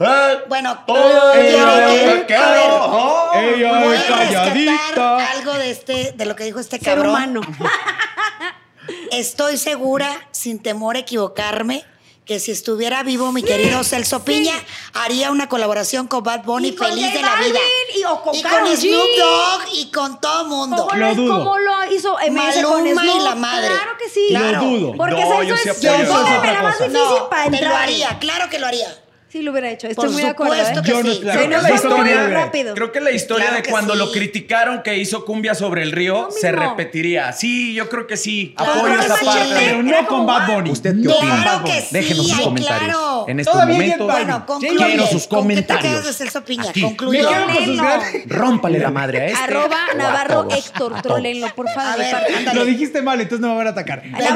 eh, 0.00 0.38
Bueno, 0.48 0.78
todo 0.86 1.32
quiero 1.32 1.78
el 1.78 2.26
que- 2.26 2.36
oh, 2.38 3.30
Ella 3.34 3.80
Voy 3.84 3.94
es 3.96 4.00
a 4.10 4.16
rescatar 4.16 4.26
calladita. 4.32 5.30
algo 5.32 5.52
de 5.54 5.70
este, 5.70 6.12
de 6.12 6.24
lo 6.26 6.36
que 6.36 6.44
dijo 6.44 6.60
este 6.60 6.78
ser 6.78 6.94
cabrón. 6.96 7.08
humano. 7.10 7.40
Estoy 9.10 9.56
segura, 9.58 10.28
sin 10.30 10.62
temor 10.62 10.96
a 10.96 11.00
equivocarme, 11.00 11.84
que 12.24 12.40
si 12.40 12.50
estuviera 12.52 13.02
vivo 13.02 13.32
mi 13.32 13.42
querido 13.42 13.82
Celso 13.84 14.22
Piña, 14.24 14.52
haría 14.94 15.30
una 15.30 15.48
colaboración 15.48 16.06
con 16.08 16.22
Bad 16.22 16.44
Bunny 16.44 16.68
Y 16.68 16.76
con 16.76 16.88
feliz 16.88 17.06
J 17.06 17.16
de 17.16 17.22
la 17.22 17.34
vida. 17.36 17.58
Y- 17.98 18.04
o 18.04 18.20
con 18.22 18.38
Karol 18.40 18.68
G. 18.68 18.76
Snoop 18.76 19.08
Dogg 19.18 19.62
y 19.72 19.90
con 19.90 20.20
todo 20.20 20.44
mundo. 20.46 20.86
¿Cómo 20.88 20.94
Lo 21.00 21.06
lo, 21.08 21.14
dudo. 21.14 21.38
cómo 21.38 21.58
lo 21.58 21.92
hizo 21.92 22.16
MS 22.20 22.62
con 22.62 22.82
Maluma 22.84 23.04
y 23.06 23.08
Snoop? 23.10 23.24
la 23.24 23.34
madre. 23.34 23.68
Claro 23.68 23.92
que 23.98 24.08
sí. 24.10 24.26
Lo 24.30 24.40
Claro. 24.40 24.60
dudo. 24.62 24.92
Porque 24.96 25.20
No, 25.22 25.42
yo 25.42 25.56
Celso 25.56 25.80
sí 25.80 25.86
es, 25.86 25.92
apoyo 25.92 26.02
eso. 26.04 26.12
póngame 26.12 26.36
Eso 26.36 26.44
es 26.46 26.52
la 26.52 26.62
más 26.62 26.78
difícil 26.78 27.00
No, 27.18 27.28
para 27.30 27.44
te 27.44 27.50
lo 27.50 27.56
entrar. 27.56 27.82
haría, 27.82 28.18
claro 28.18 28.50
que 28.50 28.58
lo 28.58 28.66
haría. 28.66 28.94
Sí 29.30 29.42
lo 29.42 29.50
hubiera 29.50 29.68
hecho. 29.70 29.86
Estoy 29.88 30.06
Por 30.06 30.12
muy 30.14 30.22
de 30.22 30.28
acuerdo. 30.30 30.54
¿eh? 30.54 30.82
que 30.82 30.90
Yo 30.90 31.02
no 31.02 31.02
sí. 31.02 31.10
estoy 31.10 31.26
de 31.26 31.32
Se 31.32 31.38
acuerdo. 31.38 31.50
nos 31.50 31.62
la 31.62 31.74
historia-. 31.74 32.74
Creo 32.74 32.92
que 32.92 33.00
la 33.02 33.10
historia 33.10 33.44
Claro 33.44 33.56
de 33.58 33.62
que 33.62 33.70
cuando 33.70 33.92
sí. 33.92 33.98
lo 33.98 34.10
criticaron 34.10 34.82
que 34.82 34.96
hizo 34.96 35.26
cumbia 35.26 35.54
sobre 35.54 35.82
el 35.82 35.92
río 35.92 36.28
se 36.30 36.50
repetiría. 36.50 37.32
Sí, 37.34 37.74
yo 37.74 37.90
creo 37.90 38.06
que 38.06 38.16
sí. 38.16 38.54
Claro, 38.56 38.72
Apoyo 38.72 38.98
esa 38.98 39.16
parte. 39.16 39.54
Pero 39.54 39.82
no 39.82 40.06
con 40.06 40.24
Bad. 40.26 40.46
Bunny. 40.48 40.70
¿Usted 40.70 40.92
qué 40.94 41.02
No 41.08 41.14
opina? 41.14 41.42
Claro 41.42 41.64
que 41.64 41.80
sí, 41.82 41.86
Déjenos 41.90 42.26
sus 42.28 42.40
comentarios 42.40 42.88
claro. 42.96 43.24
en 43.28 43.40
estos 43.40 43.52
Todavía 43.52 43.76
Balvin. 43.78 44.06
Bueno, 44.06 44.46
concluye. 44.46 44.76
Quiero 44.86 45.06
sus 45.06 45.26
¿Con 45.26 45.46
qué 45.48 45.54
te 45.56 45.66
comentarios. 45.66 45.92
quedas 45.92 46.04
de 46.06 46.12
Celso 46.14 46.44
Piña? 46.44 46.70
Aquí. 46.70 46.80
Me 46.80 46.86
Concluye. 46.88 47.18
quedo 47.18 47.28
con 47.30 47.40
sus 47.48 47.54
Trolenlo. 47.64 47.82
grandes- 47.82 48.28
Rómpale 48.28 48.78
la 48.78 48.90
madre 48.90 49.20
a 49.20 49.26
este. 49.26 49.44
Arroba 49.44 49.76
Navarro 49.94 50.48
Héctor, 50.50 51.02
trolenlo, 51.02 51.54
por 51.54 51.68
favor. 51.68 51.98
Lo 52.54 52.64
dijiste 52.64 53.02
mal, 53.02 53.20
entonces 53.20 53.40
no 53.40 53.48
me 53.50 53.56
van 53.58 53.66
a 53.66 53.70
atacar. 53.70 54.02
Héctor 54.04 54.34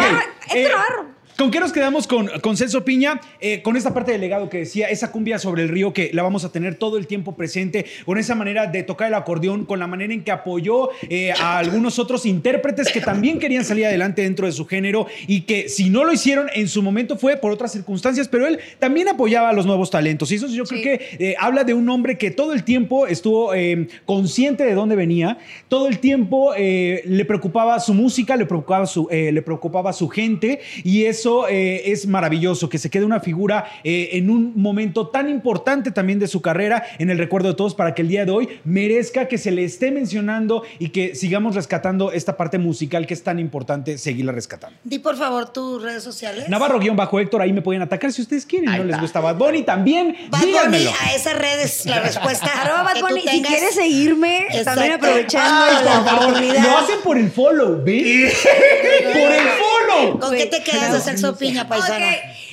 Navarro. 0.70 1.06
¿Con 1.42 1.50
qué 1.50 1.58
nos 1.58 1.72
quedamos 1.72 2.06
con, 2.06 2.28
con 2.40 2.56
Celso 2.56 2.84
Piña? 2.84 3.20
Eh, 3.40 3.62
con 3.62 3.76
esta 3.76 3.92
parte 3.92 4.12
del 4.12 4.20
legado 4.20 4.48
que 4.48 4.58
decía, 4.58 4.88
esa 4.90 5.10
cumbia 5.10 5.40
sobre 5.40 5.64
el 5.64 5.70
río 5.70 5.92
que 5.92 6.10
la 6.12 6.22
vamos 6.22 6.44
a 6.44 6.52
tener 6.52 6.76
todo 6.76 6.98
el 6.98 7.08
tiempo 7.08 7.34
presente, 7.34 7.84
con 8.06 8.16
esa 8.16 8.36
manera 8.36 8.68
de 8.68 8.84
tocar 8.84 9.08
el 9.08 9.14
acordeón, 9.14 9.64
con 9.64 9.80
la 9.80 9.88
manera 9.88 10.14
en 10.14 10.22
que 10.22 10.30
apoyó 10.30 10.90
eh, 11.08 11.32
a 11.32 11.58
algunos 11.58 11.98
otros 11.98 12.26
intérpretes 12.26 12.92
que 12.92 13.00
también 13.00 13.40
querían 13.40 13.64
salir 13.64 13.86
adelante 13.86 14.22
dentro 14.22 14.46
de 14.46 14.52
su 14.52 14.66
género 14.66 15.08
y 15.26 15.40
que 15.40 15.68
si 15.68 15.90
no 15.90 16.04
lo 16.04 16.12
hicieron 16.12 16.46
en 16.54 16.68
su 16.68 16.80
momento 16.80 17.18
fue 17.18 17.36
por 17.36 17.50
otras 17.50 17.72
circunstancias, 17.72 18.28
pero 18.28 18.46
él 18.46 18.60
también 18.78 19.08
apoyaba 19.08 19.48
a 19.48 19.52
los 19.52 19.66
nuevos 19.66 19.90
talentos. 19.90 20.30
Y 20.30 20.36
eso 20.36 20.46
yo 20.46 20.64
Sí. 20.64 20.80
creo 20.80 20.96
que 20.96 21.04
eh, 21.18 21.34
habla 21.40 21.64
de 21.64 21.74
un 21.74 21.88
hombre 21.88 22.18
que 22.18 22.30
todo 22.30 22.52
el 22.52 22.62
tiempo 22.62 23.08
estuvo 23.08 23.52
eh, 23.52 23.88
consciente 24.06 24.62
de 24.62 24.74
dónde 24.74 24.94
venía, 24.94 25.38
todo 25.66 25.88
el 25.88 25.98
tiempo 25.98 26.54
eh, 26.56 27.02
le 27.04 27.24
preocupaba 27.24 27.80
su 27.80 27.94
música, 27.94 28.36
le 28.36 28.46
preocupaba 28.46 28.86
su, 28.86 29.08
eh, 29.10 29.32
le 29.32 29.42
preocupaba 29.42 29.92
su 29.92 30.08
gente 30.08 30.60
y 30.84 31.06
eso 31.06 31.31
eh, 31.48 31.90
es 31.92 32.06
maravilloso, 32.06 32.68
que 32.68 32.78
se 32.78 32.90
quede 32.90 33.04
una 33.04 33.20
figura 33.20 33.66
eh, 33.84 34.10
en 34.12 34.30
un 34.30 34.52
momento 34.56 35.08
tan 35.08 35.28
importante 35.28 35.90
también 35.90 36.18
de 36.18 36.26
su 36.28 36.40
carrera 36.42 36.84
en 36.98 37.10
el 37.10 37.18
recuerdo 37.18 37.48
de 37.48 37.54
todos 37.54 37.74
para 37.74 37.94
que 37.94 38.02
el 38.02 38.08
día 38.08 38.24
de 38.24 38.32
hoy 38.32 38.48
merezca 38.64 39.28
que 39.28 39.38
se 39.38 39.50
le 39.50 39.64
esté 39.64 39.90
mencionando 39.90 40.62
y 40.78 40.88
que 40.90 41.14
sigamos 41.14 41.54
rescatando 41.54 42.12
esta 42.12 42.36
parte 42.36 42.58
musical 42.58 43.06
que 43.06 43.14
es 43.14 43.22
tan 43.22 43.38
importante 43.38 43.98
seguirla 43.98 44.32
rescatando. 44.32 44.76
Di 44.84 44.98
por 44.98 45.16
favor 45.16 45.52
tus 45.52 45.82
redes 45.82 46.02
sociales. 46.02 46.48
Navarro-Héctor, 46.48 47.40
ahí 47.42 47.52
me 47.52 47.62
pueden 47.62 47.82
atacar 47.82 48.12
si 48.12 48.22
ustedes 48.22 48.46
quieren. 48.46 48.68
Ahí 48.68 48.78
¿No 48.80 48.84
les 48.84 49.00
gusta 49.00 49.20
Bad 49.20 49.36
Bunny? 49.36 49.62
También, 49.62 50.16
Bad 50.30 50.40
Bunny, 50.40 50.52
díganmelo. 50.52 50.90
a 51.00 51.14
esas 51.14 51.36
redes 51.38 51.86
la 51.86 52.00
respuesta. 52.00 52.46
Arroba 52.62 52.82
Bad 52.82 53.00
Bunny. 53.00 53.22
Si 53.22 53.42
quieres 53.42 53.74
seguirme, 53.74 54.46
Exacto. 54.46 54.70
también 54.70 54.92
aprovechando 54.92 55.48
Ah, 55.52 55.70
esta 55.78 55.94
por 56.00 56.04
favor. 56.04 56.24
oportunidad. 56.24 56.62
Lo 56.64 56.78
hacen 56.78 56.96
por 57.04 57.18
el 57.18 57.30
follow, 57.30 57.82
¿ves? 57.84 58.34
por 59.12 59.32
el 59.32 59.48
follow. 59.48 60.18
¿Con 60.20 60.36
qué 60.36 60.46
te 60.46 60.62
quedas 60.62 60.94
Celso 61.12 61.36
Piña, 61.36 61.68
paisana? 61.68 62.06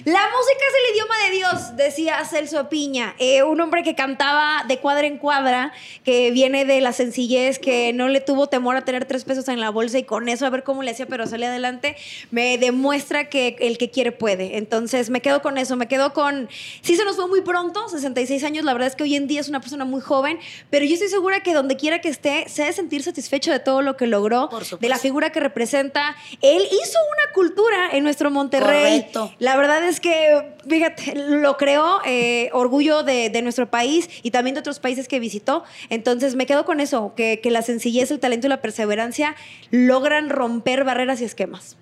La 0.06 0.22
música 0.30 0.64
es 0.68 0.76
el 0.80 0.96
idioma 0.96 1.16
de 1.26 1.32
Dios, 1.32 1.76
decía 1.76 2.24
Celso 2.26 2.70
Piña, 2.70 3.16
Eh, 3.20 3.44
un 3.44 3.60
hombre 3.60 3.84
que 3.84 3.96
cantaba 3.96 4.64
de 4.68 4.80
cuadra 4.80 5.08
en 5.08 5.18
cuadra, 5.18 5.74
que 6.04 6.32
viene 6.32 6.66
de 6.66 6.80
la 6.80 6.94
sencillez, 6.94 7.60
que 7.60 7.92
no 7.94 8.08
le 8.08 8.22
tuvo 8.22 8.48
temor 8.48 8.76
a 8.76 8.86
tener 8.86 9.06
tres 9.06 9.26
pesos 9.26 9.48
en 9.50 9.60
la 9.60 9.70
bolsa 9.70 9.98
y 9.98 10.04
con 10.04 10.30
eso 10.30 10.46
a 10.46 10.50
ver 10.50 10.64
cómo 10.64 10.84
le 10.84 10.92
hacía, 10.92 11.06
pero 11.06 11.28
sale 11.28 11.48
adelante, 11.48 11.98
me 12.32 12.58
demuestra 12.58 13.30
que 13.30 13.58
el 13.60 13.78
que 13.78 13.90
quiere 13.90 14.12
puede. 14.12 14.58
Entonces 14.58 15.10
me 15.10 15.22
quedo 15.22 15.42
con 15.42 15.58
eso, 15.58 15.76
me 15.76 15.88
quedo 15.88 16.14
con... 16.14 16.50
Sí 16.82 16.96
se 16.96 17.04
nos 17.04 17.16
fue 17.16 17.28
muy 17.28 17.42
pronto, 17.42 17.90
66 17.90 18.44
años, 18.44 18.64
la 18.64 18.74
verdad 18.74 18.88
es 18.88 18.96
que 18.96 19.04
hoy 19.04 19.16
en 19.16 19.28
día 19.28 19.42
es 19.42 19.50
una 19.50 19.60
persona 19.60 19.86
muy 19.86 20.02
joven, 20.02 20.40
pero 20.70 20.86
yo 20.86 20.94
estoy 20.94 21.10
segura 21.10 21.42
que 21.44 21.54
donde 21.54 21.76
quiera 21.76 22.00
que 22.00 22.10
esté, 22.10 22.48
se 22.48 22.64
ha 22.64 22.68
de 22.68 22.74
sentir 22.74 23.04
satisfecho 23.04 23.52
de 23.52 23.60
todo 23.60 23.82
lo 23.82 23.98
que 23.98 24.08
logró, 24.08 24.50
de 24.80 24.90
la 24.90 24.98
figura 24.98 25.32
que 25.32 25.40
representa. 25.40 26.16
Él 26.42 26.62
hizo 26.64 27.00
una 27.00 27.34
cultura 27.34 27.90
en 27.92 28.04
nuestro 28.04 28.32
Monterrey. 28.32 29.02
Correcto. 29.02 29.34
La 29.40 29.58
verdad 29.58 29.84
es 29.84 29.89
que, 29.98 30.54
fíjate, 30.70 31.16
lo 31.16 31.58
creó, 31.58 32.02
eh, 32.06 32.50
orgullo 32.54 33.02
de, 33.02 33.30
de 33.30 33.42
nuestro 33.42 33.72
país 33.72 34.10
y 34.22 34.32
también 34.32 34.54
de 34.54 34.60
otros 34.60 34.80
países 34.80 35.08
que 35.08 35.20
visitó. 35.20 35.64
Entonces 35.90 36.36
me 36.36 36.46
quedo 36.46 36.66
con 36.66 36.80
eso, 36.80 37.14
que, 37.16 37.40
que 37.42 37.50
la 37.50 37.62
sencillez, 37.62 38.12
el 38.12 38.20
talento 38.20 38.48
y 38.48 38.50
la 38.50 38.62
perseverancia 38.62 39.36
logran 39.72 40.30
romper 40.30 40.84
barreras 40.84 41.22
y 41.22 41.24
esquemas. 41.24 41.78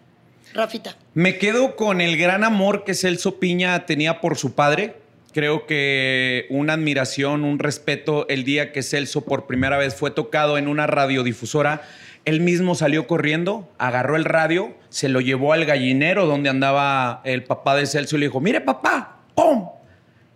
Rafita. 0.54 0.96
Me 1.14 1.38
quedo 1.38 1.76
con 1.76 2.02
el 2.02 2.18
gran 2.18 2.44
amor 2.44 2.84
que 2.84 2.94
Celso 2.94 3.40
Piña 3.40 3.86
tenía 3.86 4.22
por 4.22 4.38
su 4.38 4.54
padre. 4.54 4.96
Creo 5.34 5.68
que 5.68 6.48
una 6.50 6.74
admiración, 6.74 7.44
un 7.44 7.60
respeto 7.60 8.28
el 8.30 8.44
día 8.44 8.72
que 8.72 8.82
Celso 8.82 9.22
por 9.22 9.46
primera 9.46 9.78
vez 9.78 9.94
fue 9.94 10.10
tocado 10.10 10.58
en 10.58 10.68
una 10.68 10.88
radiodifusora. 10.88 11.82
Él 12.28 12.42
mismo 12.42 12.76
salió 12.76 13.08
corriendo, 13.08 13.72
agarró 13.78 14.18
el 14.18 14.26
radio, 14.26 14.76
se 14.90 15.08
lo 15.08 15.22
llevó 15.22 15.54
al 15.54 15.64
gallinero 15.64 16.26
donde 16.26 16.50
andaba 16.50 17.22
el 17.24 17.46
papá 17.46 17.74
de 17.78 17.86
Celso 17.86 18.18
y 18.18 18.20
le 18.20 18.26
dijo, 18.26 18.42
mire 18.42 18.60
papá, 18.60 19.20
¡pum! 19.34 19.70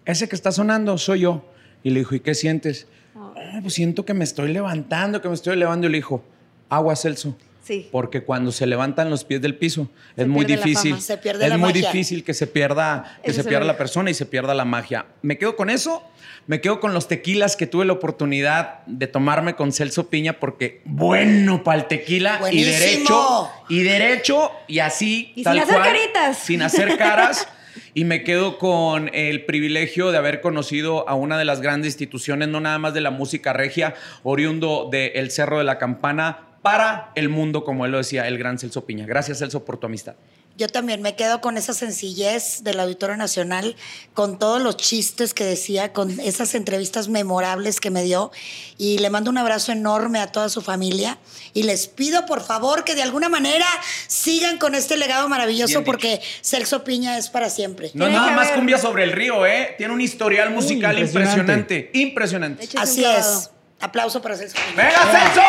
ese 0.06 0.30
que 0.30 0.36
está 0.38 0.54
sonando 0.54 0.98
soy 0.98 1.20
yo. 1.20 1.46
Y 1.84 1.90
le 1.90 2.00
dijo, 2.00 2.16
¿y 2.16 2.22
qué 2.22 2.34
sientes? 2.34 2.88
"Ah, 3.14 3.60
pues 3.62 3.74
siento 3.74 4.06
que 4.06 4.14
me 4.14 4.24
estoy 4.24 4.54
levantando, 4.54 5.22
que 5.22 5.28
me 5.28 5.34
estoy 5.34 5.54
elevando. 5.54 5.88
Y 5.88 5.90
le 5.92 5.98
dijo, 5.98 6.24
agua, 6.70 6.96
Celso. 6.96 7.36
Sí. 7.72 7.88
Porque 7.92 8.24
cuando 8.24 8.52
se 8.52 8.66
levantan 8.68 9.10
los 9.10 9.24
pies 9.24 9.42
del 9.42 9.56
piso 9.56 9.88
Se 10.16 10.24
es 10.24 10.28
muy 10.28 10.44
difícil. 10.44 11.00
se 11.00 11.18
pierde 11.18 11.46
es 11.46 11.50
la 11.50 11.58
muy 11.58 11.70
magia. 11.70 11.90
difícil 11.90 12.24
que 12.24 12.34
se 12.34 12.46
pierda, 12.48 13.20
que 13.24 13.32
Eso 13.32 13.44
se 13.44 13.48
pierda 13.48 13.66
la 13.66 13.78
persona 13.78 14.10
y 14.10 14.14
se 14.14 14.26
pierda 14.26 14.54
la 14.54 14.66
magia. 14.66 15.06
Me 15.22 15.38
quedo 15.38 15.56
con 15.56 15.70
eso. 15.70 16.04
Me 16.48 16.60
quedo 16.60 16.80
con 16.80 16.94
los 16.94 17.08
tequilas 17.08 17.56
que 17.56 17.68
tuve 17.68 17.86
la 17.86 17.94
oportunidad 17.94 18.80
de 18.88 19.08
tomarme 19.08 19.56
con 19.56 19.72
Celso 19.72 20.10
Piña 20.10 20.34
porque 20.40 20.82
bueno 20.86 21.64
para 21.64 21.80
el 21.80 21.88
tequila 21.88 22.42
y 22.52 22.64
derecho 22.64 23.48
y 23.70 23.84
derecho 23.84 24.52
y 24.68 24.80
así 24.80 25.32
Y 25.36 25.44
tal 25.44 25.54
sin 25.54 25.64
hacer 25.64 25.76
cual, 25.76 25.88
caritas. 25.88 26.38
sin 26.40 26.62
hacer 26.62 26.98
caras. 26.98 27.48
Y 27.94 28.04
me 28.06 28.24
quedo 28.24 28.58
con 28.58 29.10
el 29.14 29.46
privilegio 29.46 30.12
de 30.12 30.18
haber 30.18 30.42
conocido 30.42 31.08
a 31.08 31.16
una 31.16 31.38
de 31.38 31.46
las 31.46 31.62
grandes 31.62 31.94
instituciones, 31.94 32.48
no 32.50 32.60
nada 32.60 32.78
más 32.80 32.94
de 32.94 33.00
la 33.02 33.12
música 33.12 33.54
regia, 33.54 33.96
oriundo 34.24 34.90
del 34.92 35.30
Cerro 35.32 35.58
de 35.58 35.64
la 35.66 35.78
Campana, 35.78 36.48
para 36.62 37.12
el 37.16 37.30
mundo, 37.30 37.64
como 37.64 37.86
él 37.86 37.92
lo 37.92 37.98
decía, 37.98 38.28
el 38.28 38.38
gran 38.38 38.60
Celso 38.60 38.86
Piña. 38.86 39.06
Gracias, 39.06 39.40
Celso, 39.40 39.66
por 39.66 39.78
tu 39.78 39.88
amistad. 39.88 40.14
Yo 40.58 40.68
también 40.68 41.02
me 41.02 41.16
quedo 41.16 41.40
con 41.40 41.56
esa 41.58 41.74
sencillez 41.74 42.64
del 42.64 42.80
Auditorio 42.82 43.16
Nacional, 43.16 43.76
con 44.14 44.38
todos 44.38 44.62
los 44.62 44.76
chistes 44.76 45.34
que 45.34 45.46
decía, 45.46 45.94
con 45.94 46.20
esas 46.20 46.54
entrevistas 46.56 47.08
memorables 47.08 47.80
que 47.80 47.90
me 47.90 48.04
dio. 48.04 48.32
Y 48.78 48.98
le 49.00 49.10
mando 49.10 49.32
un 49.32 49.38
abrazo 49.38 49.72
enorme 49.72 50.20
a 50.20 50.28
toda 50.28 50.50
su 50.50 50.62
familia. 50.62 51.18
Y 51.54 51.64
les 51.64 51.88
pido, 51.88 52.26
por 52.26 52.44
favor, 52.44 52.84
que 52.84 52.96
de 52.96 53.02
alguna 53.02 53.30
manera 53.30 53.66
sigan 54.08 54.58
con 54.58 54.76
este 54.76 54.98
legado 54.98 55.30
maravilloso, 55.30 55.68
Bien 55.70 55.80
dicho. 55.80 55.86
porque 55.86 56.22
Celso 56.44 56.84
Piña 56.84 57.18
es 57.18 57.30
para 57.30 57.50
siempre. 57.50 57.90
No 57.94 58.06
es 58.08 58.14
nada 58.14 58.32
más 58.32 58.52
cumbia 58.52 58.78
sobre 58.78 59.06
el 59.06 59.14
río, 59.14 59.46
¿eh? 59.46 59.76
Tiene 59.78 59.94
un 59.94 60.02
historial 60.02 60.52
musical 60.52 61.00
impresionante. 61.00 61.90
impresionante. 61.94 62.68
Impresionante. 62.68 62.70
Así 62.78 63.06
es. 63.06 63.50
Aplauso 63.80 64.22
para 64.22 64.36
Celso 64.36 64.58
Piña. 64.58 64.84
¡Venga, 64.90 65.12
Celso! 65.12 65.42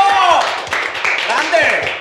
Yeah. 1.63 1.92